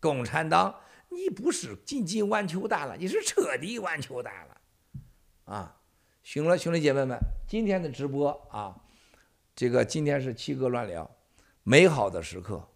[0.00, 0.80] 共产党，
[1.10, 4.60] 你不是仅仅完球蛋了，你是彻底完球蛋了。
[5.44, 5.80] 啊，
[6.24, 7.16] 行了，兄弟姐妹们，
[7.46, 8.74] 今天的直播啊，
[9.54, 11.08] 这个今天是七哥乱聊，
[11.62, 12.68] 美好的时刻，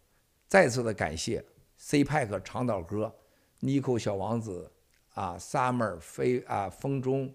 [0.46, 1.44] 再次的感谢
[1.80, 3.12] CPAC 长岛哥、
[3.60, 4.72] Nico 小王子
[5.14, 7.34] 啊，Summer 飞啊，风中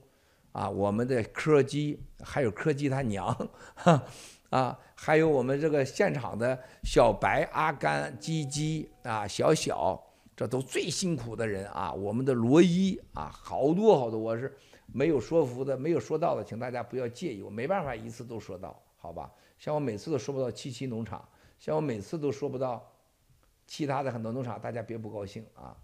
[0.54, 3.28] 啊，我们的柯基，还有柯基他娘，
[3.76, 4.02] 哈
[4.50, 10.02] 啊，还有我们这个现场的小白、阿甘、鸡鸡啊，小小，
[10.34, 14.56] 这都最辛苦的人啊，我们的罗伊啊，好多好多，我是。
[14.96, 19.32] 没有说服的，没有说到的，请大家不要介意，我没办法一次都说到，好吧？
[19.58, 21.28] 像我每次都说不到七七农场，
[21.58, 22.94] 像我每次都说不到
[23.66, 25.76] 其他的很多农场，大家别不高兴啊。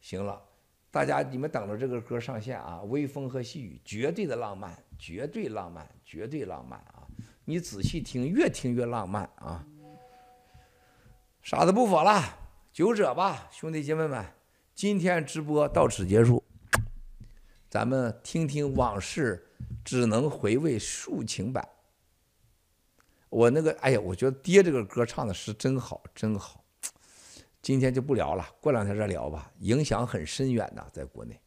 [0.00, 0.42] 行了，
[0.90, 2.82] 大家你们等着这个歌上线啊！
[2.82, 7.06] 微风和细雨，绝对的浪漫，绝对浪漫，绝对浪漫啊！
[7.44, 9.64] 你仔细听，越听越浪漫啊！
[11.42, 12.20] 傻子不说了，
[12.72, 14.24] 就这吧，兄弟姐妹们。
[14.74, 16.42] 今天直播到此结束，
[17.68, 19.46] 咱们听听往事，
[19.84, 21.68] 只能回味抒情版。
[23.28, 26.59] 我那个，哎呀，我觉得爹这个歌唱的是真好，真好。
[27.62, 31.38] 今天就不聊了，过两天再聊吧，影响很深远呐，在国内。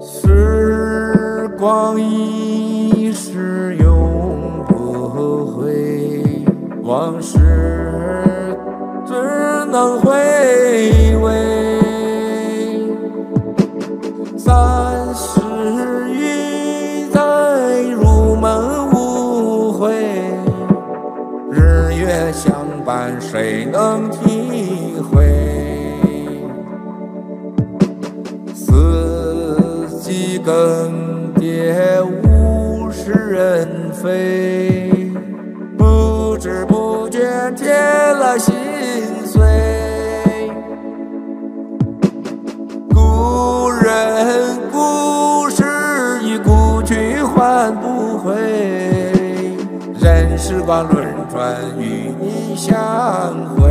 [0.00, 6.20] 时光一逝永不回，
[6.82, 7.38] 往事
[9.06, 9.12] 只
[9.70, 10.12] 能回
[22.88, 25.28] 伴谁能体会？
[28.54, 34.90] 四季更迭物是人非，
[35.76, 37.20] 不知不觉
[37.54, 37.76] 添
[38.16, 38.54] 了心
[39.26, 39.42] 碎。
[42.88, 45.62] 故人故事
[46.22, 48.32] 已故去换不回，
[50.00, 52.74] 任时光轮转与你相
[53.54, 53.68] 会。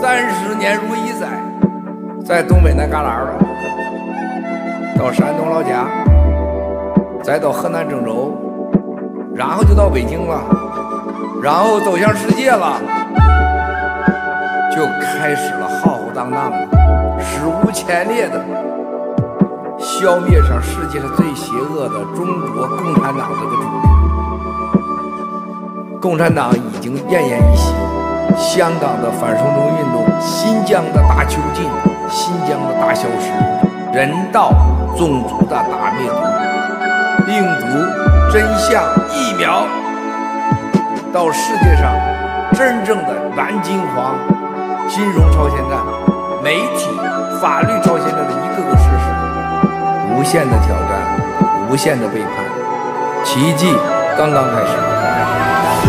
[0.00, 1.26] 三十年如一载，
[2.24, 3.34] 在东北那旮旯了，
[4.96, 5.86] 到山东老家，
[7.22, 8.32] 再到河南郑州，
[9.34, 10.40] 然后就到北京了，
[11.42, 12.80] 然后走向世界了，
[14.74, 16.68] 就开始了浩浩荡荡的、
[17.20, 18.40] 史无前例的
[19.80, 23.88] 消灭上世界上最邪恶的中国共产党这个组织。
[25.98, 27.72] 共产党已经奄奄一息。
[28.36, 31.68] 香港的反送中运动，新疆的大囚禁，
[32.08, 33.32] 新疆的大消失，
[33.92, 34.52] 人道
[34.96, 36.14] 种族的大灭族，
[37.26, 37.66] 病毒
[38.32, 38.82] 真相
[39.12, 39.66] 疫苗，
[41.12, 41.92] 到世界上
[42.54, 44.14] 真正的蓝金黄
[44.88, 45.78] 金融超限战，
[46.42, 46.88] 媒体
[47.42, 48.99] 法律超限战的一个个事实，
[50.20, 51.16] 无限的挑战，
[51.70, 52.30] 无限的背叛，
[53.24, 53.74] 奇迹
[54.18, 54.72] 刚刚开始。
[55.80, 55.88] 时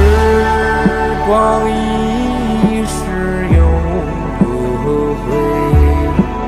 [1.27, 2.95] 光一逝
[3.53, 3.59] 永
[4.39, 4.43] 不
[5.15, 5.27] 回。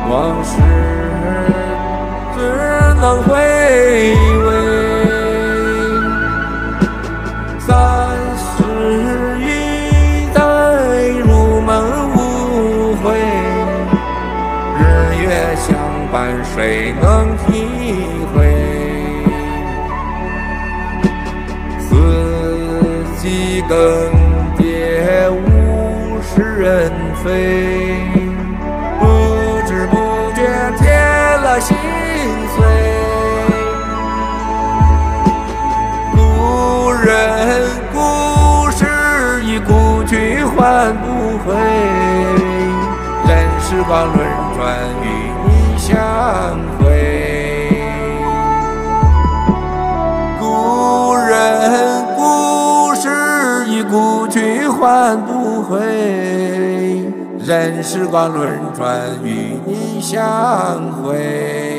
[0.09, 0.51] 往事
[2.33, 2.39] 只
[3.01, 3.35] 能回
[4.45, 4.47] 味，
[7.59, 7.67] 三
[8.39, 8.47] 十
[9.41, 10.39] 一载
[11.25, 11.69] 如梦
[12.15, 13.19] 无悔，
[14.79, 14.81] 日
[15.21, 15.27] 月
[15.57, 15.67] 相
[16.13, 16.15] 伴
[16.45, 17.35] 谁能
[23.63, 23.75] 季更
[24.57, 26.91] 迭物是人
[27.23, 27.27] 非。
[28.99, 29.05] 不
[29.65, 29.95] 知不
[30.35, 30.41] 觉
[30.77, 31.75] 添了心
[32.55, 32.57] 碎，
[36.11, 37.07] 故人
[37.93, 37.97] 故
[38.71, 41.05] 事已故去还不
[41.45, 41.55] 回，
[43.27, 43.31] 任
[43.61, 44.17] 时光轮
[44.55, 44.61] 转
[45.01, 45.05] 与
[45.45, 45.91] 你相
[54.93, 55.79] 去还不回。
[57.39, 61.72] 任时光轮转与你相会。